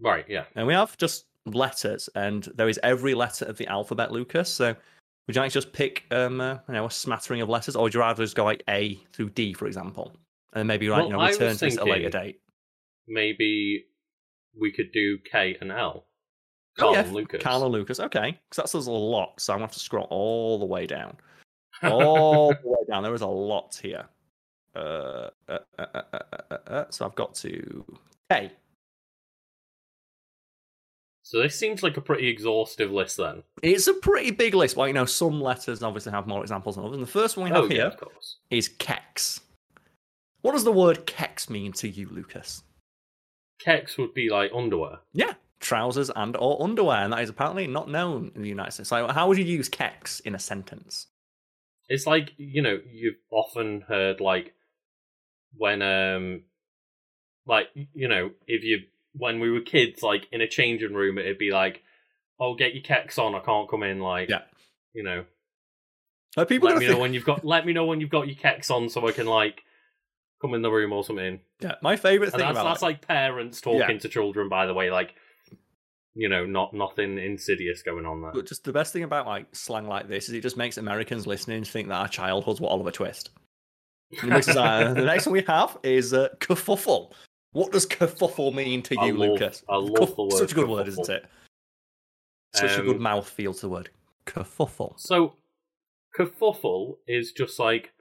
Right, 0.00 0.24
yeah. 0.28 0.44
And 0.54 0.66
we 0.66 0.74
have 0.74 0.96
just 0.96 1.26
letters, 1.44 2.08
and 2.14 2.44
there 2.54 2.68
is 2.68 2.80
every 2.82 3.14
letter 3.14 3.44
of 3.44 3.58
the 3.58 3.66
alphabet, 3.66 4.12
Lucas. 4.12 4.48
So 4.48 4.76
would 5.26 5.36
you 5.36 5.42
like 5.42 5.52
to 5.52 5.60
just 5.60 5.72
pick 5.72 6.04
um, 6.10 6.40
uh, 6.40 6.58
you 6.68 6.74
know, 6.74 6.86
a 6.86 6.90
smattering 6.90 7.40
of 7.40 7.48
letters, 7.48 7.76
or 7.76 7.84
would 7.84 7.94
you 7.94 8.00
rather 8.00 8.24
just 8.24 8.36
go 8.36 8.44
like 8.44 8.62
A 8.68 8.94
through 9.12 9.30
D, 9.30 9.52
for 9.52 9.66
example? 9.66 10.12
And 10.52 10.60
then 10.60 10.66
maybe 10.66 10.88
like, 10.88 10.98
Well, 10.98 11.06
you 11.06 11.12
know, 11.12 11.22
return 11.22 11.56
to 11.56 11.64
this 11.64 11.76
at 11.78 11.82
a 11.82 11.90
later 11.90 12.10
date. 12.10 12.40
Maybe 13.08 13.86
we 14.58 14.72
could 14.72 14.92
do 14.92 15.18
K 15.30 15.56
and 15.60 15.70
L. 15.72 16.06
Oh, 16.78 16.92
yeah, 16.92 17.00
and 17.00 17.12
Lucas. 17.12 17.42
Karl 17.42 17.64
and 17.64 17.72
Lucas. 17.72 18.00
Okay. 18.00 18.38
Because 18.48 18.56
that 18.62 18.68
says 18.68 18.86
a 18.86 18.90
lot, 18.90 19.40
so 19.40 19.52
I'm 19.52 19.58
going 19.58 19.68
to 19.68 19.72
have 19.72 19.74
to 19.74 19.80
scroll 19.80 20.06
all 20.10 20.58
the 20.58 20.66
way 20.66 20.86
down. 20.86 21.16
All 21.82 22.50
the 22.50 22.68
way 22.68 22.78
down. 22.88 23.02
There 23.02 23.14
is 23.14 23.22
a 23.22 23.26
lot 23.26 23.78
here. 23.82 24.04
uh, 24.76 25.30
uh, 25.48 25.58
uh, 25.78 25.84
uh, 26.12 26.56
uh, 26.66 26.84
so 26.90 27.04
I've 27.04 27.14
got 27.16 27.34
to 27.36 27.84
K. 28.30 28.52
So 31.24 31.40
this 31.40 31.56
seems 31.58 31.82
like 31.82 31.96
a 31.96 32.00
pretty 32.00 32.28
exhaustive 32.28 32.90
list 32.90 33.16
then. 33.16 33.44
It's 33.62 33.86
a 33.86 33.94
pretty 33.94 34.32
big 34.32 34.54
list. 34.54 34.76
Well, 34.76 34.88
you 34.88 34.92
know, 34.92 35.04
some 35.04 35.40
letters 35.40 35.82
obviously 35.82 36.12
have 36.12 36.26
more 36.26 36.42
examples 36.42 36.74
than 36.76 36.84
others. 36.84 36.94
And 36.96 37.02
the 37.02 37.10
first 37.10 37.36
one 37.36 37.44
we 37.44 37.50
have 37.50 37.64
Oh 37.64 37.68
yeah, 37.68 37.74
here 37.74 37.90
course. 37.92 38.38
is 38.50 38.68
kex. 38.68 39.40
What 40.40 40.52
does 40.52 40.64
the 40.64 40.72
word 40.72 41.06
kex 41.06 41.48
mean 41.48 41.72
to 41.74 41.88
you, 41.88 42.08
Lucas? 42.10 42.64
Kex 43.60 43.96
would 43.98 44.12
be 44.14 44.28
like 44.30 44.50
underwear. 44.52 44.98
Yeah, 45.12 45.34
trousers 45.60 46.10
and 46.16 46.36
or 46.36 46.60
underwear, 46.60 46.98
and 47.04 47.12
that 47.12 47.22
is 47.22 47.30
apparently 47.30 47.68
not 47.68 47.88
known 47.88 48.32
in 48.34 48.42
the 48.42 48.48
United 48.48 48.72
States. 48.72 48.88
So, 48.88 49.06
how 49.06 49.28
would 49.28 49.38
you 49.38 49.44
use 49.44 49.68
kex 49.68 50.18
in 50.20 50.34
a 50.34 50.40
sentence? 50.40 51.06
It's 51.88 52.06
like 52.06 52.32
you 52.36 52.62
know 52.62 52.80
you've 52.90 53.14
often 53.30 53.82
heard 53.82 54.20
like 54.20 54.54
when 55.56 55.82
um 55.82 56.42
like 57.46 57.68
you 57.94 58.08
know 58.08 58.30
if 58.48 58.64
you 58.64 58.80
when 59.14 59.40
we 59.40 59.50
were 59.50 59.60
kids 59.60 60.02
like 60.02 60.26
in 60.32 60.40
a 60.40 60.48
changing 60.48 60.94
room 60.94 61.18
it'd 61.18 61.38
be 61.38 61.50
like 61.50 61.82
oh 62.40 62.54
get 62.54 62.74
your 62.74 62.82
kex 62.82 63.18
on 63.18 63.34
I 63.34 63.40
can't 63.40 63.68
come 63.70 63.82
in 63.82 64.00
like 64.00 64.28
Yeah. 64.30 64.42
you 64.94 65.02
know 65.02 65.24
Are 66.36 66.46
people 66.46 66.68
let 66.68 66.78
me 66.78 66.86
think- 66.86 66.96
know 66.96 67.00
when 67.00 67.12
you've 67.14 67.24
got 67.24 67.44
let 67.44 67.66
me 67.66 67.72
know 67.72 67.84
when 67.86 68.00
you've 68.00 68.10
got 68.10 68.26
your 68.26 68.36
kex 68.36 68.70
on 68.70 68.88
so 68.88 69.06
I 69.06 69.12
can 69.12 69.26
like 69.26 69.62
come 70.40 70.54
in 70.54 70.62
the 70.62 70.70
room 70.72 70.92
or 70.92 71.04
something. 71.04 71.38
Yeah, 71.60 71.76
my 71.82 71.94
favorite 71.96 72.30
thing 72.32 72.40
that's 72.40 72.50
about 72.58 72.64
that's 72.64 72.82
like 72.82 73.06
parents 73.06 73.60
talking 73.60 73.78
Yeah. 73.80 73.98
to 73.98 74.08
children 74.08 74.48
by 74.48 74.66
the 74.66 74.74
way 74.74 74.90
like 74.90 75.14
you 76.14 76.28
know 76.28 76.44
not 76.44 76.74
nothing 76.74 77.16
insidious 77.18 77.82
going 77.82 78.06
on 78.06 78.22
there. 78.22 78.32
But 78.32 78.46
just 78.46 78.64
the 78.64 78.72
best 78.72 78.92
thing 78.92 79.02
about 79.04 79.26
like 79.26 79.54
slang 79.54 79.86
like 79.86 80.08
this 80.08 80.28
is 80.28 80.34
it 80.34 80.40
just 80.42 80.56
makes 80.56 80.78
Americans 80.78 81.26
listening 81.26 81.64
think 81.64 81.88
that 81.88 81.94
our 81.94 82.08
childhoods 82.08 82.60
were 82.60 82.68
Oliver 82.68 82.90
Twist. 82.90 83.30
Which 84.22 84.46
is, 84.48 84.56
uh, 84.56 84.92
the 84.94 85.04
next 85.06 85.24
one 85.26 85.32
we 85.32 85.42
have 85.46 85.78
is 85.82 86.12
uh, 86.12 86.28
kerfuffle. 86.38 87.12
What 87.52 87.72
does 87.72 87.86
kerfuffle 87.86 88.52
mean 88.54 88.82
to 88.84 88.96
I 88.98 89.06
you, 89.06 89.16
love- 89.16 89.28
Lucas? 89.30 89.64
I 89.68 89.76
love 89.76 90.16
the 90.16 90.22
word 90.24 90.32
Such 90.32 90.52
a 90.52 90.54
good 90.54 90.68
word, 90.68 90.88
isn't 90.88 91.08
it? 91.08 91.26
Such 92.54 92.78
a 92.78 92.82
good 92.82 92.96
Um, 92.96 93.02
mouth 93.02 93.28
feel 93.28 93.54
to 93.54 93.60
the 93.60 93.68
word 93.68 93.90
kerfuffle. 94.26 94.98
So, 94.98 95.36
kerfuffle 96.18 96.98
is 97.06 97.32
just 97.32 97.58
like 97.58 97.92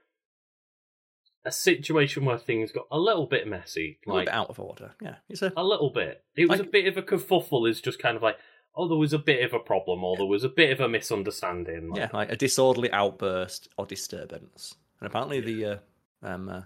a 1.45 1.51
situation 1.51 2.25
where 2.25 2.37
things 2.37 2.71
got 2.71 2.85
a 2.91 2.99
little 2.99 3.25
bit 3.25 3.47
messy, 3.47 3.99
A 4.05 4.09
little 4.09 4.19
like 4.19 4.25
bit 4.27 4.33
out 4.33 4.49
of 4.49 4.59
order. 4.59 4.93
Yeah, 5.01 5.15
it's 5.29 5.41
a 5.41 5.51
a 5.57 5.63
little 5.63 5.89
bit. 5.89 6.23
It 6.35 6.47
was 6.49 6.59
Like- 6.59 6.67
a 6.67 6.71
bit 6.71 6.87
of 6.87 6.97
a 6.97 7.01
kerfuffle. 7.01 7.67
Is 7.69 7.81
just 7.81 7.99
kind 7.99 8.15
of 8.15 8.21
like, 8.23 8.37
oh, 8.75 8.87
there 8.87 8.97
was 8.97 9.13
a 9.13 9.19
bit 9.19 9.43
of 9.43 9.53
a 9.53 9.59
problem, 9.59 10.03
or 10.03 10.15
there 10.17 10.25
was 10.25 10.43
a 10.43 10.49
bit 10.49 10.71
of 10.71 10.79
a 10.79 10.87
misunderstanding. 10.87 11.89
Like, 11.89 11.97
yeah, 11.99 12.09
like 12.13 12.31
a 12.31 12.35
disorderly 12.35 12.91
outburst 12.91 13.69
or 13.77 13.85
disturbance. 13.85 14.75
And 14.99 15.07
apparently 15.07 15.39
the 15.41 15.65
uh, 15.65 15.77
um, 16.21 16.47
uh, 16.49 16.61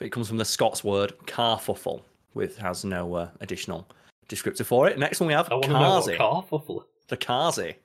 it 0.00 0.10
comes 0.10 0.28
from 0.28 0.38
the 0.38 0.44
Scots 0.44 0.82
word 0.82 1.12
carfuffle, 1.26 2.02
which 2.32 2.56
has 2.56 2.84
no 2.84 3.14
uh, 3.14 3.28
additional 3.40 3.86
descriptor 4.28 4.64
for 4.64 4.88
it. 4.88 4.98
Next 4.98 5.20
one 5.20 5.26
we 5.28 5.32
have 5.34 5.50
I 5.50 5.54
want 5.54 5.64
to 5.66 5.70
know 5.72 5.80
what 6.00 6.04
Kazi. 6.06 6.16
carfuffle. 6.16 6.84
The 7.08 7.16
Kazi. 7.16 7.76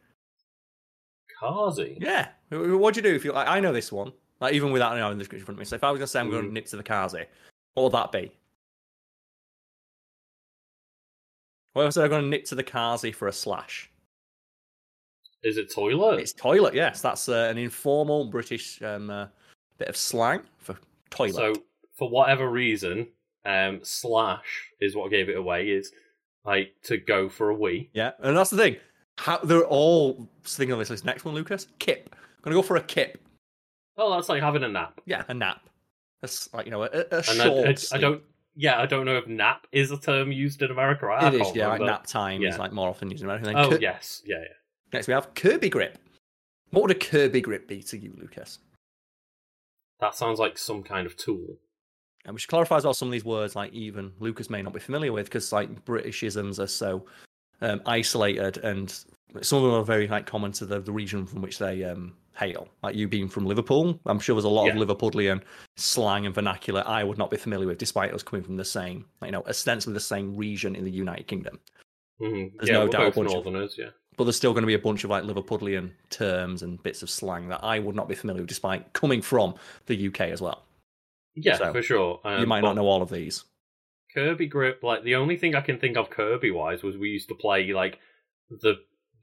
Kazi. 1.39 1.97
Yeah. 1.99 2.29
What 2.49 2.93
do 2.93 2.99
you 2.99 3.03
do 3.03 3.13
if 3.15 3.25
you 3.25 3.33
like? 3.33 3.47
I 3.47 3.59
know 3.59 3.73
this 3.73 3.91
one. 3.91 4.11
Like 4.39 4.53
even 4.53 4.71
without 4.71 4.95
knowing 4.97 5.17
the 5.17 5.21
description 5.23 5.41
in 5.41 5.45
front 5.45 5.55
of 5.57 5.59
me. 5.59 5.65
So 5.65 5.75
if 5.75 5.83
I 5.83 5.91
was 5.91 5.99
gonna 5.99 6.07
say 6.07 6.19
I'm 6.19 6.29
going 6.29 6.43
to 6.43 6.49
Mm. 6.49 6.53
nip 6.53 6.65
to 6.67 6.77
the 6.77 6.83
Kazi, 6.83 7.25
what 7.73 7.83
would 7.83 7.91
that 7.93 8.11
be? 8.11 8.31
What 11.73 11.85
if 11.87 11.97
I 11.97 12.07
going 12.07 12.23
to 12.23 12.27
nip 12.27 12.45
to 12.45 12.55
the 12.55 12.63
Kazi 12.63 13.11
for 13.11 13.27
a 13.27 13.33
slash? 13.33 13.89
Is 15.43 15.57
it 15.57 15.71
toilet? 15.71 16.19
It's 16.19 16.33
toilet. 16.33 16.73
Yes, 16.73 17.01
that's 17.01 17.29
uh, 17.29 17.47
an 17.51 17.57
informal 17.59 18.25
British 18.25 18.81
um, 18.81 19.09
uh, 19.11 19.27
bit 19.77 19.87
of 19.87 19.95
slang 19.95 20.41
for 20.57 20.75
toilet. 21.11 21.35
So, 21.35 21.53
for 21.97 22.09
whatever 22.09 22.49
reason, 22.49 23.07
um, 23.45 23.79
slash 23.83 24.69
is 24.79 24.95
what 24.95 25.11
gave 25.11 25.29
it 25.29 25.37
away. 25.37 25.69
Is 25.69 25.91
like 26.45 26.73
to 26.83 26.97
go 26.97 27.27
for 27.27 27.49
a 27.49 27.55
wee. 27.55 27.89
yeah, 27.93 28.11
and 28.19 28.37
that's 28.37 28.51
the 28.51 28.57
thing. 28.57 28.77
How 29.17 29.37
they're 29.37 29.65
all 29.65 30.29
sitting 30.43 30.71
on 30.71 30.79
this 30.79 30.89
list. 30.89 31.03
Next 31.03 31.25
one, 31.25 31.33
Lucas. 31.33 31.67
Kip. 31.79 32.09
I'm 32.13 32.41
gonna 32.43 32.55
go 32.55 32.61
for 32.61 32.77
a 32.77 32.81
kip. 32.81 33.19
Oh, 33.97 34.13
that's 34.13 34.29
like 34.29 34.41
having 34.41 34.63
a 34.63 34.69
nap. 34.69 35.01
Yeah, 35.05 35.23
a 35.27 35.33
nap. 35.33 35.67
That's 36.21 36.53
like 36.53 36.65
you 36.65 36.71
know 36.71 36.83
a, 36.83 37.05
a 37.11 37.23
short. 37.23 37.67
I, 37.67 37.71
I, 37.71 37.75
I 37.93 37.97
don't. 37.97 38.21
Yeah, 38.55 38.79
I 38.79 38.85
don't 38.85 39.05
know 39.05 39.17
if 39.17 39.27
nap 39.27 39.67
is 39.71 39.91
a 39.91 39.97
term 39.97 40.31
used 40.31 40.61
in 40.61 40.71
America. 40.71 41.05
I 41.07 41.27
It 41.27 41.35
is, 41.35 41.55
yeah. 41.55 41.67
Like 41.67 41.81
nap 41.81 42.07
time 42.07 42.43
is 42.43 42.57
like 42.57 42.71
more 42.71 42.89
often 42.89 43.09
used 43.09 43.23
in 43.23 43.29
America. 43.29 43.45
Then 43.45 43.57
Oh 43.57 43.69
Kir- 43.69 43.79
yes, 43.81 44.21
yeah, 44.25 44.37
yeah. 44.37 44.53
Next, 44.93 45.07
we 45.07 45.13
have 45.13 45.33
Kirby 45.33 45.69
grip. 45.69 45.97
What 46.71 46.83
would 46.83 46.91
a 46.91 46.95
Kirby 46.95 47.41
grip 47.41 47.67
be 47.67 47.81
to 47.83 47.97
you, 47.97 48.13
Lucas? 48.17 48.59
That 49.99 50.15
sounds 50.15 50.39
like 50.39 50.57
some 50.57 50.83
kind 50.83 51.07
of 51.07 51.17
tool. 51.17 51.57
And 52.27 52.39
should 52.39 52.49
clarify 52.49 52.79
well 52.83 52.93
some 52.93 53.07
of 53.07 53.11
these 53.13 53.25
words, 53.25 53.55
like 53.55 53.73
even 53.73 54.11
Lucas 54.19 54.49
may 54.49 54.61
not 54.61 54.73
be 54.73 54.79
familiar 54.79 55.13
with, 55.13 55.25
because 55.25 55.51
like 55.53 55.85
Britishisms 55.85 56.59
are 56.59 56.67
so 56.67 57.05
um, 57.61 57.81
isolated, 57.85 58.57
and 58.57 58.91
some 59.41 59.59
of 59.59 59.63
them 59.63 59.73
are 59.73 59.83
very 59.83 60.07
like 60.07 60.25
common 60.25 60.51
to 60.53 60.65
the, 60.65 60.79
the 60.81 60.91
region 60.91 61.25
from 61.25 61.41
which 61.41 61.57
they 61.57 61.85
um, 61.85 62.13
hail. 62.37 62.67
Like 62.83 62.95
you 62.95 63.07
being 63.07 63.29
from 63.29 63.45
Liverpool, 63.45 63.97
I'm 64.05 64.19
sure 64.19 64.35
there's 64.35 64.43
a 64.43 64.49
lot 64.49 64.65
Yeah. 64.67 64.77
of 64.79 64.87
Liverpudlian 64.87 65.41
slang 65.77 66.25
and 66.25 66.35
vernacular 66.35 66.83
I 66.85 67.03
would 67.03 67.17
not 67.17 67.31
be 67.31 67.37
familiar 67.37 67.65
with, 67.67 67.77
despite 67.77 68.13
us 68.13 68.23
coming 68.23 68.43
from 68.43 68.57
the 68.57 68.65
same, 68.65 69.05
you 69.23 69.31
know, 69.31 69.43
ostensibly 69.47 69.93
the 69.93 69.99
same 70.01 70.35
region 70.35 70.75
in 70.75 70.83
the 70.83 70.91
United 70.91 71.27
Kingdom. 71.27 71.59
Mm-hmm. 72.21 72.57
There's 72.57 72.69
yeah, 72.69 72.73
no 72.79 72.87
doubt 72.87 73.15
bunch 73.15 73.33
of- 73.33 73.77
Yeah, 73.77 73.89
But 74.17 74.25
there's 74.25 74.35
still 74.35 74.51
going 74.51 74.63
to 74.63 74.67
be 74.67 74.73
a 74.73 74.79
bunch 74.79 75.03
of 75.05 75.09
like 75.09 75.23
Liverpudlian 75.23 75.91
terms 76.09 76.61
and 76.61 76.81
bits 76.83 77.03
of 77.03 77.09
slang 77.09 77.47
that 77.49 77.63
I 77.63 77.79
would 77.79 77.95
not 77.95 78.09
be 78.09 78.15
familiar 78.15 78.41
with, 78.41 78.49
despite 78.49 78.91
coming 78.93 79.21
from 79.21 79.55
the 79.85 80.07
UK 80.07 80.21
as 80.21 80.41
well. 80.41 80.63
Yeah, 81.37 81.57
So, 81.57 81.71
for 81.71 81.81
sure. 81.81 82.19
Um, 82.23 82.39
you 82.41 82.47
might 82.47 82.61
not 82.61 82.75
know 82.75 82.85
all 82.87 83.01
of 83.01 83.09
these. 83.09 83.43
Kirby 84.13 84.47
grip. 84.47 84.81
Like 84.83 85.03
the 85.03 85.15
only 85.15 85.37
thing 85.37 85.55
I 85.55 85.61
can 85.61 85.79
think 85.79 85.95
of 85.97 86.09
Kirby 86.09 86.51
wise 86.51 86.83
was 86.83 86.97
we 86.97 87.09
used 87.09 87.27
to 87.29 87.35
play 87.35 87.71
like 87.73 87.99
the 88.49 88.75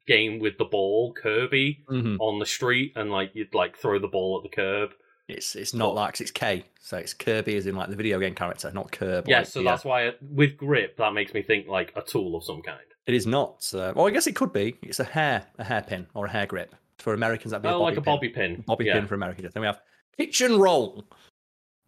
game 0.06 0.38
with 0.38 0.58
the 0.58 0.64
ball 0.64 1.12
Kirby 1.14 1.84
Mm-hmm. 1.90 2.16
on 2.20 2.38
the 2.38 2.46
street, 2.46 2.92
and 2.96 3.10
like 3.10 3.30
you'd 3.34 3.54
like 3.54 3.76
throw 3.76 3.98
the 3.98 4.08
ball 4.08 4.38
at 4.42 4.48
the 4.50 4.54
curb. 4.54 4.90
It's 5.26 5.56
it's 5.56 5.72
not 5.74 5.94
like 5.94 6.20
it's 6.20 6.30
K, 6.30 6.64
so 6.80 6.98
it's 6.98 7.14
Kirby 7.14 7.56
as 7.56 7.66
in 7.66 7.74
like 7.74 7.88
the 7.88 7.96
video 7.96 8.20
game 8.20 8.34
character, 8.34 8.70
not 8.72 8.92
Kirby. 8.92 9.30
Yeah, 9.30 9.42
so 9.42 9.62
that's 9.62 9.84
why 9.84 10.02
it, 10.08 10.18
with 10.20 10.56
grip 10.58 10.98
that 10.98 11.14
makes 11.14 11.32
me 11.32 11.42
think 11.42 11.66
like 11.66 11.92
a 11.96 12.02
tool 12.02 12.36
of 12.36 12.44
some 12.44 12.60
kind. 12.60 12.78
it 13.06 13.14
is 13.14 13.26
not. 13.26 13.66
Uh, 13.74 13.92
well, 13.96 14.06
I 14.06 14.10
guess 14.10 14.26
it 14.26 14.36
could 14.36 14.52
be. 14.52 14.76
It's 14.82 15.00
a 15.00 15.04
hair, 15.04 15.46
a 15.58 15.64
hairpin 15.64 16.06
or 16.14 16.26
a 16.26 16.30
hair 16.30 16.44
grip 16.46 16.74
for 16.98 17.14
Americans. 17.14 17.52
That'd 17.52 17.62
be 17.62 17.68
Oh, 17.70 17.76
a 17.76 17.78
bobby 17.78 17.84
like 17.90 17.96
a 17.96 18.00
pin. 18.02 18.04
bobby 18.14 18.28
pin. 18.28 18.64
bobby 18.66 18.84
yeah. 18.84 18.92
pin 18.94 19.06
for 19.06 19.14
Americans. 19.14 19.54
Then 19.54 19.62
we 19.62 19.66
have 19.66 19.80
kitchen 20.18 20.58
roll. 20.58 21.04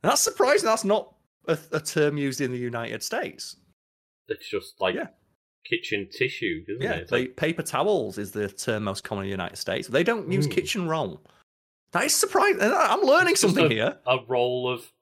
And 0.02 0.11
that's 0.11 0.20
surprising. 0.20 0.66
That's 0.66 0.85
not 0.85 1.14
a, 1.48 1.59
a 1.72 1.80
term 1.80 2.16
used 2.18 2.40
in 2.40 2.52
the 2.52 2.59
United 2.59 3.02
States. 3.02 3.56
It's 4.28 4.48
just 4.48 4.80
like 4.80 4.94
Yeah. 4.94 5.09
kitchen 5.64 6.09
tissue, 6.11 6.64
isn't 6.68 6.82
Yeah, 6.82 6.92
it? 6.96 7.09
They, 7.09 7.20
like- 7.22 7.37
paper 7.37 7.62
towels 7.62 8.18
is 8.18 8.32
the 8.32 8.48
term 8.48 8.85
most 8.85 9.04
common 9.04 9.24
in 9.24 9.28
the 9.28 9.32
United 9.35 9.56
States. 9.56 9.88
They 9.88 10.02
don't 10.04 10.30
use 10.30 10.46
Hmm. 10.46 10.52
kitchen 10.52 10.88
roll. 10.88 11.20
That 11.92 12.04
is 12.04 12.14
surprising. 12.14 12.61
I'm 12.62 13.00
learning 13.02 13.32
It's 13.32 13.40
something 13.40 13.66
a- 13.66 13.74
here. 13.74 13.98
a 14.06 14.18
roll 14.28 14.72
of 14.72 14.92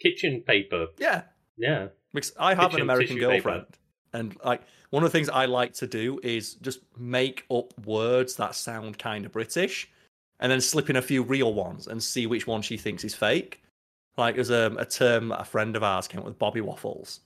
kitchen 0.00 0.42
paper. 0.46 0.88
Yeah, 0.98 1.22
Yeah. 1.56 1.88
because 2.12 2.32
I 2.38 2.54
have 2.54 2.74
an 2.74 2.80
American 2.82 3.16
tissue 3.16 3.28
paper. 3.28 3.42
girlfriend, 3.50 3.78
and 4.12 4.36
like 4.44 4.62
one 4.90 5.02
of 5.02 5.10
the 5.10 5.16
things 5.16 5.28
I 5.28 5.46
like 5.46 5.72
to 5.74 5.86
do 5.86 6.20
is 6.22 6.54
just 6.56 6.80
make 6.98 7.44
up 7.50 7.72
words 7.86 8.36
that 8.36 8.54
sound 8.54 8.98
kind 8.98 9.24
of 9.24 9.32
British, 9.32 9.88
and 10.40 10.50
then 10.52 10.60
slip 10.60 10.90
in 10.90 10.96
a 10.96 11.02
few 11.02 11.22
real 11.22 11.54
ones 11.54 11.86
and 11.86 12.02
see 12.02 12.26
which 12.26 12.46
one 12.46 12.60
she 12.62 12.76
thinks 12.76 13.04
is 13.04 13.14
fake. 13.14 13.62
Like 14.16 14.36
there's 14.36 14.50
a, 14.50 14.74
a 14.78 14.84
term 14.84 15.28
that 15.28 15.40
a 15.40 15.44
friend 15.44 15.74
of 15.76 15.82
ours 15.82 16.06
came 16.08 16.20
up 16.20 16.26
with, 16.26 16.38
Bobby 16.38 16.60
Waffles. 16.60 17.20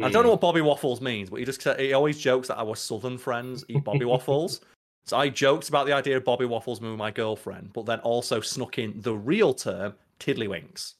I 0.00 0.08
don't 0.08 0.22
know 0.22 0.30
Hmm. 0.30 0.32
what 0.32 0.40
Bobby 0.40 0.60
Waffles 0.60 1.00
means, 1.00 1.28
but 1.30 1.38
he 1.40 1.44
just 1.44 1.62
he 1.78 1.92
always 1.92 2.18
jokes 2.18 2.48
that 2.48 2.58
our 2.58 2.76
Southern 2.76 3.18
friends 3.18 3.64
eat 3.68 3.84
Bobby 3.84 4.04
Waffles. 4.06 4.60
So 5.06 5.16
I 5.16 5.28
joked 5.28 5.68
about 5.68 5.86
the 5.86 5.92
idea 5.92 6.16
of 6.16 6.24
Bobby 6.24 6.44
Waffles 6.44 6.80
moving 6.80 6.98
my 6.98 7.10
girlfriend, 7.10 7.72
but 7.72 7.86
then 7.86 8.00
also 8.00 8.40
snuck 8.40 8.78
in 8.78 9.00
the 9.00 9.14
real 9.16 9.54
term 9.54 9.94
Tiddlywinks, 10.20 10.94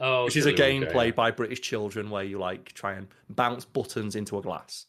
Oh, 0.00 0.26
which 0.26 0.36
is 0.36 0.46
a 0.46 0.52
game 0.52 0.82
yeah, 0.82 0.88
played 0.92 1.14
by 1.14 1.30
British 1.30 1.60
children 1.60 2.10
where 2.10 2.24
you 2.24 2.38
like 2.38 2.72
try 2.74 2.92
and 2.94 3.08
bounce 3.30 3.64
buttons 3.64 4.14
into 4.16 4.38
a 4.38 4.42
glass. 4.42 4.86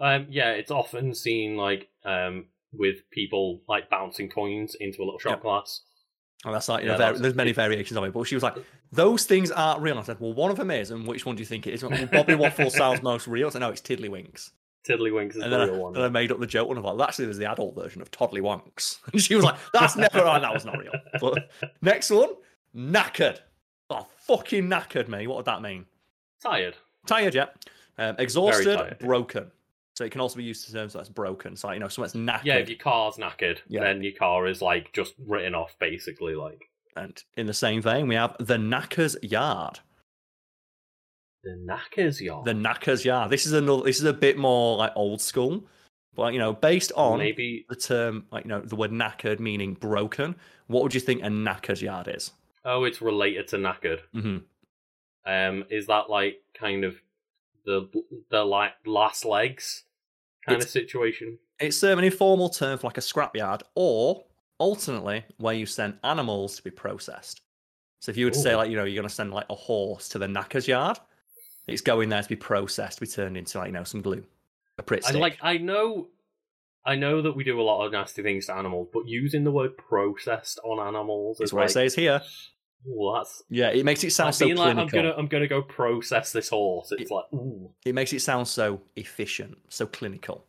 yeah. 0.00 0.14
Um, 0.14 0.26
yeah, 0.30 0.50
it's 0.52 0.70
often 0.70 1.14
seen 1.14 1.56
like 1.56 1.88
um 2.04 2.46
with 2.72 3.08
people 3.10 3.62
like 3.68 3.88
bouncing 3.90 4.28
coins 4.28 4.74
into 4.80 5.02
a 5.02 5.04
little 5.04 5.18
shot 5.20 5.30
Yep. 5.30 5.42
glass. 5.42 5.82
And 6.44 6.54
that's 6.54 6.68
like, 6.68 6.84
you 6.84 6.90
Yeah, 6.90 6.96
know, 6.98 7.12
var- 7.12 7.18
there's 7.18 7.34
many 7.34 7.52
variations 7.52 7.96
of 7.96 8.04
it. 8.04 8.12
But 8.12 8.24
she 8.24 8.34
was 8.36 8.42
like, 8.42 8.56
those 8.92 9.24
things 9.24 9.50
aren't 9.50 9.80
real. 9.82 9.94
And 9.94 10.00
I 10.02 10.04
said, 10.04 10.20
well, 10.20 10.32
one 10.34 10.50
of 10.50 10.56
them 10.58 10.70
is, 10.70 10.90
and 10.90 11.06
which 11.06 11.24
one 11.24 11.36
do 11.36 11.40
you 11.40 11.46
think 11.46 11.66
it 11.66 11.74
is? 11.74 11.82
Well, 11.82 12.06
Bobby 12.12 12.34
Waffles 12.34 12.74
sounds 12.76 13.02
most 13.02 13.26
real. 13.26 13.50
So 13.50 13.58
no, 13.58 13.70
it's 13.70 13.80
Tiddlywinks. 13.80 14.50
Tiddlywinks 14.88 15.30
is 15.30 15.36
And 15.36 15.44
the 15.44 15.48
then 15.58 15.60
I, 15.60 15.64
real 15.72 15.78
one. 15.82 15.92
then 15.94 16.02
I 16.02 16.08
made 16.08 16.30
up 16.30 16.40
the 16.40 16.46
joke 16.46 16.68
one 16.68 16.76
of 16.76 16.84
like, 16.84 16.94
well, 16.96 17.04
actually, 17.06 17.24
there's 17.24 17.38
the 17.38 17.50
adult 17.50 17.74
version 17.74 18.02
of 18.02 18.10
Toddly 18.10 18.40
Wonks. 18.42 18.98
And 19.12 19.20
she 19.22 19.34
was 19.34 19.44
like, 19.44 19.56
that's 19.72 19.96
never, 19.96 20.20
oh, 20.20 20.38
that 20.40 20.52
was 20.52 20.64
not 20.66 20.76
real. 20.78 20.92
But 21.20 21.50
next 21.80 22.10
one, 22.10 22.30
knackered. 22.76 23.38
Oh, 23.90 24.06
fucking 24.26 24.64
knackered, 24.68 25.08
me. 25.08 25.26
What 25.26 25.36
would 25.38 25.46
that 25.46 25.62
mean? 25.62 25.86
Tired. 26.42 26.76
Tired, 27.06 27.34
yeah. 27.34 27.46
Um, 27.96 28.16
exhausted, 28.18 28.76
tired. 28.76 28.98
broken. 28.98 29.50
So 29.96 30.04
it 30.04 30.10
can 30.10 30.20
also 30.20 30.36
be 30.36 30.42
used 30.44 30.66
to 30.66 30.72
terms 30.72 30.92
that's 30.92 31.08
broken. 31.08 31.54
So, 31.56 31.68
like, 31.68 31.74
you 31.76 31.80
know, 31.80 31.88
something's 31.88 32.14
knackered. 32.14 32.44
Yeah, 32.44 32.56
if 32.56 32.68
your 32.68 32.78
car's 32.78 33.16
knackered, 33.16 33.58
Yeah. 33.68 33.80
then 33.84 34.02
your 34.02 34.12
car 34.14 34.46
is 34.48 34.60
like 34.60 34.92
just 34.92 35.14
written 35.24 35.54
off, 35.54 35.76
basically. 35.78 36.34
Like 36.34 36.68
And 36.96 37.22
in 37.36 37.46
the 37.46 37.54
same 37.54 37.80
vein, 37.80 38.08
we 38.08 38.16
have 38.16 38.34
the 38.40 38.56
Knackers 38.56 39.16
Yard. 39.22 39.80
The 41.44 41.56
knackers 41.56 42.20
yard. 42.22 42.46
The 42.46 42.54
Knackers 42.54 43.04
Yard. 43.04 43.30
This 43.30 43.44
is 43.44 43.52
another. 43.52 43.82
This 43.82 43.98
is 43.98 44.04
a 44.04 44.14
bit 44.14 44.38
more 44.38 44.78
like 44.78 44.92
old 44.96 45.20
school, 45.20 45.66
but 46.14 46.32
you 46.32 46.38
know, 46.38 46.54
based 46.54 46.90
on 46.96 47.18
Maybe. 47.18 47.66
the 47.68 47.76
term, 47.76 48.24
like 48.32 48.44
you 48.44 48.48
know, 48.48 48.60
the 48.62 48.76
word 48.76 48.90
knackered 48.90 49.40
meaning 49.40 49.74
broken. 49.74 50.36
What 50.68 50.82
would 50.82 50.94
you 50.94 51.00
think 51.00 51.22
a 51.22 51.26
Knackers 51.28 51.82
Yard 51.82 52.08
is? 52.08 52.30
Oh, 52.64 52.84
it's 52.84 53.02
related 53.02 53.48
to 53.48 53.56
knackered. 53.58 54.00
hmm 54.14 54.38
Um, 55.26 55.64
is 55.68 55.86
that 55.88 56.08
like 56.08 56.40
kind 56.54 56.82
of 56.82 56.96
the 57.64 57.88
the 58.30 58.44
like 58.44 58.72
last 58.86 59.24
legs 59.24 59.84
kind 60.46 60.56
It's- 60.56 60.66
of 60.66 60.70
situation? 60.70 61.38
It's 61.60 61.82
um, 61.84 61.98
an 62.00 62.04
informal 62.04 62.48
term 62.48 62.78
for 62.78 62.88
like 62.88 62.98
a 62.98 63.00
scrapyard, 63.00 63.62
or 63.76 64.24
alternately, 64.58 65.24
where 65.38 65.54
you 65.54 65.66
send 65.66 65.98
animals 66.02 66.56
to 66.56 66.64
be 66.64 66.70
processed. 66.70 67.42
So 68.00 68.10
if 68.10 68.16
you 68.16 68.26
would 68.26 68.34
say 68.34 68.56
like 68.56 68.70
you 68.70 68.76
know 68.76 68.84
you're 68.84 69.00
going 69.00 69.08
to 69.08 69.14
send 69.14 69.32
like 69.32 69.46
a 69.48 69.54
horse 69.54 70.08
to 70.10 70.18
the 70.18 70.26
Knackers 70.26 70.66
Yard, 70.66 70.98
it's 71.68 71.80
going 71.80 72.08
there 72.08 72.22
to 72.22 72.28
be 72.28 72.36
processed, 72.36 72.98
to 72.98 73.00
be 73.02 73.06
turned 73.06 73.36
into 73.36 73.58
like 73.58 73.68
you 73.68 73.72
know 73.72 73.84
some 73.84 74.02
glue, 74.02 74.24
a 74.78 74.82
Pritt 74.82 75.04
I 75.06 75.12
like. 75.12 75.38
I 75.40 75.58
know. 75.58 76.08
I 76.84 76.96
know 76.96 77.22
that 77.22 77.34
we 77.34 77.44
do 77.44 77.58
a 77.58 77.62
lot 77.62 77.86
of 77.86 77.92
nasty 77.92 78.22
things 78.22 78.46
to 78.46 78.54
animals, 78.54 78.88
but 78.92 79.06
using 79.06 79.44
the 79.44 79.50
word 79.52 79.76
processed 79.78 80.58
on 80.64 80.86
animals 80.86 81.38
It's 81.40 81.48
is 81.48 81.52
what 81.54 81.60
like, 81.60 81.70
it 81.70 81.72
says 81.72 81.94
here. 81.94 82.20
Ooh, 82.88 83.12
that's 83.16 83.42
Yeah, 83.48 83.70
it 83.70 83.84
makes 83.84 84.04
it 84.04 84.10
sound 84.10 84.28
like 84.28 84.34
so 84.34 84.44
being 84.46 84.56
like 84.58 84.74
clinical. 84.74 84.98
I'm 84.98 85.04
gonna 85.04 85.14
I'm 85.18 85.26
gonna 85.26 85.48
go 85.48 85.62
process 85.62 86.32
this 86.32 86.48
horse. 86.48 86.92
It's 86.92 87.10
like 87.10 87.24
ooh. 87.32 87.70
It 87.84 87.94
makes 87.94 88.12
it 88.12 88.20
sound 88.20 88.46
so 88.48 88.80
efficient, 88.96 89.56
so 89.68 89.86
clinical, 89.86 90.44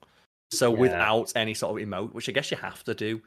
so 0.52 0.74
Yeah. 0.74 0.80
without 0.80 1.32
any 1.36 1.54
sort 1.54 1.82
of 1.82 1.88
emote, 1.88 2.14
which 2.14 2.28
I 2.30 2.32
guess 2.34 2.52
you 2.52 2.58
have 2.58 2.84
to 2.86 2.94
do. 2.94 3.22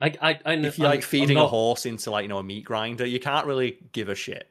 I 0.00 0.12
I, 0.22 0.38
I 0.44 0.52
If 0.54 0.78
you're 0.78 0.88
like 0.88 1.00
I'm- 1.00 1.08
feeding 1.08 1.36
I'm 1.38 1.44
a 1.44 1.48
horse 1.48 1.86
into 1.86 2.10
like 2.10 2.22
you 2.22 2.28
know 2.28 2.38
a 2.38 2.42
meat 2.44 2.64
grinder, 2.64 3.06
you 3.06 3.20
can't 3.20 3.46
really 3.46 3.78
give 3.92 4.08
a 4.08 4.14
shit. 4.14 4.48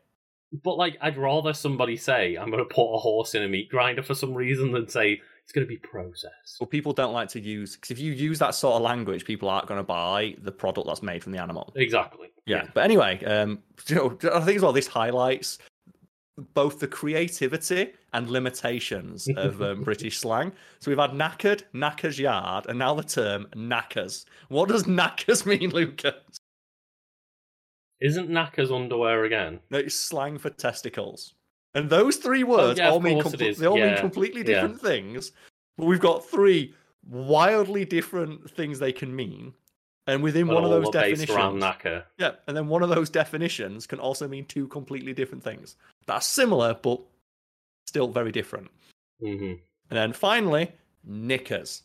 But 0.63 0.77
like, 0.77 0.97
I'd 1.01 1.17
rather 1.17 1.51
somebody 1.51 1.97
say 1.97 2.35
I'm 2.35 2.51
going 2.51 2.63
to 2.63 2.71
put 2.71 2.93
a 2.93 2.99
horse 2.99 3.33
in 3.33 3.41
a 3.41 3.47
meat 3.49 3.69
grinder 3.69 4.03
for 4.03 4.13
some 4.13 4.35
reason 4.35 4.71
than 4.71 4.87
say 4.87 5.19
it's 5.43 5.51
going 5.51 5.65
to 5.65 5.67
be 5.67 5.77
processed. 5.77 6.57
But 6.59 6.69
people 6.69 6.93
don't 6.93 7.11
like 7.11 7.29
to 7.29 7.39
use 7.39 7.75
because 7.75 7.89
if 7.89 7.97
you 7.97 8.11
use 8.13 8.37
that 8.37 8.53
sort 8.53 8.75
of 8.75 8.83
language, 8.83 9.25
people 9.25 9.49
aren't 9.49 9.65
going 9.65 9.79
to 9.79 9.83
buy 9.83 10.35
the 10.43 10.51
product 10.51 10.85
that's 10.85 11.01
made 11.01 11.23
from 11.23 11.31
the 11.31 11.39
animal. 11.41 11.73
Exactly. 11.75 12.27
Yeah. 12.45 12.67
But 12.73 12.83
anyway, 12.83 13.23
um, 13.25 13.59
you 13.87 13.95
know, 13.95 14.17
I 14.33 14.39
think 14.41 14.57
as 14.57 14.61
well 14.61 14.73
this 14.73 14.87
highlights 14.87 15.59
both 16.55 16.79
the 16.79 16.87
creativity 16.87 17.93
and 18.13 18.29
limitations 18.29 19.27
of 19.37 19.61
um, 19.61 19.83
British 19.83 20.17
slang. 20.19 20.51
So 20.79 20.89
we've 20.91 20.97
had 20.97 21.11
knackered, 21.11 21.63
knackers 21.73 22.17
yard, 22.19 22.65
and 22.67 22.79
now 22.79 22.93
the 22.95 23.03
term 23.03 23.47
knackers. 23.55 24.25
What 24.49 24.69
does 24.69 24.85
knackers 24.87 25.45
mean, 25.47 25.69
Lucas? 25.69 26.13
Isn't 28.01 28.29
knackers 28.29 28.71
underwear 28.71 29.23
again? 29.23 29.59
No, 29.69 29.77
it's 29.77 29.95
slang 29.95 30.37
for 30.37 30.49
testicles. 30.49 31.35
And 31.75 31.89
those 31.89 32.17
three 32.17 32.43
words 32.43 32.79
Oh, 32.79 32.83
yeah, 32.83 32.89
all 32.89 32.99
mean 32.99 33.21
course 33.21 33.33
it 33.33 33.39
comple- 33.39 33.49
is. 33.49 33.57
they 33.57 33.65
all 33.65 33.75
mean 33.75 33.85
Yeah, 33.85 33.99
completely 34.01 34.41
yeah. 34.41 34.45
different 34.61 34.81
things. 34.81 35.31
But 35.77 35.85
we've 35.85 35.99
got 35.99 36.25
three 36.25 36.73
wildly 37.07 37.85
different 37.85 38.49
things 38.51 38.77
they 38.79 38.91
can 38.91 39.15
mean. 39.15 39.53
And 40.05 40.21
within 40.21 40.47
But 40.47 40.55
one 40.55 40.63
of 40.65 40.69
those 40.69 40.89
are 40.89 40.91
definitions, 40.91 41.63
yeah, 42.17 42.31
and 42.47 42.57
then 42.57 42.67
one 42.67 42.83
of 42.83 42.89
those 42.89 43.09
definitions 43.09 43.87
can 43.87 43.99
also 43.99 44.27
mean 44.27 44.45
two 44.45 44.67
completely 44.67 45.13
different 45.13 45.41
things. 45.43 45.77
That's 46.07 46.25
similar, 46.25 46.73
but 46.73 46.99
still 47.87 48.09
very 48.09 48.31
different. 48.31 48.69
hmm 49.21 49.53
And 49.53 49.59
then 49.89 50.11
finally, 50.13 50.71
knickers. 51.05 51.83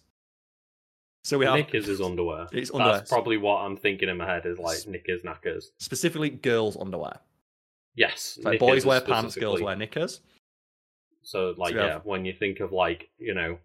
So 1.22 1.38
we 1.38 1.44
have 1.44 1.56
Knickers 1.56 1.88
is 1.88 2.00
underwear. 2.00 2.48
It's 2.52 2.70
underwear. 2.72 2.94
That's 2.98 3.10
probably 3.10 3.36
what 3.36 3.58
I'm 3.58 3.76
thinking 3.76 4.08
in 4.08 4.16
my 4.16 4.26
head 4.26 4.46
is 4.46 4.58
like 4.58 4.86
knickers, 4.86 5.22
knackers. 5.22 5.72
specifically 5.78 6.30
girls' 6.30 6.76
underwear. 6.76 7.18
Yes. 7.94 8.38
Like 8.42 8.58
boys 8.58 8.86
wear 8.86 9.00
pants, 9.00 9.36
girls 9.36 9.60
wear 9.60 9.76
knickers. 9.76 10.20
So 11.22 11.54
like, 11.58 11.74
So 11.74 11.80
yeah, 11.80 11.92
have- 11.94 12.06
when 12.06 12.24
you 12.24 12.32
think 12.32 12.60
of 12.60 12.72
like, 12.72 13.10
you 13.18 13.34
know, 13.34 13.58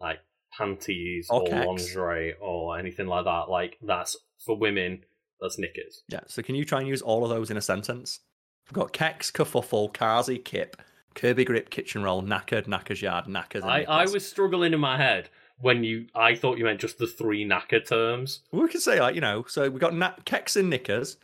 like 0.00 0.20
panties 0.56 1.28
Or 1.30 1.42
or, 1.42 1.48
lingerie 1.66 2.34
or 2.40 2.78
anything 2.78 3.06
like 3.06 3.24
that, 3.24 3.48
like 3.48 3.78
that's 3.82 4.16
for 4.44 4.56
women. 4.56 5.04
That's 5.40 5.58
knickers. 5.58 6.02
Yeah, 6.08 6.20
so 6.26 6.42
can 6.42 6.54
you 6.54 6.64
try 6.64 6.80
and 6.80 6.88
use 6.88 7.02
all 7.02 7.22
of 7.22 7.30
those 7.30 7.50
in 7.50 7.56
a 7.56 7.60
sentence? 7.62 8.20
We've 8.66 8.72
got 8.74 8.92
Kex, 8.92 9.30
Kerfuffle, 9.30 9.92
Karzy, 9.92 10.42
Kip, 10.42 10.76
Kirby 11.14 11.44
Grip, 11.44 11.70
Kitchen 11.70 12.02
Roll, 12.02 12.22
Knackered, 12.22 12.66
Knackers 12.66 13.00
Yard, 13.02 13.26
Knackers, 13.26 13.62
I, 13.62 13.82
I 13.84 14.06
was 14.06 14.26
struggling 14.26 14.72
in 14.72 14.80
my 14.80 14.96
head 14.96 15.28
when 15.60 15.84
you. 15.84 16.06
I 16.14 16.34
thought 16.34 16.58
you 16.58 16.64
meant 16.64 16.80
just 16.80 16.98
the 16.98 17.06
three 17.06 17.44
knacker 17.46 17.86
terms. 17.86 18.40
We 18.52 18.66
could 18.68 18.82
say, 18.82 19.00
like, 19.00 19.14
you 19.14 19.20
know, 19.20 19.44
so 19.46 19.68
we 19.70 19.78
got 19.78 19.94
na- 19.94 20.14
Kex 20.24 20.56
and 20.56 20.68
Knickers. 20.70 21.16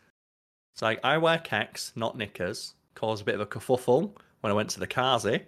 It's 0.75 0.83
like, 0.83 1.01
I 1.05 1.19
wear 1.19 1.39
Kex, 1.39 1.93
not 1.97 2.17
Knickers. 2.17 2.75
Caused 2.95 3.23
a 3.23 3.25
bit 3.25 3.35
of 3.35 3.41
a 3.41 3.47
kerfuffle 3.47 4.13
when 4.41 4.51
I 4.51 4.55
went 4.55 4.71
to 4.71 4.81
the 4.81 4.87
Karzy. 4.87 5.43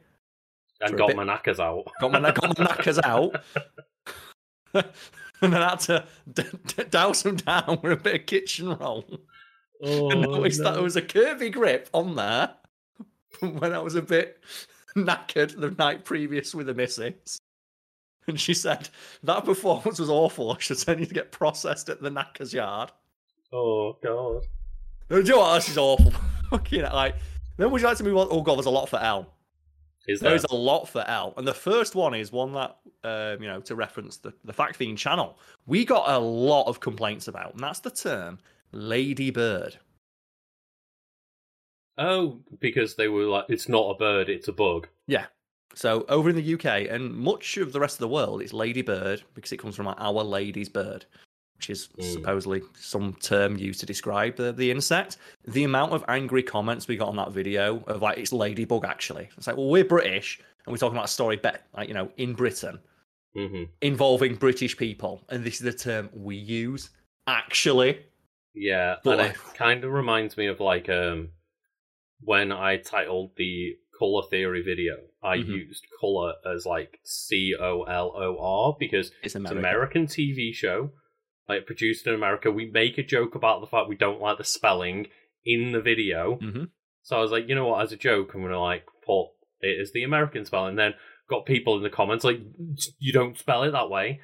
and 0.80 0.96
got 0.98 1.08
bit- 1.08 1.16
my 1.16 1.24
knackers 1.24 1.58
out. 1.60 1.84
Got 2.00 2.12
my, 2.12 2.20
got 2.32 2.58
my 2.58 2.64
knackers 2.64 2.98
out. 3.04 3.42
and 5.42 5.52
then 5.52 5.62
I 5.62 5.70
had 5.70 5.80
to 5.80 6.06
d- 6.32 6.42
d- 6.66 6.84
douse 6.90 7.22
them 7.22 7.36
down 7.36 7.78
with 7.82 7.92
a 7.92 7.96
bit 7.96 8.20
of 8.20 8.26
kitchen 8.26 8.76
roll. 8.76 9.04
Oh, 9.82 10.08
and 10.10 10.22
noticed 10.22 10.62
that 10.62 10.74
there 10.74 10.82
was 10.82 10.96
a 10.96 11.02
Kirby 11.02 11.50
grip 11.50 11.90
on 11.92 12.14
there 12.14 12.54
when 13.40 13.74
I 13.74 13.80
was 13.80 13.96
a 13.96 14.00
bit 14.02 14.38
knackered 14.96 15.60
the 15.60 15.72
night 15.72 16.04
previous 16.04 16.54
with 16.54 16.68
the 16.68 16.74
missus. 16.74 17.38
And 18.26 18.40
she 18.40 18.54
said 18.54 18.88
that 19.24 19.44
performance 19.44 19.98
was 19.98 20.08
awful. 20.08 20.52
I 20.52 20.58
should 20.58 20.78
send 20.78 21.00
you 21.00 21.06
to 21.06 21.12
get 21.12 21.32
processed 21.32 21.90
at 21.90 22.00
the 22.00 22.08
knacker's 22.08 22.54
yard. 22.54 22.92
Oh 23.52 23.98
god. 24.02 24.46
No, 25.10 25.20
do 25.20 25.28
you 25.28 25.34
know 25.34 25.38
what? 25.40 25.56
This 25.56 25.70
is 25.70 25.76
awful. 25.76 26.12
Fucking 26.50 26.82
like. 26.82 27.16
Then 27.58 27.70
would 27.70 27.82
you 27.82 27.86
like 27.86 27.98
to 27.98 28.04
move 28.04 28.16
on? 28.16 28.28
Oh 28.30 28.40
god, 28.40 28.56
there's 28.56 28.66
a 28.66 28.70
lot 28.70 28.88
for 28.88 29.00
L. 29.00 29.33
Is 30.06 30.20
There 30.20 30.30
there? 30.30 30.36
is 30.36 30.44
a 30.50 30.54
lot 30.54 30.86
for 30.88 31.02
L, 31.06 31.32
and 31.36 31.46
the 31.48 31.54
first 31.54 31.94
one 31.94 32.14
is 32.14 32.30
one 32.32 32.52
that 32.52 32.76
um, 33.04 33.42
you 33.42 33.48
know 33.48 33.60
to 33.62 33.74
reference 33.74 34.18
the 34.18 34.32
the 34.44 34.52
Fact 34.52 34.76
Fiend 34.76 34.98
channel. 34.98 35.38
We 35.66 35.84
got 35.84 36.08
a 36.10 36.18
lot 36.18 36.66
of 36.68 36.80
complaints 36.80 37.28
about, 37.28 37.52
and 37.54 37.60
that's 37.62 37.80
the 37.80 37.90
term 37.90 38.38
Lady 38.72 39.30
Bird. 39.30 39.76
Oh, 41.96 42.40
because 42.58 42.96
they 42.96 43.08
were 43.08 43.24
like, 43.24 43.44
it's 43.48 43.68
not 43.68 43.88
a 43.90 43.94
bird, 43.94 44.28
it's 44.28 44.48
a 44.48 44.52
bug. 44.52 44.88
Yeah. 45.06 45.26
So 45.76 46.04
over 46.08 46.28
in 46.28 46.36
the 46.36 46.54
UK 46.54 46.88
and 46.90 47.14
much 47.14 47.56
of 47.56 47.72
the 47.72 47.80
rest 47.80 47.96
of 47.96 48.00
the 48.00 48.08
world, 48.08 48.42
it's 48.42 48.52
ladybird 48.52 49.22
because 49.34 49.52
it 49.52 49.58
comes 49.58 49.76
from 49.76 49.86
like, 49.86 49.96
our 50.00 50.22
lady's 50.24 50.68
bird, 50.68 51.06
which 51.56 51.70
is 51.70 51.88
Mm. 51.98 52.12
supposedly 52.12 52.62
some 52.78 53.14
term 53.14 53.56
used 53.56 53.80
to 53.80 53.86
describe 53.86 54.36
the, 54.36 54.52
the 54.52 54.70
insect. 54.70 55.18
The 55.46 55.64
amount 55.64 55.92
of 55.92 56.04
angry 56.08 56.42
comments 56.42 56.88
we 56.88 56.96
got 56.96 57.08
on 57.08 57.16
that 57.16 57.32
video 57.32 57.82
of 57.86 58.02
like 58.02 58.18
it's 58.18 58.32
ladybug 58.32 58.84
actually. 58.84 59.28
It's 59.36 59.46
like, 59.46 59.56
well, 59.56 59.68
we're 59.68 59.84
British 59.84 60.40
and 60.66 60.72
we're 60.72 60.78
talking 60.78 60.96
about 60.96 61.06
a 61.06 61.12
story 61.12 61.36
bet 61.36 61.66
like 61.76 61.88
you 61.88 61.94
know 61.94 62.10
in 62.16 62.34
Britain 62.34 62.78
hmm 63.34 63.64
involving 63.80 64.36
British 64.36 64.76
people, 64.76 65.22
and 65.28 65.44
this 65.44 65.54
is 65.54 65.60
the 65.60 65.72
term 65.72 66.08
we 66.12 66.36
use 66.36 66.90
actually. 67.26 68.00
Yeah, 68.54 68.96
But 69.02 69.18
and 69.18 69.28
like- 69.28 69.32
it 69.36 69.54
kind 69.56 69.84
of 69.84 69.92
reminds 69.92 70.36
me 70.36 70.46
of 70.46 70.60
like 70.60 70.88
um 70.88 71.30
when 72.20 72.52
I 72.52 72.76
titled 72.78 73.32
the 73.36 73.76
color 73.98 74.22
theory 74.28 74.62
video. 74.62 74.96
I 75.22 75.38
Mhm. 75.38 75.48
used 75.48 75.86
color 76.00 76.34
as 76.44 76.66
like 76.66 76.98
C 77.04 77.54
O 77.58 77.82
L 77.84 78.12
O 78.16 78.38
R 78.38 78.76
because 78.78 79.08
It's 79.22 79.26
it's 79.26 79.34
an 79.36 79.46
American. 79.46 79.58
American 79.58 80.06
TV 80.06 80.52
show, 80.52 80.90
like 81.48 81.66
produced 81.66 82.06
in 82.06 82.14
America. 82.14 82.50
We 82.50 82.70
make 82.70 82.98
a 82.98 83.02
joke 83.02 83.34
about 83.34 83.60
the 83.60 83.66
fact 83.66 83.88
we 83.88 83.96
don't 83.96 84.20
like 84.20 84.38
the 84.38 84.44
spelling 84.44 85.08
in 85.44 85.72
the 85.72 85.80
video. 85.80 86.38
Mhm. 86.42 86.70
So 87.02 87.16
I 87.16 87.20
was 87.20 87.30
like, 87.30 87.48
you 87.48 87.54
know 87.54 87.66
what, 87.68 87.82
as 87.82 87.92
a 87.92 87.96
joke, 87.96 88.32
I'm 88.34 88.42
gonna 88.42 88.60
like 88.60 88.86
put 89.04 89.26
it 89.60 89.78
as 89.80 89.92
the 89.92 90.04
American 90.04 90.44
spelling. 90.44 90.76
Then 90.76 90.94
got 91.28 91.44
people 91.46 91.76
in 91.76 91.82
the 91.82 91.90
comments 91.90 92.24
like, 92.24 92.40
you 92.98 93.12
don't 93.12 93.38
spell 93.38 93.62
it 93.64 93.72
that 93.72 93.90
way. 93.90 94.20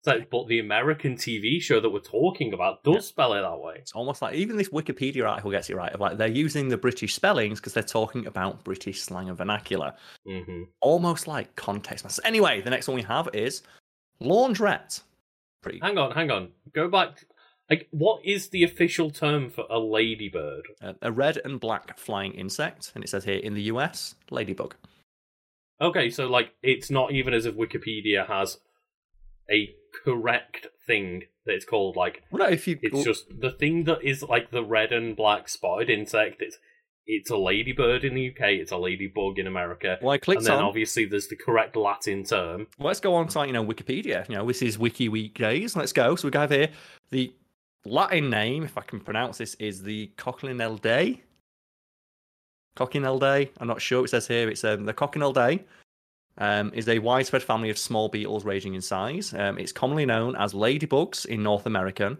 It's 0.00 0.06
like, 0.08 0.30
but 0.30 0.46
the 0.46 0.58
American 0.60 1.16
TV 1.16 1.60
show 1.60 1.80
that 1.80 1.90
we're 1.90 1.98
talking 2.00 2.52
about 2.52 2.84
does 2.84 2.94
Yeah. 2.94 3.00
spell 3.00 3.32
it 3.34 3.40
that 3.42 3.58
way. 3.58 3.76
It's 3.78 3.92
almost 3.92 4.22
like 4.22 4.34
even 4.34 4.56
this 4.56 4.68
Wikipedia 4.68 5.28
article 5.28 5.50
gets 5.50 5.70
it 5.70 5.74
right. 5.76 5.92
Of 5.92 6.00
like 6.00 6.18
they're 6.18 6.28
using 6.28 6.68
the 6.68 6.76
British 6.76 7.14
spellings 7.14 7.58
because 7.60 7.72
they're 7.74 7.82
talking 7.82 8.26
about 8.26 8.62
British 8.64 9.00
slang 9.02 9.28
and 9.28 9.38
vernacular. 9.38 9.94
hmm 10.26 10.64
almost 10.80 11.26
like 11.26 11.54
context. 11.56 12.20
Anyway, 12.24 12.60
the 12.60 12.70
next 12.70 12.86
one 12.88 12.94
we 12.96 13.02
have 13.02 13.28
is 13.32 13.62
laundrette. 14.20 15.02
Pretty 15.66 15.80
Hang 15.80 15.98
on, 15.98 16.12
hang 16.12 16.30
on. 16.30 16.50
Go 16.72 16.88
back. 16.88 17.26
Like, 17.68 17.88
what 17.90 18.24
is 18.24 18.50
the 18.50 18.62
official 18.62 19.10
term 19.10 19.50
for 19.50 19.64
a 19.68 19.80
ladybird? 19.80 20.68
uh, 20.80 20.92
a 21.02 21.10
red 21.10 21.40
and 21.44 21.58
black 21.58 21.98
flying 21.98 22.34
insect, 22.34 22.92
and 22.94 23.02
it 23.02 23.08
says 23.08 23.24
here 23.24 23.40
in 23.40 23.54
the 23.54 23.62
US, 23.62 24.14
ladybug. 24.30 24.76
Okay, 25.80 26.08
so 26.08 26.28
like, 26.28 26.54
it's 26.62 26.88
not 26.88 27.10
even 27.10 27.34
as 27.34 27.46
if 27.46 27.56
Wikipedia 27.56 28.28
has 28.28 28.58
a 29.50 29.74
correct 30.04 30.68
thing 30.86 31.24
that 31.44 31.54
it's 31.54 31.64
called. 31.64 31.96
Like, 31.96 32.22
Well, 32.30 32.46
no, 32.46 32.52
if 32.52 32.68
you 32.68 32.78
it's 32.80 33.02
just 33.02 33.40
the 33.40 33.50
thing 33.50 33.84
that 33.84 34.04
is 34.04 34.22
like 34.22 34.52
the 34.52 34.64
red 34.64 34.92
and 34.92 35.16
black 35.16 35.48
spotted 35.48 35.90
insect. 35.90 36.40
It's 36.42 36.58
it's 37.06 37.30
a 37.30 37.36
ladybird 37.36 38.04
in 38.04 38.14
the 38.14 38.28
UK. 38.28 38.40
It's 38.60 38.72
a 38.72 38.76
ladybug 38.76 39.38
in 39.38 39.46
America. 39.46 39.98
well, 40.02 40.10
I 40.12 40.18
clicked 40.18 40.40
and 40.40 40.46
then 40.46 40.58
on. 40.58 40.64
obviously 40.64 41.04
there's 41.04 41.28
the 41.28 41.36
correct 41.36 41.76
Latin 41.76 42.24
term. 42.24 42.66
Well, 42.78 42.88
let's 42.88 43.00
go 43.00 43.14
on 43.14 43.28
to 43.28 43.38
like, 43.38 43.46
you 43.46 43.52
know 43.52 43.64
Wikipedia. 43.64 44.28
You 44.28 44.36
know 44.36 44.46
this 44.46 44.62
is 44.62 44.78
Wiki 44.78 45.08
Weekends. 45.08 45.76
Let's 45.76 45.92
go. 45.92 46.16
So 46.16 46.28
we 46.28 46.36
have 46.38 46.50
here 46.50 46.68
the 47.10 47.32
Latin 47.84 48.28
name, 48.30 48.64
if 48.64 48.76
I 48.76 48.82
can 48.82 49.00
pronounce 49.00 49.38
this, 49.38 49.54
is 49.54 49.82
the 49.82 50.10
Coccinellidae. 50.18 51.20
Coccinellidae. 52.76 53.50
I'm 53.58 53.68
not 53.68 53.80
sure. 53.80 54.04
It 54.04 54.08
says 54.08 54.26
here 54.26 54.48
it's 54.50 54.64
um, 54.64 54.84
the 54.84 54.94
Coccinellidae. 54.94 55.62
Um, 56.38 56.70
is 56.74 56.86
a 56.86 56.98
widespread 56.98 57.42
family 57.42 57.70
of 57.70 57.78
small 57.78 58.10
beetles 58.10 58.44
ranging 58.44 58.74
in 58.74 58.82
size. 58.82 59.32
Um, 59.32 59.56
it's 59.58 59.72
commonly 59.72 60.04
known 60.04 60.36
as 60.36 60.52
ladybugs 60.52 61.24
in 61.24 61.42
North 61.42 61.64
American, 61.64 62.18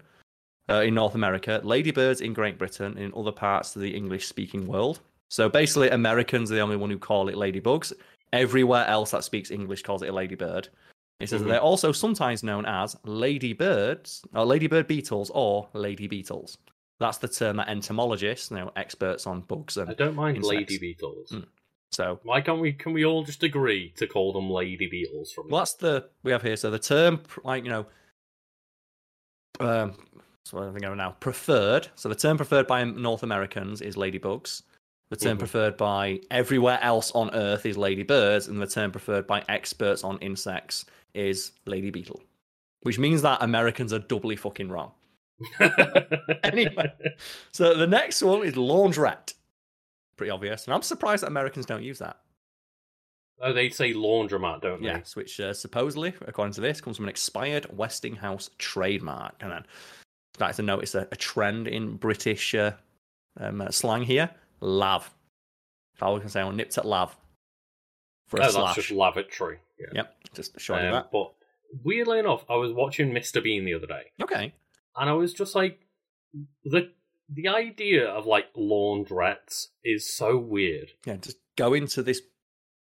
uh, 0.68 0.80
in 0.82 0.94
North 0.94 1.14
America, 1.14 1.60
ladybirds 1.64 2.20
in 2.20 2.32
Great 2.32 2.58
Britain, 2.58 2.92
and 2.96 2.98
in 3.06 3.12
other 3.14 3.32
parts 3.32 3.76
of 3.76 3.82
the 3.82 3.94
English-speaking 3.94 4.66
world. 4.66 5.00
So 5.28 5.48
basically, 5.48 5.90
Americans 5.90 6.50
are 6.50 6.54
the 6.54 6.60
only 6.60 6.76
one 6.76 6.90
who 6.90 6.98
call 6.98 7.28
it 7.28 7.34
ladybugs. 7.36 7.92
Everywhere 8.32 8.86
else 8.86 9.10
that 9.12 9.24
speaks 9.24 9.50
English 9.50 9.82
calls 9.82 10.02
it 10.02 10.08
a 10.08 10.12
ladybird. 10.12 10.68
It 11.20 11.28
says 11.28 11.42
Mhm. 11.42 11.48
they're 11.48 11.60
also 11.60 11.92
sometimes 11.92 12.42
known 12.42 12.66
as 12.66 12.96
ladybirds, 13.04 14.22
or 14.34 14.44
ladybird 14.44 14.86
beetles, 14.86 15.30
or 15.34 15.68
lady 15.72 16.06
beetles. 16.06 16.58
That's 16.98 17.18
the 17.18 17.28
term 17.28 17.56
that 17.58 17.68
entomologists, 17.68 18.50
you 18.50 18.56
know, 18.58 18.72
experts 18.76 19.26
on 19.26 19.42
bugs, 19.42 19.76
and 19.76 19.88
I 19.90 19.94
don't 19.94 20.14
mind 20.14 20.38
Insects. 20.38 20.56
lady 20.56 20.78
beetles. 20.78 21.30
Mm. 21.30 21.46
so 21.92 22.20
Why 22.24 22.40
can't 22.40 22.60
we? 22.60 22.72
Can 22.72 22.92
we 22.92 23.04
all 23.04 23.22
just 23.24 23.42
agree 23.42 23.90
to 23.96 24.06
call 24.06 24.32
them 24.32 24.50
lady 24.50 24.86
beetles 24.88 25.32
from? 25.32 25.48
Well, 25.48 25.60
that's 25.60 25.74
the 25.74 26.08
we 26.22 26.32
have 26.32 26.42
here. 26.42 26.56
So 26.56 26.70
the 26.70 26.78
term, 26.78 27.22
like 27.44 27.64
you 27.64 27.70
know, 27.70 27.86
um, 29.60 29.94
so 30.46 30.58
I 30.58 30.70
think 30.72 30.84
I 30.84 30.88
know 30.88 30.94
now 30.94 31.10
preferred. 31.20 31.88
So 31.96 32.08
the 32.08 32.14
term 32.14 32.36
preferred 32.36 32.66
by 32.66 32.84
North 32.84 33.22
Americans 33.22 33.80
is 33.82 33.96
ladybugs. 33.96 34.62
The 35.10 35.16
term 35.16 35.36
Mhm. 35.36 35.40
preferred 35.40 35.76
by 35.76 36.20
everywhere 36.30 36.78
else 36.82 37.10
on 37.12 37.32
Earth 37.34 37.64
is 37.66 37.76
ladybirds, 37.76 38.48
and 38.48 38.60
the 38.60 38.66
term 38.66 38.90
preferred 38.92 39.26
by 39.26 39.44
experts 39.48 40.02
on 40.04 40.18
insects 40.18 40.84
is 41.14 41.52
lady 41.64 41.90
beetle, 41.90 42.22
which 42.82 42.98
means 42.98 43.22
that 43.22 43.42
Americans 43.42 43.92
are 43.92 43.98
doubly 44.00 44.36
fucking 44.36 44.68
wrong. 44.68 44.92
Anyway. 46.42 46.92
So 47.52 47.74
the 47.74 47.86
next 47.86 48.22
one 48.22 48.44
is 48.44 48.54
laundrette. 48.54 49.34
Pretty 50.16 50.30
obvious, 50.30 50.64
and 50.66 50.74
I'm 50.74 50.82
surprised 50.82 51.22
that 51.22 51.28
Americans 51.28 51.66
don't 51.66 51.82
use 51.82 51.98
that. 51.98 52.18
oh, 53.42 53.52
they 53.52 53.68
say 53.68 53.92
laundromat, 53.92 54.62
don't 54.62 54.80
they? 54.80 54.86
Yes, 54.88 55.14
which 55.14 55.38
uh, 55.40 55.52
supposedly, 55.52 56.14
according 56.26 56.54
to 56.54 56.60
this, 56.62 56.80
comes 56.80 56.96
from 56.96 57.04
an 57.04 57.10
expired 57.10 57.66
Westinghouse 57.76 58.48
trademark. 58.58 59.34
And 59.40 59.52
then 59.52 59.66
Like 60.38 60.56
to 60.56 60.62
notice 60.62 60.94
a, 60.94 61.08
a 61.12 61.16
trend 61.16 61.66
in 61.68 61.96
British 61.96 62.54
uh, 62.54 62.72
um, 63.38 63.60
uh, 63.60 63.70
slang 63.70 64.02
here 64.02 64.30
lav. 64.60 65.12
If 65.94 66.02
I 66.02 66.08
was 66.10 66.18
going 66.20 66.28
to 66.28 66.32
say, 66.32 66.40
I 66.42 66.50
nipped 66.50 66.76
at 66.78 66.84
lav 66.84 67.16
for 68.28 68.36
a 68.38 68.40
Oh, 68.40 68.42
that's 68.44 68.54
slash. 68.54 68.74
just 68.74 68.90
lavatory. 68.90 69.58
Yeah. 69.78 69.86
Yep, 69.94 70.14
just 70.34 70.60
showing 70.60 70.86
Um, 70.86 70.92
that. 70.92 71.10
But 71.12 71.32
weirdly 71.84 72.18
enough, 72.18 72.44
I 72.50 72.56
was 72.56 72.72
watching 72.72 73.12
Mr. 73.12 73.42
Bean 73.42 73.64
the 73.64 73.74
other 73.74 73.86
day, 73.86 74.10
Okay. 74.22 74.52
and 74.96 75.10
I 75.10 75.12
was 75.14 75.32
just 75.32 75.54
like, 75.54 75.80
the 76.64 76.92
the 77.28 77.48
idea 77.48 78.06
of 78.08 78.26
like 78.26 78.52
laundrettes 78.54 79.68
is 79.84 80.12
so 80.12 80.36
weird. 80.36 80.92
Yeah, 81.06 81.16
just 81.16 81.38
go 81.56 81.72
into 81.74 82.02
this 82.02 82.20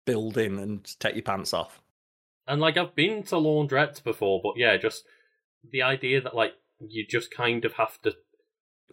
building 0.06 0.58
and 0.58 0.84
take 0.98 1.14
your 1.14 1.22
pants 1.22 1.52
off. 1.52 1.80
And 2.46 2.60
like 2.60 2.76
I've 2.76 2.94
been 2.94 3.22
to 3.24 3.36
laundrettes 3.36 4.02
before, 4.02 4.40
but 4.42 4.54
yeah, 4.56 4.76
just 4.78 5.04
the 5.70 5.82
idea 5.82 6.20
that 6.22 6.34
like 6.34 6.54
you 6.88 7.06
just 7.06 7.30
kind 7.30 7.64
of 7.64 7.74
have 7.74 8.00
to 8.02 8.14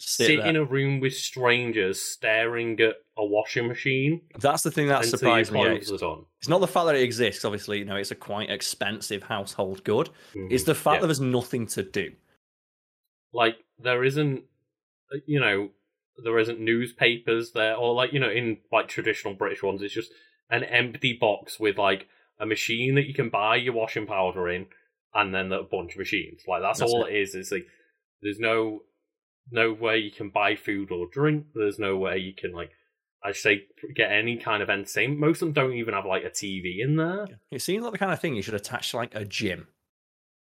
Sit 0.02 0.28
sit, 0.28 0.40
in 0.40 0.56
a 0.56 0.64
room 0.64 1.02
with 1.02 1.14
strangers 1.14 2.02
staring 2.02 2.80
at 2.80 2.96
a 3.18 3.26
washing 3.26 3.68
machine 3.68 4.22
That's 4.40 4.64
the 4.64 4.72
thing 4.72 4.88
that 4.88 5.04
surprised 5.04 5.52
me. 5.52 5.62
It's, 5.76 5.92
it's 5.92 6.48
not 6.48 6.60
the 6.62 6.68
fact 6.68 6.86
that 6.86 6.96
it 6.96 7.02
exists. 7.04 7.44
Obviously, 7.44 7.80
you 7.80 7.86
know, 7.86 7.98
it's 7.98 8.12
a 8.12 8.16
quite 8.16 8.50
expensive 8.50 9.24
household 9.24 9.84
good. 9.84 10.10
It's 10.34 10.64
Mhm. 10.64 10.68
the 10.68 10.76
fact 10.76 10.96
Yeah. 10.96 11.00
that 11.02 11.08
there's 11.08 11.20
nothing 11.20 11.68
to 11.68 11.84
do. 11.84 12.14
like 13.34 13.58
there 13.78 14.04
isn't 14.04 14.44
you 15.28 15.40
know 15.40 15.70
there 16.24 16.40
isn't 16.40 16.60
newspapers 16.60 17.52
there 17.52 17.76
or 17.76 17.94
like 17.94 18.12
you 18.14 18.20
know 18.20 18.30
in 18.30 18.58
like 18.72 18.88
traditional 18.88 19.34
british 19.36 19.62
ones 19.62 19.82
it's 19.84 19.94
just 19.94 20.12
an 20.50 20.64
empty 20.64 21.14
box 21.14 21.60
with 21.60 21.78
like 21.78 22.08
a 22.40 22.46
machine 22.46 22.96
that 22.96 23.06
you 23.08 23.14
can 23.14 23.30
buy 23.30 23.56
your 23.56 23.74
washing 23.74 24.08
powder 24.08 24.50
in 24.50 24.66
and 25.14 25.34
then 25.34 25.52
a 25.52 25.62
bunch 25.62 25.92
of 25.94 26.00
machines 26.00 26.42
like 26.48 26.62
that's, 26.62 26.80
That's 26.80 26.92
all 26.92 27.06
it 27.06 27.14
is 27.16 27.36
it's 27.36 27.52
like 27.52 27.68
there's 28.22 28.40
no 28.40 28.82
no 29.52 29.74
way 29.74 29.98
you 29.98 30.12
can 30.12 30.30
buy 30.30 30.56
food 30.56 30.92
or 30.92 31.08
drink 31.12 31.46
there's 31.56 31.80
no 31.80 31.98
way 31.98 32.18
you 32.18 32.34
can 32.34 32.52
like 32.54 32.72
i 33.24 33.32
say 33.32 33.64
get 33.96 34.12
any 34.12 34.38
kind 34.38 34.62
of 34.64 34.70
entertainment 34.70 35.20
most 35.20 35.42
of 35.42 35.48
them 35.48 35.54
don't 35.54 35.74
even 35.74 35.94
have 35.94 36.06
like 36.06 36.24
a 36.24 36.30
tv 36.30 36.80
in 36.84 36.96
there 36.98 37.28
It 37.52 37.62
seems 37.62 37.84
like 37.84 37.94
the 37.94 37.98
kind 37.98 38.12
of 38.14 38.20
thing 38.20 38.36
you 38.36 38.42
should 38.42 38.54
attach 38.54 38.92
to 38.92 38.98
like 38.98 39.16
a 39.16 39.26
gym. 39.26 39.68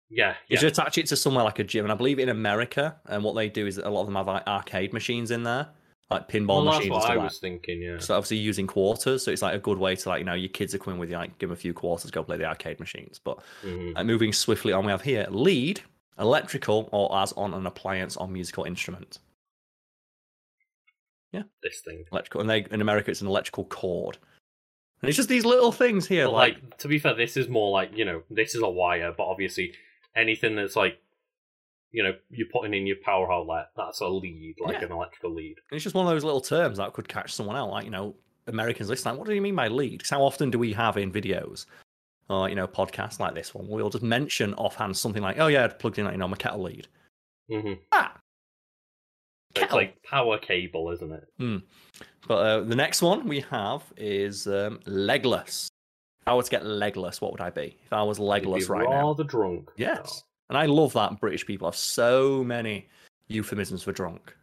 yeah 0.10 0.36
You 0.48 0.56
yeah 0.56 0.60
should 0.60 0.72
attach 0.72 0.98
it 0.98 1.06
to 1.08 1.16
somewhere 1.16 1.44
like 1.44 1.60
a 1.60 1.64
gym. 1.64 1.86
And 1.86 1.92
I 1.92 1.96
believe 1.96 2.20
in 2.20 2.30
America, 2.30 3.00
and 3.06 3.24
what 3.24 3.36
they 3.36 3.50
do 3.50 3.68
is 3.68 3.78
a 3.78 3.90
lot 3.90 4.02
of 4.02 4.08
them 4.08 4.16
have 4.16 4.28
like 4.28 4.48
arcade 4.48 4.92
machines 4.94 5.30
in 5.32 5.44
there, 5.44 5.70
like 6.10 6.28
pinball 6.28 6.48
well, 6.48 6.66
that's 6.66 6.78
machines 6.78 6.86
and 6.88 7.02
what 7.02 7.12
i 7.12 7.16
like 7.16 7.24
was 7.26 7.40
thinking 7.40 7.82
yeah. 7.82 8.00
So 8.00 8.16
obviously 8.16 8.38
using 8.38 8.66
quarters, 8.66 9.24
so 9.24 9.32
it's 9.32 9.42
like 9.44 9.54
a 9.56 9.60
good 9.60 9.78
way 9.78 9.96
to 9.96 10.10
like 10.10 10.20
you 10.20 10.26
know 10.26 10.34
your 10.34 10.50
kids 10.50 10.74
are 10.74 10.80
coming 10.80 11.00
with 11.00 11.10
you, 11.12 11.18
like 11.18 11.38
give 11.38 11.50
them 11.50 11.54
a 11.58 11.60
few 11.60 11.74
quarters, 11.74 12.10
go 12.12 12.24
play 12.24 12.38
the 12.38 12.46
arcade 12.46 12.80
machines. 12.80 13.20
But 13.24 13.40
Mhm. 13.64 13.94
uh, 13.96 14.04
moving 14.04 14.34
swiftly 14.34 14.74
on, 14.74 14.86
we 14.86 14.92
have 14.92 15.04
here 15.04 15.28
lead, 15.30 15.82
electrical, 16.20 16.90
or 16.92 17.16
as 17.22 17.32
on 17.34 17.54
an 17.54 17.66
appliance 17.66 18.18
or 18.18 18.28
musical 18.28 18.64
instrument. 18.66 19.20
Yeah, 21.32 21.44
this 21.62 21.82
thing 21.82 22.06
Electrical, 22.12 22.42
and 22.42 22.50
they 22.50 22.66
in 22.72 22.82
America 22.82 23.12
it's 23.12 23.22
an 23.22 23.28
electrical 23.28 23.66
cord. 23.66 24.18
And 25.02 25.08
it's 25.10 25.16
just 25.16 25.30
these 25.30 25.46
little 25.46 25.72
things 25.72 26.08
here, 26.08 26.26
But 26.26 26.34
like, 26.34 26.54
like, 26.56 26.78
to 26.80 26.88
be 26.88 27.00
fair, 27.00 27.14
this 27.14 27.38
is 27.38 27.48
more 27.48 27.72
like 27.72 27.92
you 27.96 28.04
know, 28.06 28.24
this 28.30 28.56
is 28.56 28.62
a 28.62 28.70
wire, 28.70 29.14
but 29.16 29.26
obviously 29.28 29.74
anything 30.16 30.56
that's 30.56 30.76
like, 30.76 31.00
you 31.92 32.04
know, 32.04 32.14
you're 32.30 32.48
putting 32.52 32.74
in 32.74 32.86
your 32.88 32.98
power 33.06 33.32
outlet, 33.32 33.68
that's 33.78 34.02
a 34.02 34.08
lead, 34.08 34.56
like 34.60 34.80
Yeah. 34.80 34.86
an 34.86 34.92
electrical 34.92 35.34
lead. 35.34 35.56
it's 35.72 35.84
just 35.84 35.96
one 35.96 36.06
of 36.08 36.12
those 36.12 36.24
little 36.24 36.42
terms 36.42 36.78
that 36.80 36.94
could 36.94 37.08
catch 37.08 37.32
someone 37.34 37.56
out. 37.56 37.70
Like 37.70 37.86
you 37.86 37.92
know, 37.92 38.16
Americans 38.48 38.90
listen. 38.90 39.12
Like, 39.12 39.20
what 39.20 39.28
do 39.28 39.36
you 39.36 39.42
mean 39.42 39.56
by 39.56 39.68
lead? 39.68 40.02
'Cause 40.02 40.10
how 40.10 40.24
often 40.24 40.50
do 40.50 40.58
we 40.58 40.74
have 40.74 40.98
in 40.98 41.12
videos? 41.12 41.66
Or 42.30 42.48
you 42.48 42.56
know, 42.56 42.68
podcasts 42.68 43.20
like 43.20 43.34
this 43.34 43.56
one, 43.56 43.68
we'll 43.68 43.90
just 43.90 44.04
mention 44.04 44.54
offhand 44.54 44.96
something 44.96 45.22
like, 45.24 45.40
"Oh 45.40 45.48
yeah, 45.48 45.64
I'd 45.64 45.80
plugged 45.80 45.98
in, 45.98 46.06
like, 46.06 46.14
you 46.14 46.20
know, 46.20 46.28
my 46.28 46.38
kettle 46.38 46.62
lead." 46.62 46.88
hmm 47.50 47.74
Ah, 47.92 48.16
It's 49.56 49.62
kettle. 49.62 49.78
like 49.78 50.04
power 50.04 50.38
cable, 50.38 50.92
isn't 50.92 51.12
it? 51.12 51.28
But 52.28 52.36
uh, 52.36 52.60
the 52.62 52.76
next 52.76 53.02
one 53.02 53.28
we 53.28 53.40
have 53.50 53.82
is 53.98 54.46
um, 54.46 54.80
legless. 54.86 55.70
If 56.22 56.28
I 56.28 56.36
were 56.36 56.44
to 56.44 56.52
get 56.52 56.66
legless, 56.66 57.20
what 57.22 57.32
would 57.32 57.42
I 57.42 57.50
be? 57.50 57.78
If 57.84 57.92
I 57.94 58.04
was 58.04 58.20
legless 58.20 58.70
right 58.70 58.88
now. 58.88 59.08
rather 59.08 59.24
drunk. 59.24 59.72
Yes. 59.78 60.24
And 60.50 60.58
I 60.58 60.66
love 60.68 60.94
that 60.94 61.20
British 61.20 61.46
people 61.46 61.68
have 61.68 61.76
so 61.76 62.44
many 62.44 62.88
euphemisms 63.28 63.82
for 63.84 63.92
drunk. 63.92 64.36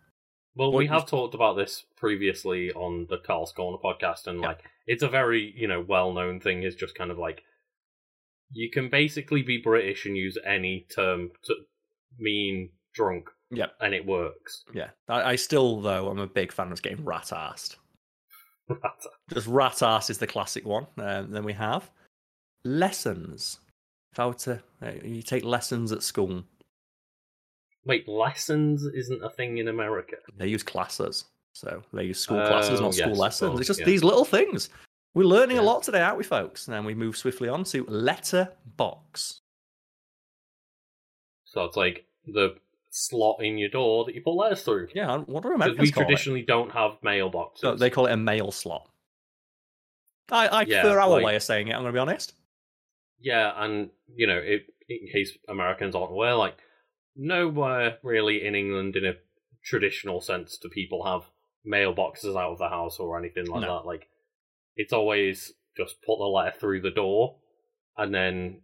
Well, 0.56 0.72
we 0.72 0.86
have 0.86 1.06
talked 1.06 1.34
about 1.34 1.54
this 1.56 1.84
previously 1.96 2.72
on 2.72 3.06
the 3.10 3.18
Karl's 3.18 3.52
Corner 3.52 3.78
podcast, 3.78 4.26
and 4.26 4.40
Yeah. 4.40 4.48
like, 4.48 4.64
it's 4.88 5.02
a 5.04 5.08
very 5.08 5.52
you 5.56 5.68
know 5.68 5.82
well-known 5.82 6.40
thing. 6.40 6.64
Is 6.64 6.74
just 6.74 6.96
kind 6.96 7.10
of 7.12 7.18
like 7.18 7.44
you 8.52 8.70
can 8.70 8.88
basically 8.88 9.42
be 9.42 9.58
British 9.58 10.06
and 10.06 10.16
use 10.16 10.38
any 10.46 10.86
term 10.94 11.30
to 11.44 11.54
mean 12.18 12.70
drunk, 12.94 13.28
Yep. 13.50 13.72
and 13.80 13.94
it 13.94 14.04
works. 14.06 14.64
Yeah. 14.74 14.90
I, 15.08 15.32
I 15.32 15.36
still, 15.36 15.80
though, 15.80 16.08
I'm 16.08 16.18
a 16.18 16.26
big 16.26 16.52
fan 16.52 16.72
of 16.72 16.82
getting 16.82 17.04
rat 17.04 17.30
assed. 17.32 17.76
Just 19.32 19.46
rat 19.46 19.82
ass 19.82 20.10
is 20.10 20.18
the 20.18 20.26
classic 20.26 20.64
one. 20.64 20.86
Um, 20.98 21.30
then 21.30 21.44
we 21.44 21.52
have 21.52 21.90
lessons. 22.64 23.60
If 24.12 24.20
I 24.20 24.26
were 24.26 24.34
to, 24.34 24.62
uh, 24.82 24.92
you 25.04 25.22
take 25.22 25.44
lessons 25.44 25.92
at 25.92 26.02
school, 26.02 26.42
Wait, 27.84 28.08
lessons 28.08 28.82
isn't 28.84 29.22
a 29.22 29.30
thing 29.30 29.58
in 29.58 29.68
America. 29.68 30.16
they 30.36 30.48
use 30.48 30.62
classes. 30.64 31.26
So 31.52 31.82
they 31.92 32.02
use 32.04 32.18
school 32.18 32.44
classes, 32.46 32.80
Oh, 32.80 32.84
not 32.84 32.94
school 32.94 33.08
yes, 33.10 33.16
of 33.16 33.18
lessons. 33.20 33.48
course, 33.50 33.60
it's 33.60 33.66
just 33.68 33.80
yeah. 33.80 33.86
these 33.86 34.02
little 34.04 34.24
things. 34.24 34.70
We're 35.16 35.24
learning 35.24 35.56
a 35.56 35.62
lot 35.62 35.82
today, 35.82 36.02
aren't 36.02 36.18
we, 36.18 36.24
folks? 36.24 36.68
And 36.68 36.74
then 36.76 36.84
we 36.84 36.94
move 36.94 37.16
swiftly 37.16 37.48
on 37.48 37.64
to 37.64 37.84
letter 37.86 38.50
box. 38.76 39.40
So 41.46 41.64
it's 41.64 41.74
like 41.74 42.04
the 42.26 42.56
slot 42.90 43.36
in 43.42 43.56
your 43.56 43.70
door 43.70 44.04
that 44.04 44.14
you 44.14 44.20
put 44.20 44.32
letters 44.34 44.62
through. 44.62 44.88
Yeah, 44.94 45.16
what 45.20 45.42
do 45.42 45.52
Americans 45.54 45.80
we 45.80 45.90
call 45.90 46.02
it? 46.02 46.06
traditionally 46.06 46.42
don't 46.42 46.70
have 46.70 47.00
mailboxes. 47.02 47.60
So 47.60 47.74
they 47.76 47.88
call 47.88 48.04
it 48.04 48.12
a 48.12 48.16
mail 48.18 48.50
slot. 48.52 48.90
I, 50.30 50.48
I 50.48 50.60
Yeah, 50.64 50.82
prefer 50.82 51.00
our 51.00 51.08
like- 51.08 51.24
way 51.24 51.36
of 51.36 51.42
saying 51.42 51.68
it, 51.68 51.72
I'm 51.72 51.80
going 51.80 51.94
to 51.94 51.96
be 51.96 51.98
honest. 51.98 52.34
Yeah, 53.18 53.52
and 53.56 53.88
you 54.14 54.26
know, 54.26 54.36
it, 54.36 54.66
in 54.86 55.08
case 55.10 55.38
Americans 55.48 55.94
aren't 55.94 56.10
aware, 56.12 56.34
like 56.34 56.58
nowhere 57.16 57.96
really 58.02 58.44
in 58.44 58.54
England, 58.54 58.96
in 58.96 59.06
a 59.06 59.14
traditional 59.64 60.20
sense, 60.20 60.58
do 60.58 60.68
people 60.68 61.06
have 61.06 61.22
mailboxes 61.66 62.36
out 62.38 62.52
of 62.52 62.58
the 62.58 62.68
house 62.68 62.98
or 62.98 63.18
anything 63.18 63.46
like 63.46 63.62
No. 63.62 63.78
that. 63.78 63.86
Like, 63.86 64.08
it's 64.76 64.92
always 64.92 65.52
just 65.76 65.96
put 66.02 66.18
the 66.18 66.24
letter 66.24 66.54
through 66.58 66.80
the 66.82 66.90
door, 66.90 67.36
and 67.96 68.14
then 68.14 68.60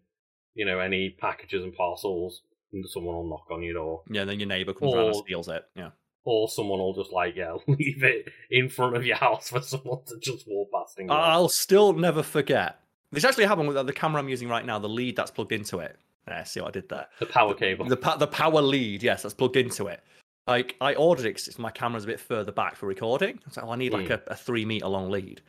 you 0.55 0.67
know, 0.67 0.79
any 0.81 1.11
packages 1.19 1.63
and 1.65 1.75
parcels, 1.75 2.43
someone 2.89 3.15
will 3.17 3.29
knock 3.29 3.47
on 3.51 3.63
your 3.63 3.75
door, 3.75 4.03
Yeah, 4.11 4.25
then 4.27 4.39
your 4.39 4.49
neighbour 4.49 4.75
comes 4.75 4.93
around 4.95 5.07
and 5.07 5.15
Or- 5.17 5.23
steals 5.25 5.49
it. 5.49 5.65
Yeah. 5.75 5.91
or 6.25 6.47
someone 6.49 6.79
will 6.79 6.95
just 6.95 7.11
like 7.13 7.35
yeah, 7.37 7.57
leave 7.67 8.03
it 8.05 8.29
in 8.51 8.69
front 8.69 8.95
of 8.97 9.05
your 9.07 9.17
house 9.17 9.49
for 9.51 9.61
someone 9.63 10.05
to 10.07 10.19
just 10.21 10.47
walk 10.47 10.69
past 10.73 10.99
and. 10.99 11.11
I'll 11.11 11.49
still 11.49 11.93
never 11.95 12.23
forget. 12.23 12.79
This 13.11 13.25
actually 13.25 13.45
happened 13.47 13.69
with 13.69 13.87
the 13.87 13.93
camera 13.93 14.21
I'm 14.21 14.29
using 14.29 14.49
right 14.49 14.65
now, 14.65 14.79
the 14.79 14.89
lead 14.89 15.17
that's 15.17 15.31
plugged 15.31 15.53
into 15.53 15.79
it. 15.81 15.97
Yeah, 16.29 16.45
see 16.45 16.61
what 16.61 16.69
I 16.69 16.71
did 16.71 16.89
there. 16.89 17.07
The 17.19 17.27
power 17.27 17.53
cable. 17.55 17.87
The 17.87 17.97
pa- 17.97 18.17
the 18.17 18.27
power 18.29 18.61
lead, 18.63 19.03
yes, 19.03 19.23
that's 19.23 19.35
plugged 19.35 19.57
into 19.57 19.87
it. 19.89 20.01
Like 20.47 20.77
I 20.81 20.95
ordered 20.95 21.27
it 21.27 21.35
because 21.37 21.59
my 21.59 21.71
camera's 21.71 22.05
a 22.05 22.07
bit 22.07 22.21
further 22.21 22.53
back 22.53 22.77
for 22.77 22.87
recording. 22.87 23.39
I 23.43 23.49
was 23.49 23.57
like, 23.57 23.67
oh, 23.67 23.71
I 23.73 23.77
need 23.77 23.93
like 23.93 24.07
Mm. 24.09 24.23
a, 24.29 24.33
a 24.33 24.37
three 24.37 24.65
meter 24.65 24.87
long 24.87 25.11
lead. 25.11 25.41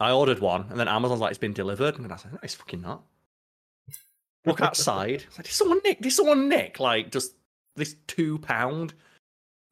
I 0.00 0.10
ordered 0.12 0.40
one, 0.40 0.66
and 0.70 0.78
then 0.80 0.88
Amazon's 0.88 1.20
like, 1.20 1.30
it's 1.30 1.38
been 1.38 1.52
delivered, 1.52 1.98
and 1.98 2.12
I 2.12 2.16
said, 2.16 2.32
no, 2.32 2.38
it's 2.42 2.54
fucking 2.54 2.80
not. 2.80 3.02
Look 4.44 4.60
outside. 4.60 5.22
It's 5.28 5.38
like, 5.38 5.46
did 5.46 5.52
someone 5.54 5.80
nick? 5.84 6.00
Did 6.00 6.10
someone 6.12 6.48
nick 6.48 6.80
like 6.80 7.12
just 7.12 7.34
this 7.76 7.94
two 8.08 8.38
pound 8.38 8.92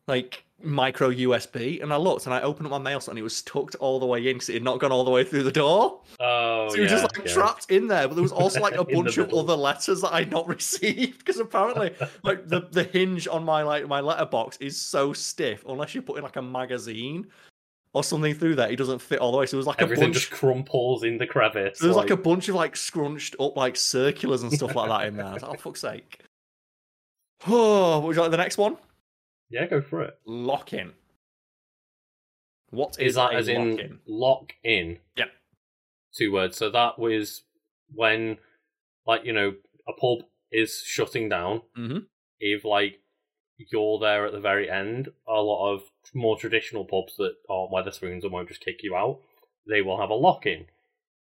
like 0.07 0.45
micro 0.63 1.11
USB? 1.11 1.83
And 1.83 1.93
I 1.93 1.97
looked, 1.97 2.27
and 2.27 2.33
I 2.35 2.41
opened 2.43 2.67
up 2.67 2.71
my 2.71 2.79
mail 2.79 3.01
slot, 3.01 3.13
and 3.15 3.19
it 3.19 3.23
was 3.23 3.43
tucked 3.43 3.75
all 3.77 3.99
the 3.99 4.07
way 4.07 4.21
in 4.29 4.35
because 4.37 4.49
it 4.49 4.53
had 4.55 4.63
not 4.63 4.79
gone 4.79 4.93
all 4.93 5.03
the 5.03 5.11
way 5.11 5.25
through 5.25 5.43
the 5.43 5.51
door. 5.51 6.01
oh, 6.21 6.69
So 6.69 6.75
it 6.77 6.77
yeah, 6.77 6.83
was 6.85 6.93
just 6.93 7.17
like 7.17 7.27
yeah. 7.27 7.33
trapped 7.33 7.69
in 7.73 7.89
there, 7.89 8.07
but 8.07 8.15
there 8.15 8.23
was 8.23 8.31
also 8.31 8.61
like 8.61 8.77
a 8.77 8.83
In 8.89 9.03
the 9.03 9.03
bunch 9.03 9.19
of 9.19 9.27
middle. 9.27 9.41
other 9.41 9.57
letters 9.57 10.01
that 10.03 10.13
I'd 10.13 10.31
not 10.31 10.47
received 10.57 11.19
because 11.19 11.41
apparently, 11.41 11.93
like 12.23 12.47
the 12.47 12.61
the 12.71 12.85
hinge 12.85 13.27
on 13.27 13.43
my 13.45 13.65
like 13.65 13.89
my 13.89 13.99
letterbox 14.01 14.57
is 14.59 14.81
so 14.81 15.13
stiff 15.13 15.65
unless 15.69 15.97
you 15.97 16.03
put 16.03 16.17
in 16.19 16.23
like 16.23 16.37
a 16.37 16.43
magazine 16.43 17.27
or 17.93 18.05
something 18.05 18.35
through 18.35 18.55
there, 18.57 18.71
it 18.71 18.77
doesn't 18.77 19.01
fit 19.01 19.19
all 19.19 19.33
the 19.33 19.39
way. 19.39 19.47
So 19.47 19.57
it 19.57 19.59
was 19.59 19.67
like 19.67 19.81
Everything 19.83 20.05
a 20.05 20.07
bunch. 20.09 20.15
just 20.17 20.31
crumples 20.31 21.03
in 21.03 21.19
the 21.19 21.27
crevice. 21.27 21.79
There 21.79 21.89
was 21.89 21.97
like 21.97 22.11
a 22.11 22.17
bunch 22.17 22.49
of 22.49 22.55
like 22.55 22.77
scrunched 22.77 23.35
up 23.41 23.57
like 23.57 23.77
circulars 23.77 24.43
and 24.43 24.53
stuff 24.53 24.75
like 24.77 24.89
that 24.89 25.07
in 25.09 25.17
there. 25.17 25.27
I 25.27 25.35
was 25.35 25.43
like, 25.43 25.53
oh 25.53 25.61
fuck's 25.61 25.81
sake! 25.81 26.21
Oh, 27.47 28.01
would 28.01 28.15
you 28.17 28.23
like 28.23 28.31
the 28.31 28.37
next 28.37 28.59
one? 28.59 28.77
Yeah, 29.49 29.67
go 29.67 29.81
for 29.81 30.03
it. 30.03 30.19
Lock 30.27 30.73
in. 30.75 30.93
What 32.71 33.01
Is 33.01 33.15
that 33.17 33.33
a 33.33 33.37
as 33.37 33.49
in 33.49 33.71
lock-in? 33.71 33.99
lock 34.07 34.53
in? 34.63 34.99
Yep. 35.17 35.29
Two 36.15 36.33
words. 36.33 36.57
So 36.57 36.71
that 36.71 36.99
was 36.99 37.43
when, 37.95 38.37
like, 39.07 39.25
you 39.25 39.33
know, 39.33 39.55
a 39.89 39.93
pub 39.93 40.19
is 40.53 40.83
shutting 40.85 41.29
down. 41.29 41.63
Mhm. 41.77 42.07
If, 42.39 42.65
like, 42.65 43.01
you're 43.57 43.99
there 43.99 44.27
at 44.27 44.33
the 44.33 44.41
very 44.41 44.71
end, 44.71 45.09
a 45.27 45.41
lot 45.41 45.73
of 45.73 45.83
more 46.15 46.39
traditional 46.39 46.85
pubs 46.85 47.17
that 47.17 47.35
aren't 47.49 47.73
Wetherspoons 47.73 48.23
and 48.23 48.33
won't 48.33 48.49
just 48.49 48.65
kick 48.65 48.83
you 48.83 48.95
out, 48.97 49.21
they 49.69 49.83
will 49.83 50.01
have 50.01 50.11
a 50.11 50.15
lock 50.15 50.47
in 50.47 50.67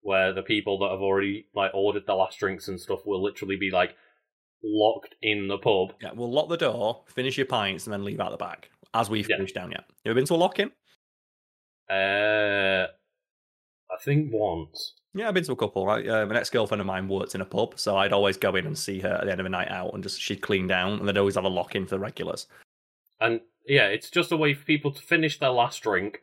where 0.02 0.32
the 0.32 0.42
people 0.42 0.78
that 0.78 0.90
have 0.90 1.00
already, 1.00 1.46
like, 1.54 1.72
ordered 1.74 2.06
the 2.06 2.14
last 2.14 2.38
drinks 2.38 2.68
and 2.68 2.80
stuff 2.80 3.04
will 3.04 3.22
literally 3.22 3.56
be, 3.56 3.70
like, 3.70 3.94
locked 4.62 5.14
in 5.22 5.48
the 5.48 5.58
pub. 5.58 5.92
Yeah, 6.00 6.12
we'll 6.14 6.32
lock 6.32 6.48
the 6.48 6.56
door, 6.56 7.04
finish 7.14 7.36
your 7.36 7.46
pints, 7.46 7.86
and 7.86 7.92
then 7.92 8.04
leave 8.04 8.20
out 8.20 8.30
the 8.30 8.36
back 8.36 8.70
as 8.94 9.10
we 9.10 9.20
Yeah. 9.20 9.36
finish 9.36 9.52
down. 9.52 9.70
Yeah, 9.72 9.80
you 10.04 10.10
ever 10.10 10.14
been 10.14 10.26
to 10.26 10.34
a 10.34 10.36
lock 10.36 10.58
in? 10.58 10.72
Uh, 11.90 12.86
I 13.90 13.96
think 14.02 14.32
once. 14.32 14.94
Yeah, 15.14 15.28
I've 15.28 15.34
been 15.34 15.44
to 15.44 15.52
a 15.52 15.56
couple. 15.56 15.86
Right, 15.86 16.06
uh, 16.06 16.26
my 16.26 16.36
ex 16.36 16.50
girlfriend 16.50 16.80
of 16.80 16.86
mine 16.86 17.08
worked 17.08 17.34
in 17.34 17.40
a 17.40 17.44
pub, 17.46 17.78
so 17.78 17.96
I'd 17.96 18.12
always 18.12 18.36
go 18.36 18.54
in 18.56 18.66
and 18.66 18.78
see 18.78 19.00
her 19.00 19.08
at 19.08 19.24
the 19.24 19.30
end 19.32 19.40
of 19.40 19.46
a 19.46 19.50
night 19.50 19.68
out, 19.70 19.94
and 19.94 20.02
just 20.02 20.20
she'd 20.20 20.42
clean 20.42 20.66
down, 20.66 20.98
and 20.98 21.08
they'd 21.08 21.16
always 21.18 21.34
have 21.34 21.44
a 21.44 21.48
lock 21.48 21.74
in 21.74 21.84
for 21.86 21.96
the 21.96 21.98
regulars. 21.98 22.46
And 23.20 23.40
yeah, 23.68 23.86
it's 23.88 24.10
just 24.10 24.32
a 24.32 24.36
way 24.36 24.54
for 24.54 24.64
people 24.64 24.90
to 24.92 25.00
finish 25.02 25.38
their 25.38 25.50
last 25.50 25.82
drink 25.82 26.20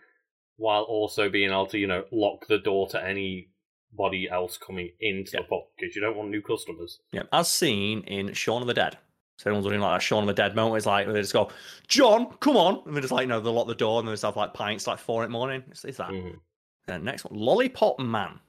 while 0.58 0.84
also 0.84 1.30
being 1.30 1.50
able 1.52 1.68
to, 1.68 1.78
you 1.78 1.88
know, 1.88 2.06
lock 2.12 2.48
the 2.48 2.58
door 2.58 2.88
to 2.89 3.04
anybody 3.04 4.30
else 4.30 4.58
coming 4.58 4.91
into 5.00 5.32
Yeah. 5.34 5.41
the 5.41 5.48
pub 5.48 5.64
because 5.78 5.96
you 5.96 6.02
don't 6.02 6.16
want 6.18 6.30
new 6.30 6.41
customers. 6.41 7.00
Yeah, 7.12 7.24
as 7.32 7.50
seen 7.52 8.02
in 8.04 8.34
Shaun 8.34 8.62
of 8.62 8.68
the 8.68 8.74
Dead. 8.74 8.98
So 9.38 9.50
everyone's 9.50 9.68
doing 9.68 9.82
like 9.82 9.96
that 10.00 10.04
Shaun 10.04 10.24
of 10.24 10.28
the 10.28 10.34
Dead 10.34 10.56
moment. 10.56 10.78
It's 10.78 10.86
like 10.86 11.08
they 11.08 11.20
just 11.22 11.34
go, 11.34 11.50
John, 11.89 12.28
come 12.39 12.56
on, 12.56 12.82
and 12.86 12.96
they're 12.96 13.02
just 13.02 13.12
like 13.12 13.24
you 13.24 13.28
know 13.28 13.41
they 13.41 13.50
lock 13.50 13.68
the 13.68 13.76
door 13.76 14.00
and 14.00 14.08
they 14.08 14.14
just 14.14 14.24
have 14.24 14.38
like 14.38 14.54
pints 14.54 14.88
like 14.88 14.98
four 15.00 15.24
in 15.26 15.30
the 15.30 15.34
morning. 15.38 15.64
It's, 15.70 15.84
it's 15.84 15.98
that. 15.98 16.10
Mhm. 16.10 16.39
Then 16.88 17.04
next 17.04 17.26
one, 17.26 17.38
Lollipop 17.38 18.00
Man. 18.00 18.39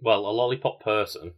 Well, 0.00 0.26
a 0.26 0.30
lollipop 0.30 0.80
person. 0.80 1.32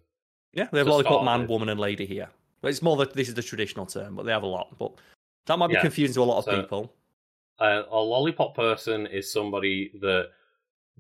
Yeah, 0.53 0.69
they 0.71 0.79
have 0.79 0.87
Lollipop 0.87 1.25
Man, 1.25 1.41
with. 1.43 1.51
woman, 1.51 1.69
and 1.69 1.81
lady 1.81 2.07
here. 2.07 2.29
But 2.61 2.69
it's 2.69 2.83
more 2.83 2.97
that 2.99 3.13
this 3.15 3.29
is 3.29 3.35
the 3.35 3.43
traditional 3.43 3.87
term, 3.87 4.15
but 4.15 4.25
they 4.25 4.33
have 4.33 4.43
a 4.43 4.47
lot. 4.47 4.77
But 4.79 4.93
that 5.47 5.59
might 5.59 5.69
be 5.69 5.75
Yeah, 5.75 5.83
confusing 5.83 6.15
to 6.15 6.23
a 6.23 6.25
lot 6.25 6.39
of 6.39 6.45
so- 6.45 6.61
people. 6.63 6.93
Uh, 7.61 7.83
a 7.89 7.97
lollipop 8.01 8.55
person 8.57 9.07
is 9.07 9.33
somebody 9.33 9.93
that 10.01 10.31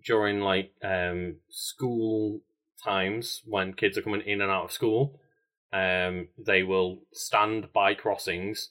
during 0.04 0.40
like 0.40 0.72
um 0.84 1.36
school 1.48 2.40
times 2.82 3.42
when 3.46 3.72
kids 3.74 3.98
are 3.98 4.02
coming 4.02 4.20
in 4.20 4.40
and 4.40 4.50
out 4.50 4.64
of 4.64 4.72
school, 4.72 5.18
um, 5.72 6.28
they 6.38 6.62
will 6.62 7.00
stand 7.12 7.72
by 7.72 7.94
crossings 7.94 8.70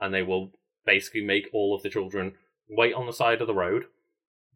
and 0.00 0.12
they 0.12 0.22
will 0.22 0.50
basically 0.84 1.22
make 1.24 1.46
all 1.54 1.74
of 1.74 1.82
the 1.82 1.88
children 1.88 2.34
wait 2.68 2.92
on 2.92 3.06
the 3.06 3.12
side 3.12 3.40
of 3.40 3.46
the 3.46 3.54
road, 3.54 3.84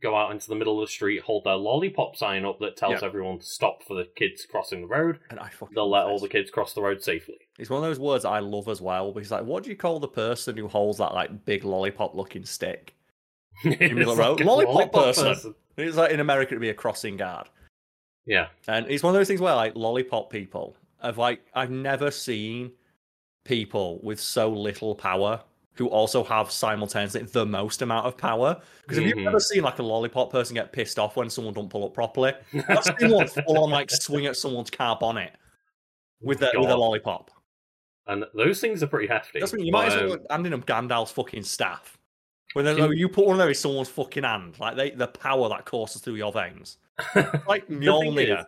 go 0.03 0.15
out 0.15 0.31
into 0.31 0.49
the 0.49 0.55
middle 0.55 0.81
of 0.81 0.87
the 0.89 0.93
street, 0.93 1.23
hold 1.23 1.45
their 1.45 1.57
lollipop 1.57 2.17
sign 2.17 2.45
up 2.45 2.59
that 2.61 2.77
tells 2.77 3.01
Yeah. 3.01 3.07
everyone 3.07 3.39
to 3.39 3.47
stop 3.47 3.83
for 3.83 3.95
the 3.95 4.05
kids 4.17 4.45
crossing 4.45 4.83
the 4.83 4.87
road. 4.87 5.19
And 5.31 5.41
I 5.41 5.49
fucking 5.49 5.75
They'll 5.75 5.89
let 5.91 6.05
all 6.05 6.19
the 6.19 6.29
kids 6.29 6.51
cross 6.51 6.75
the 6.75 6.83
road 6.83 7.03
safely. 7.03 7.37
It's 7.59 7.71
one 7.71 7.83
of 7.83 7.89
those 7.89 7.99
words 7.99 8.25
I 8.25 8.41
love 8.41 8.69
as 8.69 8.81
well 8.83 9.11
because 9.13 9.31
like, 9.31 9.45
what 9.45 9.63
do 9.65 9.71
you 9.71 9.77
call 9.77 9.99
the 9.99 10.09
person 10.09 10.57
who 10.57 10.69
holds 10.69 10.99
that 10.99 11.15
like 11.15 11.45
big 11.47 11.65
lollipop 11.65 12.15
looking 12.15 12.45
stick? 12.45 12.95
It's 13.65 13.81
middle 13.95 14.11
of 14.13 14.17
the 14.19 14.23
road. 14.23 14.41
a 14.41 14.45
Lollipop 14.45 14.93
person. 14.93 15.55
It's 15.79 15.97
like 15.97 16.11
in 16.13 16.21
America 16.21 16.53
it'd 16.53 16.61
be 16.61 16.69
a 16.69 16.75
crossing 16.75 17.17
guard. 17.17 17.49
Yeah. 18.27 18.49
And 18.69 18.87
it's 18.91 19.03
one 19.03 19.15
of 19.15 19.19
those 19.19 19.29
things 19.29 19.41
where 19.41 19.55
like 19.55 19.75
lollipop 19.77 20.31
people 20.31 20.77
have 21.03 21.17
like 21.17 21.41
I've 21.55 21.71
never 21.71 22.11
seen 22.11 22.73
people 23.45 24.01
with 24.03 24.21
so 24.21 24.51
little 24.51 24.95
power 24.95 25.41
who 25.77 25.89
also 25.89 26.25
have 26.25 26.51
simultaneously 26.51 27.23
the 27.23 27.45
most 27.47 27.83
amount 27.83 28.07
of 28.07 28.17
power. 28.17 28.61
Because 28.83 28.99
have 28.99 29.07
you 29.07 29.15
Mhm. 29.15 29.27
ever 29.29 29.41
seen 29.41 29.63
like 29.63 29.79
a 29.79 29.83
lollipop 29.83 30.31
person 30.31 30.55
get 30.55 30.73
pissed 30.73 30.99
off 30.99 31.17
when 31.17 31.29
someone 31.31 31.55
don't 31.55 31.69
pull 31.69 31.85
up 31.85 31.95
properly? 31.95 32.33
I've 32.69 32.85
seen 32.99 33.11
one 33.11 33.27
full 33.47 33.63
on 33.63 33.71
like 33.71 33.91
swing 33.91 34.27
at 34.27 34.37
someone's 34.37 34.71
car 34.71 34.97
bonnet 34.99 35.33
with 36.21 36.39
their 36.39 36.53
with 36.55 36.71
a 36.71 36.77
lollipop. 36.77 37.31
And 38.07 38.25
those 38.35 38.61
things 38.61 38.83
are 38.83 38.87
pretty 38.87 39.09
hefty. 39.09 39.41
That's 39.41 39.53
what 39.53 39.61
you 39.63 39.73
might 39.73 39.93
as 39.93 40.03
well 40.11 40.19
handing 40.31 40.53
them 40.53 40.63
Gandalf's 40.63 41.11
fucking 41.13 41.43
staff. 41.43 41.99
When 42.55 42.65
like, 42.65 42.97
you 42.97 43.09
put 43.09 43.27
one 43.27 43.35
of 43.35 43.39
those 43.39 43.49
in 43.57 43.61
someone's 43.61 43.89
fucking 43.89 44.23
hand, 44.23 44.59
like 44.59 44.77
they 44.77 44.91
the 44.91 45.09
power 45.09 45.49
that 45.51 45.65
courses 45.67 46.01
through 46.01 46.15
your 46.15 46.33
veins, 46.33 46.79
like 47.47 47.69
Mjolnir. 47.69 48.47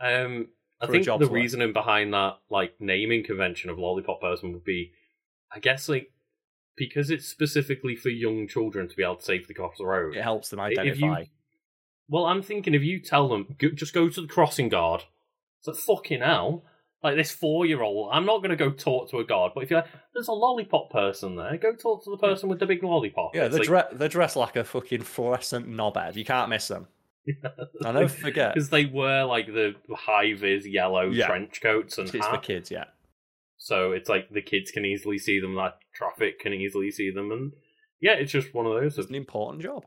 um, 0.00 0.48
I 0.80 0.86
think 0.86 1.04
the 1.04 1.16
worth. 1.18 1.30
reasoning 1.30 1.72
behind 1.74 2.14
that, 2.14 2.38
like 2.48 2.74
naming 2.80 3.22
convention 3.24 3.68
of 3.68 3.78
lollipop 3.78 4.20
person, 4.22 4.52
would 4.52 4.64
be, 4.64 4.92
I 5.52 5.58
guess, 5.58 5.88
like 5.88 6.10
because 6.76 7.10
it's 7.10 7.26
specifically 7.26 7.96
for 7.96 8.08
young 8.08 8.48
children 8.48 8.88
to 8.88 8.96
be 8.96 9.02
able 9.02 9.16
to 9.16 9.22
safely 9.24 9.54
cross 9.54 9.74
the 9.78 9.86
road. 9.86 10.16
It 10.16 10.22
helps 10.22 10.48
them 10.50 10.60
If 10.60 10.72
you- 10.72 10.80
identify. 10.80 11.24
Well, 12.08 12.26
I'm 12.26 12.42
thinking 12.42 12.74
if 12.74 12.82
you 12.82 13.00
tell 13.00 13.28
them 13.28 13.54
go, 13.58 13.70
just 13.70 13.94
go 13.94 14.08
to 14.08 14.20
the 14.20 14.26
crossing 14.26 14.68
guard, 14.68 15.04
it's 15.60 15.68
like 15.68 15.76
fucking 15.76 16.20
hell. 16.20 16.64
Like 17.02 17.16
this 17.16 17.30
four-year-old, 17.32 18.10
I'm 18.12 18.24
not 18.26 18.38
going 18.38 18.50
to 18.50 18.56
go 18.56 18.70
talk 18.70 19.10
to 19.10 19.18
a 19.18 19.24
guard. 19.24 19.52
But 19.54 19.64
if 19.64 19.70
you're 19.70 19.80
like, 19.80 19.90
there's 20.14 20.28
a 20.28 20.32
lollipop 20.32 20.90
person 20.90 21.36
there, 21.36 21.56
go 21.58 21.74
talk 21.74 22.02
to 22.04 22.10
the 22.10 22.16
person 22.16 22.48
with 22.48 22.60
the 22.60 22.66
big 22.66 22.82
lollipop. 22.82 23.34
Yeah, 23.34 23.48
they're, 23.48 23.58
like- 23.60 23.68
dre- 23.68 23.96
they're 23.98 24.08
dressed 24.08 24.36
like 24.36 24.56
a 24.56 24.64
fucking 24.64 25.02
fluorescent 25.02 25.68
knobhead. 25.68 26.16
You 26.16 26.24
can't 26.24 26.48
miss 26.50 26.68
them. 26.68 26.88
I 27.84 27.92
never 27.92 28.08
forget. 28.08 28.54
because 28.54 28.68
they 28.70 28.84
wear 28.86 29.24
like 29.24 29.46
the 29.46 29.74
high 29.94 30.34
vis 30.34 30.66
yellow 30.66 31.08
Yeah. 31.10 31.26
trench 31.26 31.60
coats 31.62 31.96
and 31.98 32.14
It's 32.14 32.26
for 32.26 32.38
kids, 32.38 32.70
yeah. 32.70 32.84
So 33.56 33.92
it's 33.92 34.08
like 34.10 34.28
the 34.30 34.42
kids 34.42 34.70
can 34.70 34.84
easily 34.84 35.16
see 35.18 35.40
them, 35.40 35.54
like 35.54 35.72
traffic 35.94 36.40
can 36.40 36.52
easily 36.52 36.90
see 36.90 37.10
them, 37.10 37.30
and 37.32 37.52
yeah, 38.00 38.12
it's 38.12 38.32
just 38.32 38.52
one 38.54 38.66
of 38.66 38.72
those. 38.74 38.98
It's 38.98 39.08
an 39.08 39.14
important 39.14 39.62
job. 39.62 39.84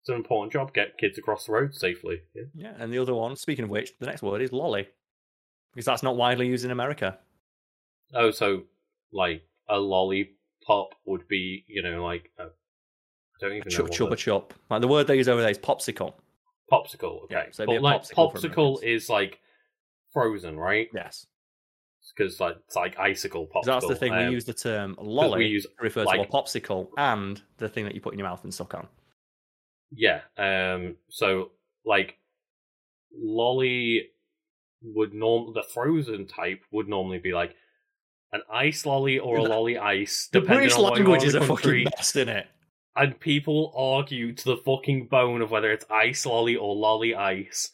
It's 0.00 0.08
an 0.10 0.16
important 0.16 0.52
job 0.52 0.74
get 0.74 0.98
kids 0.98 1.16
across 1.18 1.46
the 1.46 1.52
road 1.52 1.74
safely. 1.74 2.20
Yeah. 2.34 2.42
Yeah, 2.54 2.72
and 2.78 2.92
the 2.92 2.98
other 2.98 3.14
one, 3.14 3.36
speaking 3.36 3.64
of 3.64 3.70
which, 3.70 3.96
the 3.98 4.06
next 4.06 4.22
word 4.22 4.42
is 4.42 4.52
lolly. 4.52 4.88
Because 5.72 5.86
that's 5.86 6.02
not 6.02 6.16
widely 6.16 6.46
used 6.46 6.64
in 6.64 6.70
America. 6.70 7.18
Oh, 8.12 8.30
so 8.30 8.64
like 9.12 9.42
a 9.68 9.78
lollipop 9.78 10.94
would 11.06 11.26
be, 11.26 11.64
you 11.68 11.82
know, 11.82 12.04
like 12.04 12.30
a, 12.38 12.44
I 12.44 12.46
don't 13.40 13.52
even 13.54 13.72
know 13.72 13.82
what 13.84 13.92
chupa 13.92 14.10
the- 14.10 14.16
chup. 14.16 14.54
Like 14.70 14.82
the 14.82 14.88
word 14.88 15.06
they 15.06 15.16
use 15.16 15.28
over 15.28 15.40
there 15.40 15.50
is 15.50 15.58
popsicle. 15.58 16.14
popsicle. 16.70 17.24
Okay, 17.24 17.34
Yeah, 17.34 17.44
so 17.50 17.66
but 17.66 17.76
a 17.76 17.80
like 17.80 18.02
popsicle 18.02 18.32
popsicle 18.34 18.82
is 18.84 19.08
like 19.08 19.40
frozen, 20.12 20.58
right? 20.58 20.88
Yes. 20.94 21.26
Because 22.16 22.40
like 22.40 22.56
it's 22.66 22.76
like 22.76 22.98
icicle 22.98 23.46
popsicle. 23.46 23.64
that's 23.64 23.86
the 23.88 23.96
thing, 23.96 24.12
Um, 24.12 24.26
we 24.26 24.32
use 24.32 24.44
the 24.44 24.52
term 24.54 24.96
lolly 25.00 25.38
We 25.38 25.46
use, 25.46 25.64
to 25.64 25.70
refer 25.80 26.04
like- 26.04 26.20
to 26.20 26.26
a 26.26 26.42
popsicle 26.42 26.88
and 26.96 27.40
the 27.58 27.68
thing 27.68 27.84
that 27.84 27.94
you 27.94 28.00
put 28.00 28.12
in 28.12 28.18
your 28.18 28.28
mouth 28.28 28.44
and 28.44 28.52
suck 28.52 28.74
on. 28.74 28.86
Yeah. 29.92 30.20
Um. 30.36 30.96
So 31.08 31.52
like, 31.84 32.16
lolly 33.16 34.08
would 34.82 35.14
norm 35.14 35.54
the 35.54 35.62
frozen 35.62 36.26
type 36.26 36.60
would 36.70 36.88
normally 36.88 37.18
be 37.18 37.32
like 37.32 37.54
an 38.32 38.42
ice 38.52 38.84
lolly 38.84 39.18
or 39.18 39.38
a 39.38 39.42
lolly 39.42 39.78
ice, 39.78 40.28
The 40.32 40.40
British 40.40 40.76
language 40.76 41.22
is 41.22 41.34
a 41.34 41.40
fucking 41.40 41.84
best, 41.96 42.16
in 42.16 42.28
it? 42.28 42.48
And 42.96 43.18
people 43.18 43.72
argue 43.76 44.32
to 44.32 44.44
the 44.44 44.56
fucking 44.56 45.06
bone 45.06 45.40
of 45.40 45.50
whether 45.52 45.70
it's 45.70 45.84
ice 45.90 46.26
lolly 46.26 46.56
or 46.56 46.74
lolly 46.74 47.14
ice. 47.14 47.70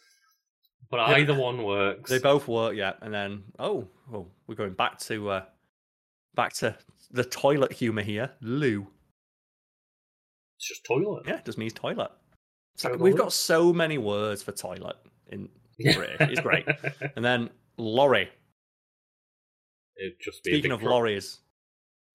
But 0.91 1.09
Yeah. 1.09 1.17
either 1.19 1.35
one 1.35 1.63
works. 1.63 2.11
They 2.11 2.19
both 2.19 2.49
work, 2.49 2.75
yeah. 2.77 2.95
And 3.01 3.15
then, 3.15 3.45
oh, 3.59 3.87
oh 4.13 4.27
we're 4.47 4.57
going 4.57 4.73
back 4.75 4.99
to 5.01 5.31
uh 5.31 5.45
back 6.35 6.53
to 6.55 6.77
the 7.11 7.25
toilet 7.25 7.73
humor 7.73 8.03
here. 8.03 8.31
Lou. 8.41 8.87
It's 10.59 10.69
just 10.69 10.85
toilet. 10.85 11.25
Yeah, 11.27 11.37
it 11.39 11.45
just 11.45 11.59
means 11.59 11.73
toilet. 11.73 12.11
Like, 12.85 12.99
we've 12.99 13.17
got 13.17 13.33
so 13.33 13.73
many 13.73 13.99
words 13.99 14.43
for 14.43 14.53
toilet 14.53 14.97
in 15.29 15.49
British. 15.79 16.17
It's 16.21 16.41
great. 16.41 16.67
And 17.17 17.25
then 17.25 17.51
lorry. 17.77 18.29
It'd 19.97 20.19
just 20.21 20.43
be 20.45 20.53
Speaking 20.53 20.73
of 20.73 20.81
truck. 20.81 20.91
lorries, 20.91 21.41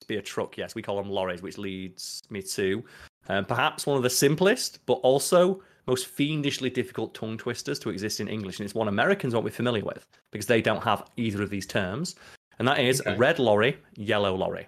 be 0.08 0.16
a 0.16 0.22
truck, 0.22 0.56
yes, 0.56 0.74
we 0.74 0.82
call 0.82 0.96
them 0.96 1.08
lorries, 1.10 1.40
which 1.42 1.56
leads 1.58 2.22
me 2.30 2.42
to 2.42 2.84
um, 3.28 3.44
perhaps 3.44 3.86
one 3.86 3.96
of 3.96 4.02
the 4.02 4.10
simplest, 4.10 4.84
but 4.86 4.94
also 4.94 5.62
most 5.86 6.06
fiendishly 6.06 6.70
difficult 6.70 7.14
tongue 7.14 7.38
twisters 7.38 7.78
to 7.80 7.90
exist 7.90 8.20
in 8.20 8.28
English, 8.28 8.58
and 8.58 8.64
it's 8.64 8.74
one 8.74 8.88
Americans 8.88 9.34
won't 9.34 9.46
be 9.46 9.52
familiar 9.52 9.84
with 9.84 10.06
because 10.32 10.46
they 10.46 10.60
don't 10.60 10.82
have 10.82 11.08
either 11.16 11.42
of 11.42 11.50
these 11.50 11.66
terms, 11.66 12.16
and 12.58 12.66
that 12.66 12.78
is 12.80 13.00
Okay. 13.00 13.16
red 13.16 13.38
lorry, 13.38 13.78
yellow 13.96 14.34
lorry. 14.34 14.66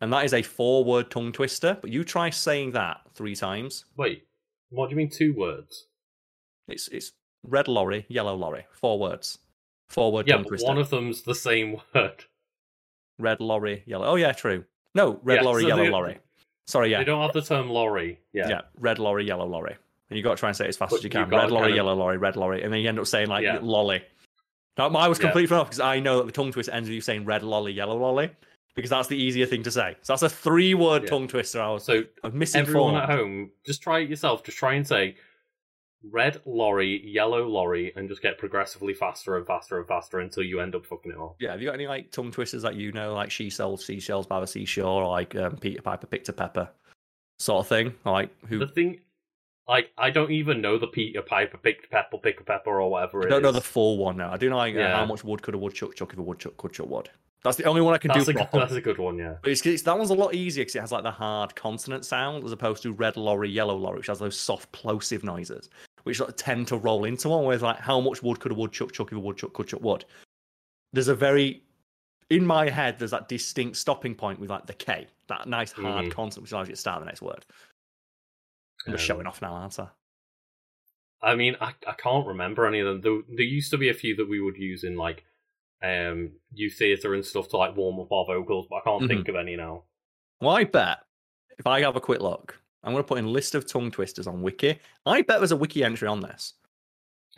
And 0.00 0.12
that 0.12 0.24
is 0.24 0.34
a 0.34 0.42
four-word 0.42 1.10
tongue 1.10 1.32
twister, 1.32 1.78
but 1.80 1.90
you 1.90 2.04
try 2.04 2.30
saying 2.30 2.72
that 2.72 3.00
three 3.14 3.34
times. 3.34 3.84
Wait, 3.96 4.26
what 4.70 4.86
do 4.88 4.90
you 4.90 4.96
mean 4.96 5.08
two 5.10 5.32
words? 5.34 5.86
It's 6.68 6.88
it's 6.88 7.12
red 7.44 7.68
lorry, 7.68 8.04
yellow 8.08 8.34
lorry, 8.34 8.66
four 8.72 8.98
words, 8.98 9.38
four-word 9.88 10.26
Yeah, 10.28 10.36
tongue 10.36 10.44
twister. 10.44 10.66
one 10.66 10.78
of 10.78 10.90
them's 10.90 11.22
the 11.22 11.34
same 11.34 11.80
word. 11.94 12.24
Red 13.18 13.40
lorry, 13.40 13.82
yellow. 13.86 14.06
Oh 14.06 14.16
yeah, 14.16 14.32
true. 14.32 14.64
No, 14.94 15.20
red 15.22 15.36
Yeah, 15.36 15.42
lorry, 15.42 15.62
so 15.62 15.68
yellow 15.68 15.84
they- 15.84 15.90
lorry. 15.90 16.18
Sorry, 16.66 16.90
yeah. 16.90 16.98
They 16.98 17.04
don't 17.04 17.22
have 17.22 17.32
the 17.32 17.42
term 17.42 17.70
lorry. 17.70 18.18
Yeah. 18.32 18.48
Yeah, 18.48 18.60
red 18.78 18.98
lorry, 18.98 19.24
yellow 19.24 19.46
lorry. 19.46 19.76
And 20.10 20.16
you 20.16 20.22
got 20.22 20.30
to 20.30 20.36
try 20.36 20.48
and 20.50 20.56
say 20.56 20.64
it 20.66 20.68
as 20.68 20.76
fast 20.76 20.90
But 20.90 20.98
as 20.98 21.04
you 21.04 21.10
can. 21.10 21.28
Red 21.28 21.50
lorry, 21.50 21.62
kind 21.62 21.70
of- 21.72 21.76
yellow 21.76 21.94
lorry, 21.94 22.16
red 22.18 22.36
lorry, 22.36 22.62
and 22.62 22.72
then 22.72 22.80
you 22.80 22.88
end 22.88 22.98
up 22.98 23.06
saying 23.06 23.28
like 23.28 23.42
Yeah. 23.42 23.58
lolly. 23.60 24.02
Now, 24.78 24.88
I 24.88 25.08
was 25.08 25.18
Yeah. 25.18 25.22
completely 25.22 25.48
thrown 25.48 25.60
off 25.60 25.68
because 25.68 25.80
I 25.80 26.00
know 26.00 26.18
that 26.18 26.26
the 26.26 26.32
tongue 26.32 26.52
twister 26.52 26.70
ends 26.72 26.88
with 26.88 26.94
you 26.94 27.00
saying 27.00 27.24
red 27.24 27.42
lolly, 27.42 27.72
yellow 27.72 27.96
lolly, 27.96 28.30
because 28.74 28.90
that's 28.90 29.08
the 29.08 29.16
easier 29.16 29.46
thing 29.46 29.62
to 29.64 29.70
say. 29.70 29.96
So 30.02 30.12
that's 30.12 30.22
a 30.22 30.28
three-word 30.28 31.02
Yeah. 31.04 31.08
tongue 31.08 31.28
twister. 31.28 31.60
I 31.60 31.70
was, 31.70 31.84
So 31.84 32.04
I 32.22 32.28
was 32.28 32.54
everyone 32.54 32.94
at 32.94 33.08
home, 33.08 33.50
just 33.64 33.82
try 33.82 34.00
it 34.00 34.10
yourself. 34.10 34.44
Just 34.44 34.58
try 34.58 34.74
and 34.74 34.86
say 34.86 35.16
red 36.10 36.40
lorry, 36.44 37.04
yellow 37.04 37.48
lorry, 37.48 37.92
and 37.96 38.08
just 38.08 38.22
get 38.22 38.38
progressively 38.38 38.94
faster 38.94 39.36
and 39.36 39.46
faster 39.46 39.78
and 39.78 39.88
faster 39.88 40.20
until 40.20 40.42
you 40.44 40.60
end 40.60 40.74
up 40.74 40.86
fucking 40.86 41.10
it 41.10 41.16
all. 41.16 41.36
Yeah, 41.40 41.52
have 41.52 41.60
you 41.60 41.66
got 41.68 41.74
any 41.74 41.86
like 41.88 42.12
tongue 42.12 42.30
twisters 42.30 42.62
that 42.62 42.76
you 42.76 42.92
know, 42.92 43.12
like 43.14 43.30
she 43.30 43.50
sells 43.50 43.84
seashells 43.84 44.26
by 44.26 44.38
the 44.40 44.46
seashore, 44.46 45.02
or 45.02 45.08
like 45.10 45.34
um, 45.34 45.56
Peter 45.56 45.82
Piper 45.82 46.06
picked 46.06 46.28
a 46.28 46.32
pepper, 46.32 46.68
sort 47.38 47.60
of 47.64 47.66
thing? 47.68 47.94
Or, 48.04 48.12
like 48.12 48.30
who? 48.46 48.58
The 48.58 48.68
thing, 48.68 49.00
like, 49.68 49.90
I 49.98 50.10
don't 50.10 50.30
even 50.30 50.60
know 50.60 50.78
the 50.78 50.86
Peter 50.86 51.22
Piper 51.22 51.58
picked 51.58 51.86
a 51.86 51.88
pepper, 51.88 52.18
pick 52.18 52.40
a 52.40 52.44
pepper, 52.44 52.80
or 52.80 52.90
whatever 52.90 53.24
I 53.24 53.28
don't 53.28 53.42
know 53.42 53.52
the 53.52 53.60
full 53.60 53.98
one 53.98 54.16
now. 54.16 54.32
I 54.32 54.36
do 54.36 54.48
know 54.48 54.56
like, 54.56 54.74
Yeah. 54.74 54.96
how 54.96 55.04
much 55.06 55.24
wood 55.24 55.42
could 55.42 55.54
a 55.54 55.58
woodchuck 55.58 55.94
chuck 55.94 56.12
if 56.12 56.18
a 56.18 56.22
woodchuck 56.22 56.56
could 56.56 56.72
chuck 56.72 56.86
wood. 56.88 57.10
That's 57.42 57.56
the 57.56 57.64
only 57.64 57.80
one 57.80 57.94
I 57.94 57.98
can 57.98 58.08
That's 58.08 58.24
do 58.24 58.30
a, 58.32 58.34
properly. 58.34 58.60
that's 58.62 58.72
a 58.74 58.80
good 58.80 58.98
one, 58.98 59.18
yeah. 59.18 59.34
But 59.42 59.52
it's, 59.52 59.64
it's 59.64 59.82
that 59.82 59.96
one's 59.96 60.10
a 60.10 60.14
lot 60.14 60.34
easier 60.34 60.62
because 60.62 60.74
it 60.74 60.80
has 60.80 60.90
like 60.90 61.04
the 61.04 61.10
hard 61.12 61.54
consonant 61.54 62.04
sound 62.04 62.44
as 62.44 62.50
opposed 62.52 62.82
to 62.82 62.92
red 62.92 63.16
lorry, 63.16 63.48
yellow 63.48 63.76
lorry, 63.76 63.98
which 63.98 64.08
has 64.08 64.18
those 64.18 64.38
soft 64.38 64.70
plosive 64.72 65.22
noises, 65.22 65.68
which 66.04 66.20
of 66.20 66.34
tend 66.36 66.66
to 66.68 66.76
roll 66.76 67.04
into 67.04 67.28
one. 67.28 67.44
Whereas 67.44 67.62
like, 67.62 67.78
how 67.78 68.00
much 68.00 68.22
wood 68.22 68.40
could 68.40 68.52
a 68.52 68.54
woodchuck 68.54 68.90
chuck 68.92 69.12
if 69.12 69.16
a 69.16 69.20
woodchuck 69.20 69.52
could 69.52 69.68
chuck 69.68 69.80
wood? 69.82 70.04
There's 70.92 71.08
a 71.08 71.14
very 71.14 71.62
in 72.30 72.44
my 72.44 72.68
head. 72.68 72.98
There's 72.98 73.12
that 73.12 73.28
distinct 73.28 73.76
stopping 73.76 74.14
point 74.16 74.40
with 74.40 74.50
like 74.50 74.66
the 74.66 74.72
K, 74.74 75.06
that 75.28 75.46
nice 75.46 75.70
hard 75.70 76.06
Mhm. 76.06 76.10
consonant, 76.12 76.44
which 76.44 76.52
allows 76.52 76.66
you 76.68 76.74
to 76.74 76.80
start 76.80 76.98
the 77.00 77.06
next 77.06 77.22
word. 77.22 77.44
I'm 78.86 78.92
just 78.92 79.04
Um, 79.04 79.16
showing 79.16 79.26
off 79.26 79.42
now, 79.42 79.52
aren't 79.54 79.78
I? 79.78 79.88
I 81.22 81.34
mean, 81.34 81.56
I, 81.60 81.74
I 81.86 81.92
can't 81.94 82.26
remember 82.26 82.66
any 82.66 82.80
of 82.80 82.86
them. 82.86 83.00
There, 83.00 83.22
there 83.36 83.44
used 83.44 83.70
to 83.70 83.78
be 83.78 83.88
a 83.88 83.94
few 83.94 84.14
that 84.16 84.28
we 84.28 84.40
would 84.40 84.56
use 84.56 84.84
in 84.84 84.96
like 84.96 85.24
um 85.82 86.30
youth 86.54 86.74
theatre 86.78 87.14
and 87.14 87.24
stuff 87.24 87.48
to 87.50 87.56
like 87.56 87.76
warm 87.76 88.00
up 88.00 88.10
our 88.12 88.24
vocals, 88.26 88.66
but 88.70 88.76
I 88.76 88.80
can't 88.82 89.02
Mhm. 89.04 89.08
think 89.08 89.28
of 89.28 89.36
any 89.36 89.56
now. 89.56 89.84
Well, 90.40 90.54
I 90.56 90.64
bet 90.64 90.98
if 91.58 91.66
I 91.66 91.80
have 91.80 91.96
a 91.96 92.00
quick 92.00 92.20
look, 92.20 92.60
I'm 92.82 92.92
going 92.92 93.02
to 93.02 93.06
put 93.08 93.18
in 93.18 93.32
list 93.32 93.54
of 93.54 93.66
tongue 93.66 93.90
twisters 93.90 94.26
on 94.26 94.42
Wiki. 94.42 94.78
I 95.04 95.22
bet 95.22 95.38
there's 95.40 95.52
a 95.52 95.56
Wiki 95.56 95.82
entry 95.82 96.06
on 96.08 96.20
this. 96.20 96.54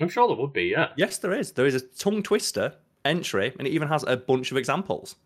I'm 0.00 0.08
sure 0.08 0.28
there 0.28 0.36
would 0.36 0.52
be, 0.52 0.64
yeah. 0.66 0.92
Yes, 0.96 1.18
there 1.18 1.32
is. 1.32 1.52
There 1.52 1.66
is 1.66 1.74
a 1.74 1.80
tongue 1.80 2.22
twister 2.22 2.74
entry, 3.04 3.52
and 3.58 3.66
it 3.66 3.70
even 3.70 3.88
has 3.88 4.04
a 4.06 4.16
bunch 4.16 4.50
of 4.50 4.56
examples. 4.56 5.16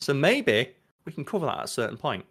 So 0.00 0.12
maybe 0.14 0.74
we 1.04 1.12
can 1.12 1.24
cover 1.24 1.46
that 1.46 1.58
at 1.58 1.64
a 1.64 1.68
certain 1.68 1.96
point. 1.96 2.24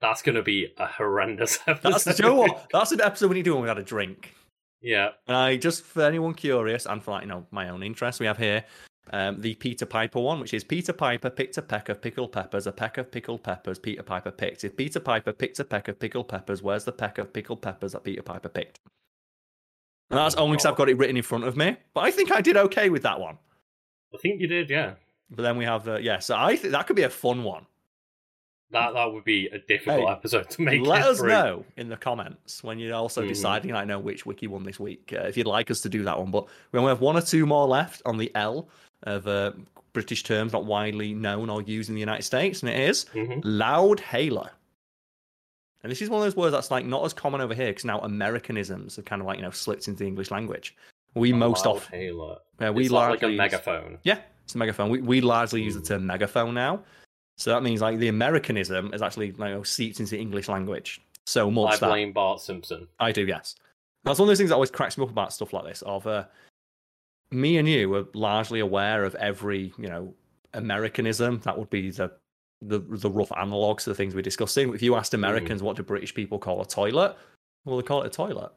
That's 0.00 0.22
going 0.22 0.36
to 0.36 0.42
be 0.42 0.72
a 0.78 0.86
horrendous 0.86 1.58
episode. 1.66 1.92
That's 2.04 2.18
you 2.18 2.24
know 2.24 2.34
what? 2.34 2.68
That's 2.72 2.92
an 2.92 3.00
episode 3.00 3.28
we 3.28 3.34
need 3.36 3.44
to 3.44 3.50
do 3.50 3.54
when 3.54 3.62
we 3.62 3.68
had 3.68 3.78
a 3.78 3.82
drink. 3.82 4.34
yeah. 4.80 5.10
And 5.26 5.36
I 5.36 5.56
just 5.56 5.84
for 5.84 6.02
anyone 6.02 6.34
curious 6.34 6.86
and 6.86 7.02
for 7.02 7.12
like, 7.12 7.22
you 7.22 7.28
know 7.28 7.46
my 7.50 7.68
own 7.68 7.82
interest, 7.82 8.18
we 8.20 8.26
have 8.26 8.38
here 8.38 8.64
um, 9.12 9.40
the 9.40 9.54
Peter 9.56 9.86
Piper 9.86 10.20
one, 10.20 10.40
which 10.40 10.54
is 10.54 10.62
Peter 10.64 10.92
Piper 10.92 11.28
picked 11.30 11.58
a 11.58 11.62
peck 11.62 11.88
of 11.88 12.00
pickled 12.00 12.32
peppers, 12.32 12.66
a 12.66 12.72
peck 12.72 12.96
of 12.96 13.10
pickled 13.10 13.42
peppers 13.42 13.78
Peter 13.78 14.02
Piper 14.02 14.30
picked. 14.30 14.64
If 14.64 14.76
Peter 14.76 15.00
Piper 15.00 15.32
picked 15.32 15.58
a 15.58 15.64
peck 15.64 15.88
of 15.88 15.98
pickled 15.98 16.28
peppers, 16.28 16.62
where's 16.62 16.84
the 16.84 16.92
peck 16.92 17.18
of 17.18 17.32
pickled 17.32 17.60
peppers 17.60 17.92
that 17.92 18.04
Peter 18.04 18.22
Piper 18.22 18.48
picked? 18.48 18.78
And 20.10 20.18
that's 20.18 20.34
Oh, 20.36 20.44
only 20.44 20.56
because 20.56 20.66
I've 20.66 20.76
got 20.76 20.88
it 20.88 20.96
written 20.96 21.16
in 21.16 21.22
front 21.22 21.44
of 21.44 21.56
me. 21.56 21.76
But 21.94 22.02
I 22.02 22.10
think 22.10 22.32
I 22.32 22.40
did 22.40 22.56
okay 22.56 22.88
with 22.88 23.02
that 23.02 23.20
one. 23.20 23.38
I 24.14 24.18
think 24.18 24.40
you 24.40 24.46
did, 24.48 24.70
yeah. 24.70 24.94
But 25.30 25.42
then 25.42 25.56
we 25.56 25.64
have 25.64 25.86
uh, 25.88 25.98
yeah, 25.98 26.18
so 26.18 26.36
I 26.36 26.56
think 26.56 26.72
that 26.72 26.86
could 26.86 26.96
be 26.96 27.02
a 27.04 27.10
fun 27.10 27.44
one. 27.44 27.66
That 28.72 28.94
that 28.94 29.12
would 29.12 29.24
be 29.24 29.46
a 29.48 29.58
difficult 29.58 30.00
Hey, 30.00 30.06
episode 30.12 30.48
to 30.50 30.62
make. 30.62 30.80
Let 30.82 31.02
us 31.02 31.18
through. 31.18 31.28
know 31.30 31.64
in 31.76 31.88
the 31.88 31.96
comments 31.96 32.62
when 32.62 32.78
you're 32.78 32.94
also 32.94 33.22
Mhm. 33.24 33.28
deciding, 33.28 33.74
I 33.74 33.84
know 33.84 33.98
which 33.98 34.24
wiki 34.26 34.46
won 34.46 34.62
this 34.62 34.78
week, 34.78 35.12
uh, 35.12 35.22
if 35.22 35.36
you'd 35.36 35.46
like 35.48 35.70
us 35.70 35.80
to 35.82 35.88
do 35.88 36.04
that 36.04 36.18
one. 36.18 36.30
But 36.30 36.46
we 36.70 36.78
only 36.78 36.90
have 36.90 37.00
one 37.00 37.16
or 37.16 37.20
two 37.22 37.46
more 37.46 37.66
left 37.66 38.00
on 38.06 38.16
the 38.16 38.30
L 38.36 38.68
of 39.02 39.26
uh, 39.26 39.52
British 39.92 40.22
terms 40.22 40.52
not 40.52 40.66
widely 40.66 41.14
known 41.14 41.50
or 41.50 41.62
used 41.62 41.88
in 41.88 41.94
the 41.96 42.00
United 42.00 42.22
States, 42.22 42.62
and 42.62 42.70
it 42.70 42.78
is 42.78 43.06
Mhm. 43.12 43.40
loud 43.44 43.98
hailer. 44.00 44.50
And 45.82 45.90
this 45.90 46.02
is 46.02 46.10
one 46.10 46.20
of 46.20 46.26
those 46.26 46.36
words 46.36 46.52
that's 46.52 46.70
like 46.70 46.84
not 46.84 47.04
as 47.04 47.12
common 47.12 47.40
over 47.40 47.54
here 47.54 47.68
because 47.68 47.84
now 47.84 47.98
Americanisms 48.00 48.96
have 48.96 49.04
kind 49.04 49.20
of 49.20 49.26
like 49.26 49.38
you 49.38 49.42
know 49.42 49.50
slipped 49.50 49.88
into 49.88 50.00
the 50.00 50.06
English 50.06 50.30
language. 50.30 50.76
We 51.14 51.32
A 51.32 51.34
most 51.34 51.66
loud 51.66 51.76
often, 51.76 51.98
hailer. 51.98 52.36
yeah, 52.60 52.70
we 52.70 52.84
it's 52.84 52.92
like, 52.92 53.10
like 53.10 53.22
a 53.22 53.26
largely 53.26 53.32
use- 53.32 53.38
megaphone. 53.38 53.98
yeah, 54.04 54.18
it's 54.44 54.54
a 54.54 54.58
megaphone. 54.58 54.90
We 54.90 55.00
we 55.00 55.20
largely 55.20 55.62
use 55.62 55.74
the 55.74 55.80
Mm. 55.80 55.88
term 55.88 56.06
megaphone 56.06 56.54
now. 56.54 56.84
So 57.40 57.50
that 57.50 57.62
means 57.62 57.80
like 57.80 57.98
the 57.98 58.08
Americanism 58.08 58.92
is 58.92 59.00
actually 59.00 59.32
like 59.32 59.48
you 59.48 59.54
know, 59.56 59.62
seeped 59.62 59.98
into 59.98 60.10
the 60.10 60.20
English 60.20 60.46
language 60.48 61.00
so 61.26 61.46
I 61.48 61.50
much 61.50 61.80
that 61.80 61.88
blame 61.88 62.12
Bart 62.12 62.40
Simpson. 62.40 62.86
I 62.98 63.12
do, 63.12 63.24
yes. 63.24 63.56
That's 64.04 64.18
one 64.18 64.26
of 64.26 64.28
those 64.30 64.38
things 64.38 64.50
that 64.50 64.56
always 64.56 64.70
cracks 64.70 64.98
me 64.98 65.04
up 65.04 65.10
about 65.10 65.32
stuff 65.32 65.52
like 65.54 65.64
this. 65.64 65.82
Of 65.82 66.06
uh, 66.06 66.24
me 67.30 67.56
and 67.56 67.66
you 67.66 67.94
are 67.94 68.04
largely 68.14 68.60
aware 68.60 69.04
of 69.04 69.14
every, 69.14 69.72
you 69.78 69.88
know, 69.88 70.14
Americanism. 70.52 71.40
That 71.44 71.58
would 71.58 71.70
be 71.70 71.90
the 71.90 72.12
the, 72.62 72.80
the 72.80 73.10
rough 73.10 73.32
analogues 73.32 73.84
to 73.84 73.90
the 73.90 73.96
things 73.96 74.14
we're 74.14 74.20
discussing. 74.20 74.74
If 74.74 74.82
you 74.82 74.94
asked 74.94 75.12
Mm-hmm. 75.12 75.24
Americans 75.24 75.62
what 75.62 75.76
do 75.76 75.82
British 75.82 76.14
people 76.14 76.38
call 76.38 76.60
a 76.60 76.66
toilet, 76.66 77.16
well, 77.64 77.78
they 77.78 77.82
call 77.82 78.02
it 78.02 78.06
a 78.06 78.10
toilet. 78.10 78.52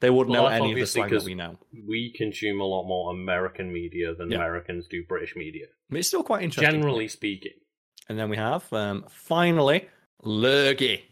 They 0.00 0.10
wouldn't 0.10 0.32
Well, 0.32 0.44
know 0.44 0.48
any 0.48 0.72
of 0.72 0.78
the 0.78 0.86
slang 0.86 1.10
that 1.10 1.22
we 1.22 1.34
know. 1.34 1.58
We 1.86 2.12
consume 2.16 2.60
a 2.60 2.64
lot 2.64 2.86
more 2.88 3.12
American 3.12 3.72
media 3.72 4.14
than 4.14 4.30
Yeah. 4.30 4.38
Americans 4.38 4.88
do 4.88 5.04
British 5.04 5.36
media. 5.36 5.66
But 5.90 5.98
it's 5.98 6.08
still 6.08 6.22
quite 6.22 6.42
interesting. 6.42 6.72
Generally 6.72 7.08
speaking. 7.08 7.52
And 8.10 8.18
then 8.18 8.28
we 8.28 8.36
have 8.36 8.70
um, 8.72 9.04
finally 9.08 9.88
lurgy. 10.24 11.04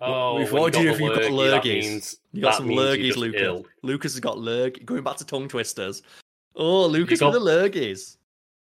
Oh, 0.00 0.34
We've 0.34 0.50
when 0.52 0.72
you 0.74 0.90
if 0.90 0.98
you've 1.00 1.14
got 1.14 1.22
lurgies. 1.30 1.82
means- 1.82 2.18
You 2.32 2.42
got 2.42 2.56
some 2.56 2.68
lurgies, 2.68 3.14
Lucas. 3.16 3.40
ill. 3.40 3.64
Lucas 3.84 4.14
has 4.14 4.20
got 4.20 4.36
lurg. 4.36 4.84
Going 4.84 5.04
back 5.04 5.16
to 5.18 5.24
tongue 5.24 5.46
twisters. 5.46 6.02
Oh, 6.56 6.86
Lucas 6.86 7.20
got- 7.20 7.32
with 7.32 7.40
the 7.44 7.48
lurgies. 7.48 8.16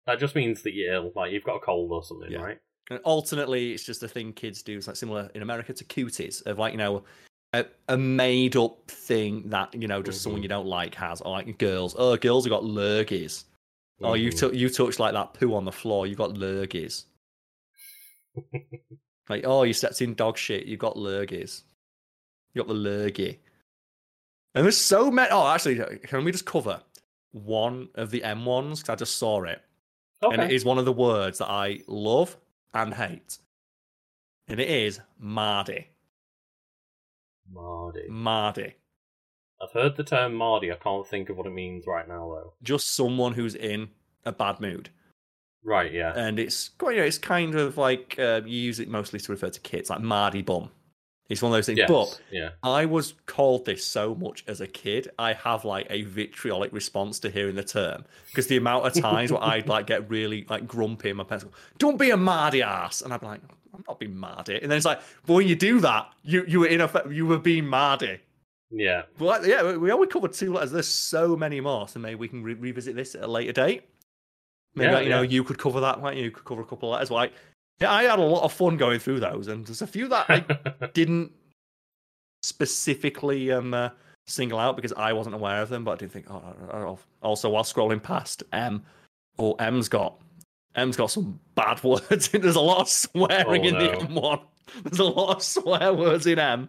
That 0.07 0.21
just 0.21 0.37
means 0.37 0.63
that 0.63 0.73
you're 0.73 0.95
ill. 0.95 1.13
Like 1.17 1.33
you've 1.33 1.43
got 1.43 1.57
a 1.57 1.61
cold 1.61 1.91
or 1.91 2.05
something, 2.05 2.31
Yeah. 2.31 2.39
right? 2.43 2.59
And 2.91 3.01
alternately, 3.01 3.73
it's 3.73 3.83
just 3.85 4.05
a 4.05 4.09
thing 4.09 4.33
kids 4.33 4.63
do. 4.63 4.77
It's 4.79 4.87
like 4.87 4.95
similar 4.97 5.29
in 5.35 5.43
America 5.43 5.73
to 5.73 5.85
cooties, 5.85 6.43
of 6.43 6.61
like 6.61 6.73
you 6.73 6.79
know, 6.79 7.03
a, 7.55 7.67
a 7.89 7.97
made 7.99 8.55
up 8.57 8.89
thing 8.89 9.49
that 9.51 9.75
you 9.75 9.89
know 9.89 10.01
just 10.01 10.23
someone 10.23 10.41
Mhm. 10.41 10.45
you 10.45 10.49
don't 10.49 10.67
like 10.67 10.95
has, 10.95 11.21
or 11.23 11.33
like 11.33 11.59
girls. 11.59 11.97
Oh, 11.99 12.17
girls 12.17 12.45
have 12.45 12.51
got 12.51 12.63
lurgies. 12.63 13.47
Oh, 14.03 14.15
you 14.15 14.31
Mhm. 14.31 14.39
took 14.39 14.55
you 14.55 14.69
touched 14.71 14.99
like 14.99 15.13
that 15.15 15.35
poo 15.35 15.55
on 15.55 15.65
the 15.65 15.73
floor. 15.73 16.07
You 16.07 16.15
got 16.17 16.31
lurgies. 16.31 17.05
like 19.29 19.45
oh, 19.45 19.63
you 19.65 19.73
stepped 19.73 20.01
in 20.03 20.15
dog 20.15 20.37
shit. 20.39 20.67
You 20.67 20.77
got 20.77 20.97
lurgies. 20.97 21.63
You 22.55 22.63
got 22.63 22.69
the 22.69 22.75
lurgy. 22.75 23.39
And 24.55 24.65
there's 24.65 24.77
so 24.77 25.11
many. 25.11 25.29
Oh, 25.31 25.47
actually, 25.47 25.99
can 25.99 26.25
we 26.25 26.33
just 26.33 26.47
cover 26.47 26.83
one 27.33 27.89
of 27.95 28.11
the 28.11 28.25
M 28.25 28.45
ones? 28.45 28.81
Because 28.81 28.93
I 28.93 28.97
just 28.97 29.17
saw 29.17 29.43
it 29.45 29.63
Okay. 30.23 30.35
and 30.35 30.43
it 30.43 30.53
is 30.55 30.65
one 30.65 30.79
of 30.79 30.85
the 30.85 30.93
words 30.93 31.39
that 31.39 31.49
I 31.51 31.83
love 31.87 32.37
and 32.75 32.93
hate. 32.95 33.39
And 34.49 34.59
it 34.59 34.69
is 34.69 35.01
Mardy. 35.19 35.89
Mardy. 37.53 38.09
Mardy. 38.09 38.75
I've 39.63 39.73
heard 39.73 39.97
the 39.97 40.05
term 40.05 40.35
Mardy. 40.35 40.73
I 40.73 40.77
can't 40.77 41.07
think 41.07 41.29
of 41.29 41.37
what 41.37 41.47
it 41.47 41.53
means 41.53 41.87
right 41.87 42.09
now, 42.09 42.29
though. 42.31 42.53
Just 42.63 42.95
someone 42.95 43.35
who's 43.35 43.55
in 43.55 43.91
a 44.25 44.33
bad 44.33 44.61
mood. 44.61 44.91
Right, 45.63 45.93
yeah. 45.93 46.13
And 46.17 46.39
it's 46.39 46.71
quite, 46.71 46.95
you 46.95 47.01
know, 47.01 47.07
it's 47.07 47.19
kind 47.19 47.55
of 47.55 47.77
like 47.77 48.17
uh, 48.19 48.41
you 48.47 48.59
use 48.59 48.81
it 48.81 48.89
mostly 48.89 49.21
to 49.21 49.33
refer 49.33 49.51
to 49.51 49.61
kids, 49.61 49.91
like 49.91 50.01
Mardy 50.01 50.43
bum. 50.43 50.71
It's 51.29 51.43
one 51.43 51.53
of 51.53 51.57
those 51.57 51.67
things. 51.67 51.79
yes. 51.79 51.89
But 51.89 52.21
yeah. 52.33 52.51
I 52.63 52.87
was 52.87 53.15
called 53.27 53.65
this 53.65 53.85
so 53.85 54.17
much 54.17 54.43
as 54.49 54.61
a 54.61 54.67
kid. 54.67 55.11
I 55.17 55.33
have 55.35 55.65
like 55.65 55.87
a 55.89 56.03
vitriolic 56.03 56.73
response 56.73 57.21
to 57.21 57.31
hearing 57.31 57.55
the 57.55 57.63
term 57.63 58.05
because 58.27 58.49
the 58.49 58.57
amount 58.57 58.87
of 58.87 58.95
times 58.95 59.31
where 59.31 59.43
I'd 59.43 59.69
like 59.69 59.87
get 59.87 60.11
really 60.11 60.45
like 60.49 60.67
grumpy 60.67 61.11
in 61.11 61.19
my 61.19 61.25
parents 61.25 61.45
go, 61.45 61.53
"Don't 61.79 61.99
be 61.99 62.11
a 62.11 62.17
mardy 62.17 62.63
ass," 62.63 63.01
and 63.01 63.15
I'd 63.15 63.21
be 63.21 63.27
like, 63.27 63.43
"I'm 63.73 63.85
not 63.87 64.01
being 64.01 64.17
mardy," 64.17 64.61
and 64.61 64.69
then 64.69 64.77
it's 64.77 64.87
like, 64.87 65.01
"But 65.25 65.35
when 65.35 65.47
you 65.47 65.55
do 65.55 65.79
that, 65.81 66.11
you 66.25 66.45
you 66.49 66.61
were 66.61 66.67
in 66.67 66.81
effect, 66.81 67.13
you 67.13 67.27
were 67.27 67.39
being 67.39 67.67
mardy." 67.67 68.19
Yeah. 68.71 69.03
Well, 69.19 69.45
yeah, 69.47 69.77
we 69.77 69.91
only 69.91 70.07
covered 70.07 70.33
two 70.33 70.53
letters. 70.53 70.71
There's 70.71 70.87
so 70.89 71.37
many 71.37 71.61
more, 71.61 71.89
so 71.89 71.99
maybe 71.99 72.15
we 72.15 72.29
can 72.29 72.43
re- 72.43 72.55
revisit 72.55 72.95
this 72.97 73.15
at 73.15 73.23
a 73.23 73.27
later 73.27 73.53
date. 73.53 73.83
Maybe 74.75 74.89
Yeah, 74.91 74.95
like, 74.95 75.05
you 75.05 75.11
know 75.11 75.23
you 75.23 75.43
could 75.45 75.59
cover 75.59 75.81
that, 75.81 76.01
like 76.01 76.17
you 76.17 76.31
could 76.31 76.45
cover 76.45 76.63
a 76.63 76.65
couple 76.65 76.89
of 76.91 76.93
letters. 76.95 77.11
Like, 77.11 77.33
yeah, 77.81 77.91
I 77.93 78.05
had 78.05 78.19
a 78.19 78.23
lot 78.23 78.45
of 78.45 78.53
fun 78.53 78.77
going 78.77 79.01
through 79.01 79.21
those, 79.21 79.49
and 79.49 79.67
there's 79.67 79.83
a 79.83 79.87
few 79.87 80.07
that 80.09 80.27
I 80.29 80.87
didn't 80.95 81.33
specifically 82.43 83.53
um 83.53 83.75
uh, 83.75 83.91
single 84.27 84.59
out 84.59 84.77
because 84.77 84.93
I 84.93 85.13
wasn't 85.13 85.35
aware 85.35 85.63
of 85.63 85.69
them, 85.69 85.85
but 85.85 85.93
I 85.93 85.97
did 85.97 86.13
think. 86.13 86.31
Oh, 86.31 86.99
also 87.23 87.51
while 87.51 87.65
scrolling 87.65 88.03
past 88.03 88.43
M, 88.53 88.85
oh 89.39 89.55
M's 89.55 89.89
got 89.89 90.21
M's 90.77 90.97
got 90.97 91.11
some 91.11 91.41
bad 91.57 91.83
words. 91.85 92.29
There's 92.29 92.57
a 92.57 92.61
lot 92.61 92.81
of 92.83 92.89
swearing 92.89 93.63
Oh, 93.65 93.69
in 93.69 93.75
the. 93.75 93.93
M 94.01 94.15
one. 94.15 94.41
There's 94.85 95.01
a 95.01 95.05
lot 95.05 95.37
of 95.39 95.43
swear 95.43 95.93
words 95.93 96.27
in 96.29 96.39
M. 96.39 96.69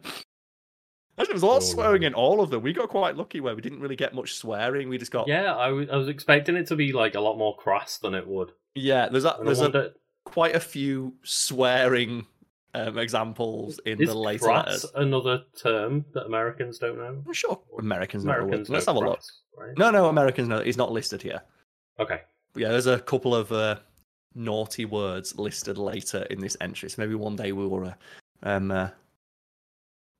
Actually, 1.20 1.34
there's 1.34 1.44
a 1.44 1.48
lot 1.48 1.58
of 1.58 1.64
Oh, 1.64 1.66
swearing 1.66 2.04
in 2.04 2.14
all 2.14 2.42
of 2.42 2.50
them. 2.50 2.62
We 2.64 2.74
got 2.74 2.90
quite 2.90 3.16
lucky 3.18 3.40
where 3.42 3.56
we 3.56 3.62
didn't 3.62 3.80
really 3.82 3.96
get 3.96 4.16
much 4.16 4.36
swearing. 4.36 4.90
We 4.90 4.98
just 4.98 5.12
got 5.12 5.28
yeah, 5.28 5.54
I 5.56 5.70
was 5.70 5.90
I 5.90 5.96
was 5.98 6.08
expecting 6.08 6.56
it 6.56 6.68
to 6.68 6.76
be 6.76 6.92
like 6.94 7.16
a 7.16 7.20
lot 7.22 7.38
more 7.38 7.56
crass 7.58 7.98
than 7.98 8.14
it 8.16 8.26
would. 8.28 8.52
yeah. 8.76 9.10
There's 9.10 9.26
a, 9.26 9.34
And 9.36 9.42
I 9.42 9.54
there's 9.54 9.62
a, 9.62 9.92
quite 10.26 10.56
a 10.56 10.60
few 10.60 11.14
swearing 11.24 12.26
um, 12.74 12.98
examples 12.98 13.80
in 13.86 14.02
is 14.02 14.08
the 14.08 14.16
later 14.16 14.46
crass 14.46 14.66
letters. 14.68 14.86
another 14.96 15.44
term 15.62 16.06
that 16.14 16.26
Americans 16.26 16.80
don't 16.80 16.98
know? 16.98 17.22
I'm 17.28 17.34
sure 17.34 17.60
Americans 17.78 18.24
know. 18.24 18.32
the 18.34 18.38
word. 18.40 18.44
Americans 18.46 18.70
Let's 18.70 18.88
know 18.88 18.94
have 18.94 19.02
a 19.04 19.06
look. 19.06 19.18
crass, 19.20 19.32
right? 19.58 19.78
No, 19.78 19.92
no, 19.92 20.08
Americans 20.08 20.48
know. 20.48 20.62
He's 20.62 20.78
not 20.78 20.92
listed 20.92 21.22
here. 21.22 21.42
Okay. 22.00 22.22
But 22.54 22.62
yeah, 22.62 22.70
there's 22.70 22.88
a 22.88 23.00
couple 23.00 23.36
of 23.36 23.52
uh, 23.52 23.76
naughty 24.34 24.86
words 24.86 25.38
listed 25.38 25.78
later 25.78 26.24
in 26.30 26.40
this 26.40 26.56
entry. 26.62 26.90
So 26.90 27.02
maybe 27.02 27.16
one 27.16 27.36
day 27.36 27.52
we 27.52 27.68
will 27.68 27.88
uh, 27.88 27.94
um, 28.44 28.72
uh, 28.72 28.90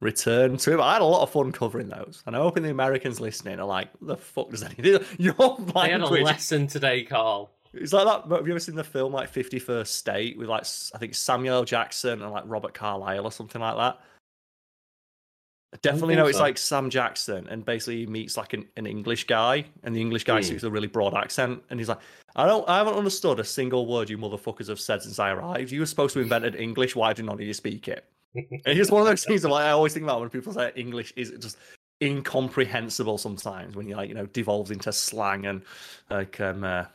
return 0.02 0.58
to 0.58 0.74
it. 0.74 0.80
I 0.82 0.94
had 0.94 1.02
a 1.02 1.06
lot 1.06 1.24
of 1.24 1.30
fun 1.30 1.52
covering 1.52 1.88
those, 1.88 2.22
and 2.26 2.36
I'm 2.36 2.42
hoping 2.42 2.64
the 2.64 2.72
Americans 2.72 3.22
listening 3.22 3.60
are 3.60 3.66
like, 3.66 3.90
"The 4.02 4.18
fuck 4.18 4.50
does 4.50 4.64
any 4.64 4.76
your 5.18 5.36
I 5.76 5.90
had 5.90 6.02
a 6.02 6.08
lesson 6.08 6.68
today, 6.68 7.04
Karl. 7.04 7.52
It's 7.74 7.94
like 7.94 8.06
that. 8.06 8.36
Have 8.36 8.46
you 8.46 8.52
ever 8.54 8.60
seen 8.60 8.76
the 8.76 8.84
film 8.84 9.14
like 9.14 9.30
Fifty 9.30 9.60
First 9.60 9.96
State 9.96 10.38
with 10.38 10.50
like 10.50 10.66
I 10.94 10.98
think 10.98 11.16
Samuel 11.16 11.56
L. 11.56 11.64
Jackson 11.64 12.22
and 12.22 12.32
like 12.32 12.44
Robert 12.46 12.74
Carlyle 12.74 13.26
or 13.26 13.32
something 13.32 13.62
like 13.62 13.78
that? 13.78 14.02
I 15.74 15.78
definitely 15.82 16.16
think 16.16 16.26
know 16.26 16.28
it's 16.28 16.40
like 16.40 16.58
Sam 16.58 16.90
Jackson, 16.90 17.48
and 17.48 17.64
basically 17.64 18.00
he 18.00 18.06
meets 18.06 18.36
like 18.36 18.52
an, 18.52 18.68
an 18.76 18.86
English 18.86 19.26
guy, 19.28 19.64
and 19.84 19.96
the 19.96 20.02
English 20.02 20.26
guy 20.26 20.40
Hmm. 20.40 20.44
speaks 20.48 20.64
a 20.64 20.70
really 20.70 20.88
broad 20.88 21.14
accent, 21.14 21.64
and 21.70 21.80
he's 21.80 21.88
like, 21.88 22.00
"I 22.36 22.46
don't, 22.46 22.68
I 22.68 22.80
haven't 22.80 22.96
understood 22.96 23.40
a 23.40 23.46
single 23.46 23.86
word 23.86 24.10
you 24.10 24.18
motherfuckers 24.18 24.68
have 24.68 24.82
said 24.82 25.02
since 25.02 25.18
I 25.18 25.32
arrived. 25.32 25.72
You 25.72 25.80
were 25.80 25.86
supposed 25.86 26.12
to 26.14 26.20
have 26.20 26.26
invented 26.26 26.56
English. 26.56 26.94
Why 26.98 27.14
do 27.14 27.24
none 27.24 27.36
of 27.36 27.42
you 27.42 27.54
speak 27.54 27.88
it?" 27.88 28.04
It's 28.34 28.92
one 28.92 29.02
of 29.02 29.08
those 29.08 29.26
things 29.26 29.42
that 29.42 29.50
like, 29.50 29.66
I 29.66 29.72
always 29.72 29.94
think 29.94 30.04
about 30.04 30.20
when 30.20 30.30
people 30.30 30.54
say 30.54 30.72
English 30.76 31.14
is 31.16 31.32
just 31.40 31.58
incomprehensible 32.02 33.18
sometimes 33.18 33.76
when 33.76 33.88
you 33.88 33.96
like 33.96 34.10
you 34.10 34.16
know 34.16 34.26
devolves 34.28 34.72
into 34.72 34.92
slang 34.92 35.46
and 35.46 35.62
like 36.10 36.42
um 36.42 36.64
uh, 36.64 36.86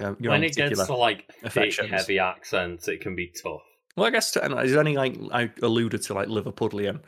um, 0.00 0.16
when 0.20 0.44
it 0.44 0.54
gets 0.54 0.86
to 0.86 0.94
like 0.94 1.30
thick, 1.48 1.74
heavy 1.74 2.18
accents, 2.18 2.88
it 2.88 3.00
can 3.00 3.16
be 3.16 3.28
tough. 3.28 3.62
Well, 3.96 4.06
I 4.06 4.10
guess 4.10 4.30
to, 4.32 4.44
and 4.44 4.54
is 4.64 4.70
there 4.70 4.80
any 4.80 4.96
like 4.96 5.16
I 5.32 5.50
alluded 5.62 6.02
to 6.02 6.14
like 6.14 6.28
Liverpudlian 6.28 7.00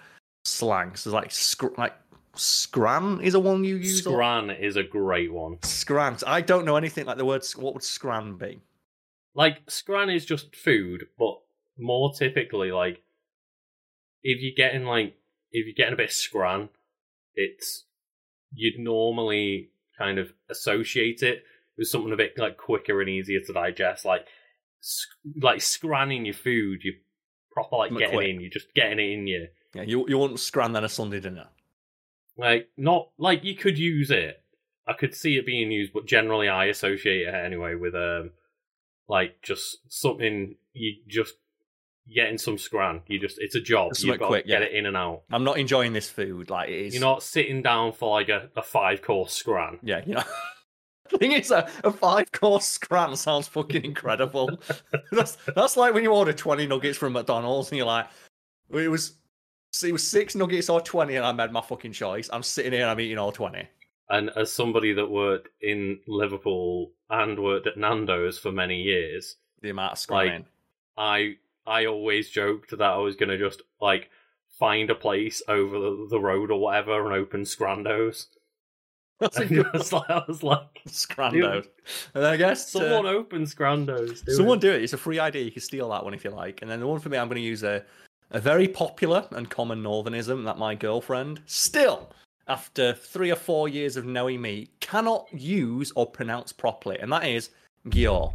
slang? 0.45 0.97
So 0.97 1.13
like 1.13 1.31
scr- 1.31 1.75
like 1.79 1.95
scran 2.35 3.21
is 3.21 3.35
a 3.35 3.41
one 3.41 3.63
you 3.63 3.77
use. 3.77 4.05
or- 4.07 4.51
is 4.53 4.77
a 4.77 4.83
great 4.83 5.33
one. 5.33 5.59
Scran. 5.63 6.17
I 6.27 6.41
don't 6.41 6.65
know 6.65 6.77
anything 6.77 7.07
like 7.07 7.17
the 7.17 7.25
word. 7.25 7.45
What 7.57 7.75
would 7.75 7.85
scran 7.85 8.37
be? 8.37 8.61
Like 9.35 9.61
scran 9.69 10.11
is 10.11 10.25
just 10.25 10.57
food, 10.57 11.07
but 11.17 11.39
more 11.79 12.13
typically, 12.13 12.73
like 12.73 13.03
if 14.23 14.41
you're 14.41 14.55
getting 14.57 14.85
like 14.85 15.16
if 15.53 15.66
you're 15.66 15.75
getting 15.75 15.95
a 15.95 15.97
bit 15.97 16.12
scran, 16.12 16.68
it's 17.35 17.85
you'd 18.53 18.79
normally 18.79 19.71
kind 19.99 20.18
of 20.18 20.33
associate 20.49 21.23
it 21.23 21.45
with 21.77 21.89
something 21.89 22.12
a 22.12 22.16
bit 22.16 22.39
like 22.39 22.57
quicker 22.57 23.01
and 23.01 23.09
easier 23.09 23.41
to 23.41 23.53
digest, 23.53 24.05
like 24.05 24.27
sc- 24.81 25.09
like 25.41 25.61
scranning 25.61 26.25
your 26.25 26.35
food. 26.35 26.81
You 26.83 26.95
proper 27.53 27.77
like 27.77 27.97
getting 27.97 28.14
quick. 28.14 28.29
in. 28.29 28.41
You're 28.41 28.51
just 28.51 28.75
getting 28.75 28.99
it 28.99 29.12
in 29.12 29.27
you. 29.27 29.49
Yeah, 29.75 29.83
you 29.83 30.07
you 30.09 30.18
want 30.18 30.39
scran 30.41 30.73
than 30.73 30.85
a 30.85 30.89
Sunday 30.89 31.21
dinner. 31.21 31.49
Like 32.37 32.68
not 32.77 33.11
like 33.18 33.45
you 33.45 33.55
could 33.55 33.79
use 33.79 34.11
it. 34.11 34.43
I 34.87 34.95
could 34.95 35.14
see 35.14 35.37
it 35.37 35.47
being 35.47 35.71
used, 35.71 35.93
but 35.93 36.07
generally 36.07 36.49
I 36.49 36.66
associate 36.66 37.29
it 37.29 37.35
anyway 37.35 37.75
with 37.75 37.95
um 37.95 38.31
like 39.09 39.43
just 39.43 39.79
something 39.89 40.57
you 40.73 40.97
just 41.09 41.35
getting 42.15 42.39
some 42.39 42.59
scran. 42.59 43.03
You 43.07 43.19
just 43.19 43.39
it's 43.39 43.55
a 43.55 43.61
job. 43.61 43.95
Something 43.95 44.11
You've 44.11 44.21
got 44.21 44.29
quick, 44.29 44.45
to 44.45 44.49
get 44.49 44.63
yeah. 44.63 44.69
it 44.69 44.75
in 44.75 44.87
and 44.87 44.97
out. 44.97 45.23
I'm 45.31 45.45
not 45.45 45.59
enjoying 45.59 45.93
this 45.93 46.09
food. 46.09 46.51
Like 46.51 46.69
it 46.69 46.87
is. 46.87 46.95
You're 46.95 47.01
not 47.01 47.23
sitting 47.23 47.63
down 47.63 47.93
for 47.93 48.11
like 48.11 48.29
a, 48.29 48.51
a 48.57 48.63
five 48.63 49.03
course 49.03 49.33
scran. 49.33 49.79
Yeah, 49.83 50.03
you 50.05 50.15
know. 50.15 50.23
The 51.11 51.19
thing 51.19 51.33
is, 51.33 51.51
a, 51.51 51.69
a 51.85 51.93
five 51.93 52.31
course 52.33 52.67
scran 52.67 53.17
sounds 53.17 53.49
fucking 53.49 53.85
incredible. 53.85 54.61
that's 55.13 55.37
that's 55.55 55.77
like 55.77 55.95
when 55.95 56.03
you 56.03 56.13
order 56.13 56.33
twenty 56.33 56.67
nuggets 56.67 56.99
from 56.99 57.13
McDonald's 57.13 57.71
and 57.71 57.79
you're 57.79 57.87
like, 57.87 58.07
it 58.71 58.89
was 58.89 59.15
it 59.85 59.93
was 59.93 60.07
six 60.07 60.35
nuggets 60.35 60.69
or 60.69 60.81
twenty, 60.81 61.17
and 61.17 61.25
I 61.25 61.33
made 61.33 61.53
my 61.53 61.61
fucking 61.61 61.93
choice. 61.93 62.29
I'm 62.33 62.43
sitting 62.43 62.73
here 62.73 62.83
and 62.83 62.91
I'm 62.91 63.01
eating 63.01 63.19
all 63.19 63.33
twenty. 63.33 63.69
And 64.09 64.31
as 64.35 64.53
somebody 64.53 64.93
that 64.95 65.09
worked 65.09 65.51
in 65.63 66.01
Liverpool 66.09 66.91
and 67.11 67.39
worked 67.39 67.69
at 67.69 67.77
Nando's 67.77 68.39
for 68.39 68.51
many 68.51 68.83
years, 68.83 69.37
The 69.63 69.71
amount 69.71 69.93
of 69.93 70.11
Like. 70.11 70.45
I 70.99 71.37
I 71.71 71.87
always 71.87 72.31
joked 72.31 72.71
that 72.71 72.83
I 72.83 72.99
was 72.99 73.16
gonna 73.16 73.39
just 73.39 73.62
like 73.81 74.11
find 74.59 74.91
a 74.91 74.95
place 74.95 75.43
over 75.49 76.07
the, 76.09 76.21
road 76.21 76.51
or 76.51 76.61
whatever 76.61 77.07
and 77.07 77.14
open 77.14 77.43
Scrandos. 77.43 78.27
That's 79.18 79.37
And 79.39 79.49
good 79.49 79.66
just 79.73 79.93
like, 79.93 80.11
I 80.11 80.23
was 80.29 80.43
like, 80.43 80.83
Scrandos. 80.87 81.66
And 82.14 82.27
I 82.27 82.37
guess 82.37 82.75
uh, 82.75 82.81
someone 82.81 83.07
open 83.07 83.45
Scrandos. 83.45 84.23
do 84.25 84.33
someone 84.33 84.59
it. 84.59 84.61
do 84.61 84.71
it. 84.73 84.83
It's 84.83 84.93
a 84.93 84.99
free 84.99 85.18
idea. 85.18 85.45
You 85.45 85.51
can 85.51 85.62
steal 85.62 85.89
that 85.91 86.05
one 86.05 86.12
if 86.12 86.25
you 86.25 86.31
like. 86.31 86.61
And 86.61 86.71
then 86.71 86.81
the 86.81 86.87
one 86.87 87.01
for 87.01 87.09
me, 87.09 87.16
I'm 87.16 87.29
going 87.29 87.41
to 87.41 87.43
use 87.43 87.62
a 87.62 87.83
a 88.33 88.41
very 88.41 88.68
popular 88.68 89.27
and 89.33 89.51
common 89.51 89.83
northernism 89.83 90.45
that 90.45 90.59
my 90.59 90.75
girlfriend 90.75 91.43
still, 91.47 92.11
after 92.49 92.95
three 92.95 93.31
or 93.31 93.37
four 93.37 93.68
years 93.68 93.97
of 93.97 94.07
knowing 94.07 94.41
me, 94.41 94.68
cannot 94.81 95.27
use 95.33 95.93
or 95.97 96.07
pronounce 96.07 96.53
properly, 96.53 96.99
and 97.01 97.12
that 97.12 97.25
is 97.25 97.51
Gior, 97.89 98.33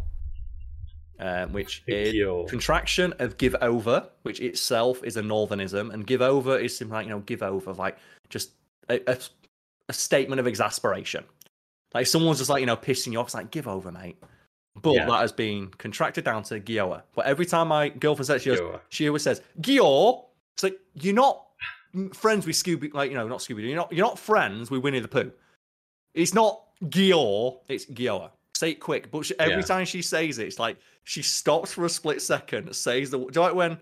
uh, 1.19 1.45
which 1.47 1.83
is 1.87 2.13
contraction 2.49 3.13
of 3.19 3.37
give 3.37 3.55
over, 3.61 4.09
which 4.23 4.39
itself 4.41 5.03
is 5.03 5.17
a 5.17 5.21
northernism, 5.21 5.93
and 5.93 6.05
give 6.05 6.21
over 6.21 6.57
is 6.57 6.75
simply 6.77 6.95
like 6.97 7.05
you 7.07 7.11
know 7.13 7.19
give 7.19 7.41
over, 7.43 7.73
like 7.73 7.97
just 8.29 8.51
a, 8.89 8.99
a, 9.11 9.17
a 9.89 9.93
statement 9.93 10.39
of 10.39 10.47
exasperation. 10.47 11.23
Like 11.93 12.07
someone's 12.07 12.39
just 12.39 12.49
like 12.49 12.59
you 12.59 12.65
know 12.65 12.75
pissing 12.77 13.13
you 13.13 13.19
off, 13.19 13.27
it's 13.27 13.35
like 13.35 13.51
give 13.51 13.67
over, 13.67 13.91
mate. 13.91 14.17
But 14.81 14.95
Yeah. 14.95 15.05
that 15.05 15.21
has 15.21 15.31
been 15.31 15.67
contracted 15.77 16.25
down 16.25 16.43
to 16.43 16.59
Gioa. 16.59 17.03
But 17.15 17.25
every 17.27 17.45
time 17.45 17.69
my 17.69 17.87
girlfriend 17.89 18.27
says 18.27 18.41
she 18.41 18.49
goes, 18.49 18.59
she 18.89 19.07
always 19.07 19.23
says 19.23 19.41
Gior. 19.61 20.25
It's 20.55 20.63
like 20.63 20.77
you're 20.95 21.13
not 21.13 21.45
friends 22.13 22.45
with 22.45 22.57
Scooby, 22.57 22.93
like 22.93 23.09
you 23.09 23.15
know, 23.17 23.25
not 23.27 23.39
Scooby. 23.39 23.65
You're 23.67 23.77
not 23.77 23.91
you're 23.93 24.05
not 24.05 24.19
friends 24.19 24.69
with 24.69 24.81
Winnie 24.83 24.99
the 24.99 25.07
Pooh. 25.07 25.31
It's 26.13 26.33
not 26.33 26.61
Gior. 26.83 27.59
It's 27.69 27.85
Gioa. 27.85 28.31
Say 28.55 28.71
it 28.71 28.79
quick. 28.79 29.11
But 29.11 29.25
she, 29.25 29.37
every 29.39 29.55
Yeah. 29.57 29.61
time 29.61 29.85
she 29.85 30.01
says 30.01 30.39
it, 30.39 30.47
it's 30.47 30.59
like 30.59 30.77
she 31.03 31.21
stops 31.21 31.73
for 31.73 31.85
a 31.85 31.89
split 31.89 32.21
second, 32.21 32.73
says 32.75 33.11
the. 33.11 33.17
Do 33.19 33.27
you 33.33 33.41
like 33.41 33.53
when 33.53 33.77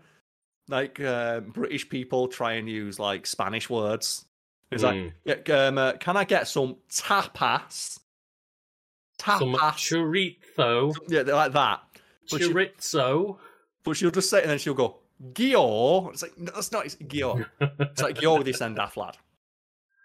like 0.68 1.00
uh, 1.00 1.42
British 1.42 1.88
people 1.90 2.28
try 2.28 2.54
and 2.54 2.68
use 2.68 3.00
like 3.00 3.26
Spanish 3.28 3.70
words? 3.70 4.26
It's 4.72 4.84
Mm. 4.84 5.14
like, 5.26 5.50
um, 5.52 5.78
uh, 5.78 5.94
can 5.94 6.18
I 6.18 6.24
get 6.24 6.48
some 6.48 6.78
tapas? 6.90 8.00
Some 9.22 9.54
Tapas. 9.54 9.76
chorizo. 10.58 10.96
yeah, 11.08 11.22
they're 11.24 11.36
like 11.36 11.54
that. 11.54 11.82
But 12.32 12.42
she- 12.42 12.50
Chorizo. 12.50 13.38
But 13.84 13.98
she'll 13.98 14.12
just 14.12 14.30
say 14.30 14.40
it 14.40 14.44
and 14.44 14.52
then 14.52 14.58
she'll 14.58 14.74
go, 14.74 14.98
Gior. 15.34 16.12
It's 16.14 16.22
like, 16.24 16.38
no, 16.38 16.52
that's 16.56 16.72
not, 16.72 16.86
it's 16.86 16.96
Gior. 16.96 17.46
It's 17.62 18.02
like 18.02 18.16
Gior 18.16 18.38
with 18.38 18.48
this 18.48 18.62
end 18.62 18.78
lad. 18.78 19.18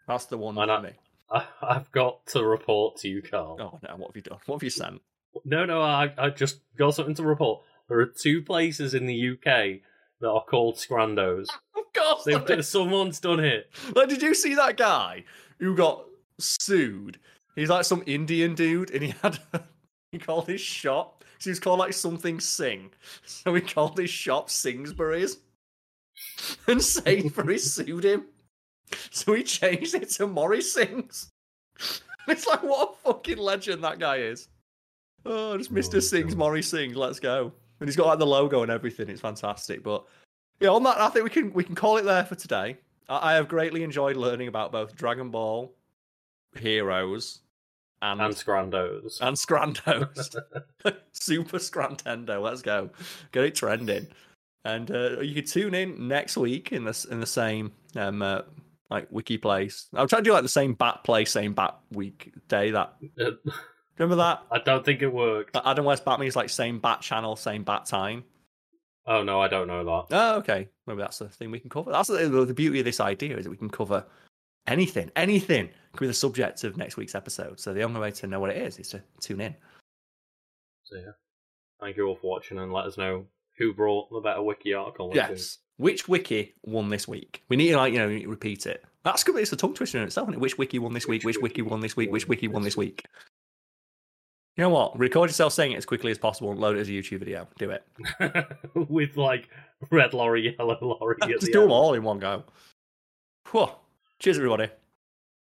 That's 0.07 0.27
the 0.27 0.37
one 0.37 0.59
And 0.59 0.69
for 0.69 0.73
I- 0.73 0.83
me. 0.83 0.91
I, 1.31 1.45
I've 1.63 1.91
got 1.93 2.27
to 2.29 2.45
report 2.45 2.97
to 2.99 3.09
you, 3.09 3.23
Karl. 3.23 3.57
Oh 3.61 3.79
no, 3.83 3.97
what 3.97 4.09
have 4.11 4.17
you 4.17 4.23
done? 4.23 4.39
What 4.47 4.57
have 4.57 4.63
you 4.63 4.71
sent? 4.71 5.01
No, 5.45 5.65
no, 5.65 5.83
I, 5.83 6.13
I 6.17 6.31
just 6.31 6.61
got 6.77 6.95
something 6.95 7.15
to 7.17 7.23
report. 7.23 7.63
There 7.89 8.01
are 8.01 8.07
two 8.07 8.43
places 8.43 8.95
in 8.95 9.07
the 9.07 9.31
UK 9.31 9.81
that 10.21 10.29
are 10.29 10.45
called 10.45 10.77
Scrandos. 10.77 11.47
Of 11.77 11.95
course. 11.95 12.25
They've 12.25 12.35
there 12.35 12.47
done, 12.47 12.59
is. 12.59 12.69
someone's 12.69 13.19
done 13.19 13.41
it. 13.41 13.71
Like, 13.95 14.09
did 14.11 14.21
you 14.21 14.35
see 14.35 14.55
that 14.55 14.77
guy 14.77 15.25
who 15.59 15.75
got 15.75 16.05
sued? 16.39 17.19
He's 17.57 17.71
like 17.71 17.87
some 17.87 18.03
Indian 18.07 18.55
dude, 18.55 18.91
and 18.91 19.03
he 19.03 19.15
had 19.23 19.39
he 20.13 20.19
called 20.19 20.47
his 20.49 20.61
shop. 20.61 21.25
So 21.39 21.45
he 21.45 21.51
was 21.51 21.61
called 21.61 21.79
like 21.79 21.95
something 21.95 22.41
Singh. 22.41 22.91
So 23.25 23.55
he 23.55 23.63
called 23.63 23.99
his 23.99 24.11
shop 24.11 24.51
Singsbury's. 24.51 25.39
And 26.67 26.83
Sainsbury's 26.83 27.73
sued 27.73 28.05
him. 28.05 28.27
So 29.11 29.35
he 29.35 29.43
changed 29.43 29.95
it 29.95 30.11
to 30.11 30.27
Morris 30.27 30.73
Sings. 30.73 31.31
It's 32.29 32.47
like 32.47 32.63
what 32.63 32.91
a 32.91 33.09
fucking 33.09 33.39
legend 33.39 33.83
that 33.85 33.99
guy 33.99 34.17
is. 34.19 34.49
Oh, 35.25 35.57
just 35.57 35.73
Mr. 35.73 35.97
Oh, 35.97 36.01
Sings, 36.01 36.35
God. 36.35 36.39
Morris 36.39 36.69
Sings, 36.69 36.95
let's 36.95 37.19
go. 37.19 37.51
And 37.81 37.89
he's 37.89 37.97
got 37.97 38.07
like 38.07 38.19
the 38.19 38.27
logo 38.27 38.63
and 38.63 38.71
everything. 38.71 39.09
It's 39.09 39.23
fantastic. 39.23 39.83
But 39.83 40.05
yeah, 40.61 40.69
on 40.69 40.83
that, 40.83 41.01
I 41.01 41.09
think 41.09 41.25
we 41.25 41.31
can 41.31 41.53
we 41.55 41.65
can 41.65 41.75
call 41.75 41.97
it 41.97 42.03
there 42.05 42.25
for 42.27 42.35
today. 42.35 42.77
I, 43.09 43.33
I 43.33 43.35
have 43.35 43.49
greatly 43.49 43.83
enjoyed 43.83 44.17
learning 44.17 44.49
about 44.49 44.73
both 44.73 44.95
Dragon 44.95 45.31
Ball, 45.31 45.73
Heroes, 46.57 47.41
and 48.03 48.21
And 48.21 48.35
Scrandos. 48.35 49.21
and 49.23 49.37
Scrandos. 49.37 50.37
Super 51.13 51.59
Scrantendo. 51.59 52.43
Let's 52.43 52.61
go. 52.63 52.91
Get 53.33 53.45
it 53.45 53.55
trending. 53.55 54.07
And 54.65 54.91
uh, 54.91 55.21
you 55.21 55.35
can 55.35 55.45
tune 55.47 55.75
in 55.75 56.09
next 56.09 56.37
week 56.37 56.73
in 56.73 56.85
the 56.85 57.07
in 57.11 57.21
the 57.21 57.27
same 57.27 57.73
um 57.97 58.21
uh, 58.21 58.43
like 58.91 59.09
wiki 59.11 59.39
place. 59.39 59.89
I'm 59.93 60.09
trying 60.09 60.25
to 60.25 60.31
do 60.31 60.33
like 60.33 60.43
the 60.43 60.49
same 60.49 60.75
bat 60.75 61.01
play, 61.05 61.25
same 61.25 61.55
bat 61.55 61.79
week 61.93 62.33
day. 62.49 62.71
That 62.71 62.95
remember 63.99 64.17
that 64.17 64.43
I 64.51 64.59
don't 64.59 64.85
think 64.85 65.03
it 65.03 65.13
worked. 65.13 65.53
That 65.55 65.67
Adam 65.67 65.85
West 65.85 66.05
Batman 66.05 66.29
is 66.29 66.37
like 66.37 66.51
same 66.51 66.79
bat 66.79 67.01
channel, 67.01 67.37
same 67.37 67.65
bat 67.65 67.87
time. 67.87 68.25
Oh 69.07 69.23
no, 69.23 69.41
I 69.41 69.49
don't 69.49 69.69
know 69.69 69.85
that. 69.85 70.15
Oh, 70.15 70.37
okay. 70.39 70.69
Maybe 70.87 71.01
that's 71.01 71.19
the 71.19 71.29
thing 71.29 71.51
we 71.51 71.61
can 71.61 71.71
cover. 71.71 71.91
That's 71.91 72.09
the, 72.09 72.29
the 72.29 72.55
beauty 72.55 72.81
of 72.81 72.85
this 72.85 73.01
idea 73.01 73.37
is 73.37 73.45
that 73.45 73.51
we 73.51 73.57
can 73.57 73.71
cover 73.71 74.05
anything, 74.67 75.11
anything 75.17 75.71
could 75.93 76.01
be 76.01 76.07
the 76.07 76.15
subject 76.15 76.63
of 76.65 76.77
next 76.77 76.97
week's 76.97 77.15
episode. 77.15 77.59
So 77.59 77.73
the 77.73 77.83
only 77.83 78.01
way 78.01 78.11
to 78.11 78.27
know 78.27 78.39
what 78.39 78.51
it 78.51 78.59
is 78.59 78.79
is 78.79 78.89
to 78.91 79.03
tune 79.21 79.41
in. 79.41 79.55
So 80.85 80.97
yeah. 80.97 81.13
Thank 81.81 81.97
you 81.97 82.07
all 82.07 82.17
for 82.17 82.31
watching 82.31 82.59
and 82.59 82.73
let 82.73 82.87
us 82.87 82.99
know 82.99 83.25
who 83.57 83.73
brought 83.73 84.11
the 84.11 84.21
better 84.21 84.43
wiki 84.43 84.75
article. 84.75 85.13
Yes. 85.15 85.59
Which 85.79 86.09
wiki 86.09 86.55
won 86.65 86.91
this 86.91 87.09
week? 87.09 87.43
We 87.49 87.57
need 87.57 87.71
to 87.71 87.77
like 87.77 87.93
you 87.93 87.99
know 88.01 88.09
repeat 88.29 88.67
it. 88.67 88.85
That's 89.05 89.25
good. 89.25 89.37
It's 89.37 89.53
a 89.53 89.57
tongue 89.57 89.75
twister 89.75 89.99
in 89.99 90.05
itself. 90.05 90.27
Isn't 90.27 90.35
it? 90.35 90.41
Which 90.41 90.59
wiki 90.59 90.79
won 90.79 90.93
this 90.93 91.07
week? 91.07 91.25
Which 91.25 91.39
wiki 91.39 91.63
won 91.63 91.81
this 91.81 91.97
week? 91.97 92.11
Which 92.11 92.29
wiki 92.29 92.49
won 92.49 92.63
this 92.63 92.77
week? 92.77 93.05
You 94.57 94.63
know 94.65 94.71
what? 94.71 94.99
Record 94.99 95.31
yourself 95.31 95.53
saying 95.53 95.71
it 95.71 95.77
as 95.77 95.87
quickly 95.87 96.11
as 96.11 96.19
possible 96.19 96.51
and 96.51 96.59
load 96.59 96.77
it 96.77 96.81
as 96.81 96.89
a 96.89 96.93
YouTube 96.93 97.21
video. 97.21 97.47
Do 97.59 97.71
it. 97.71 97.85
With 98.89 99.17
like 99.17 99.49
red 99.93 100.15
lorry, 100.15 100.57
yellow 100.59 100.77
lorry. 101.01 101.17
Just 101.29 101.53
do 101.53 101.61
them 101.61 101.71
all 101.71 101.95
in 101.95 102.03
one 102.03 102.19
go. 102.19 102.43
Whew. 103.53 103.69
Cheers, 104.19 104.39
everybody. 104.39 104.69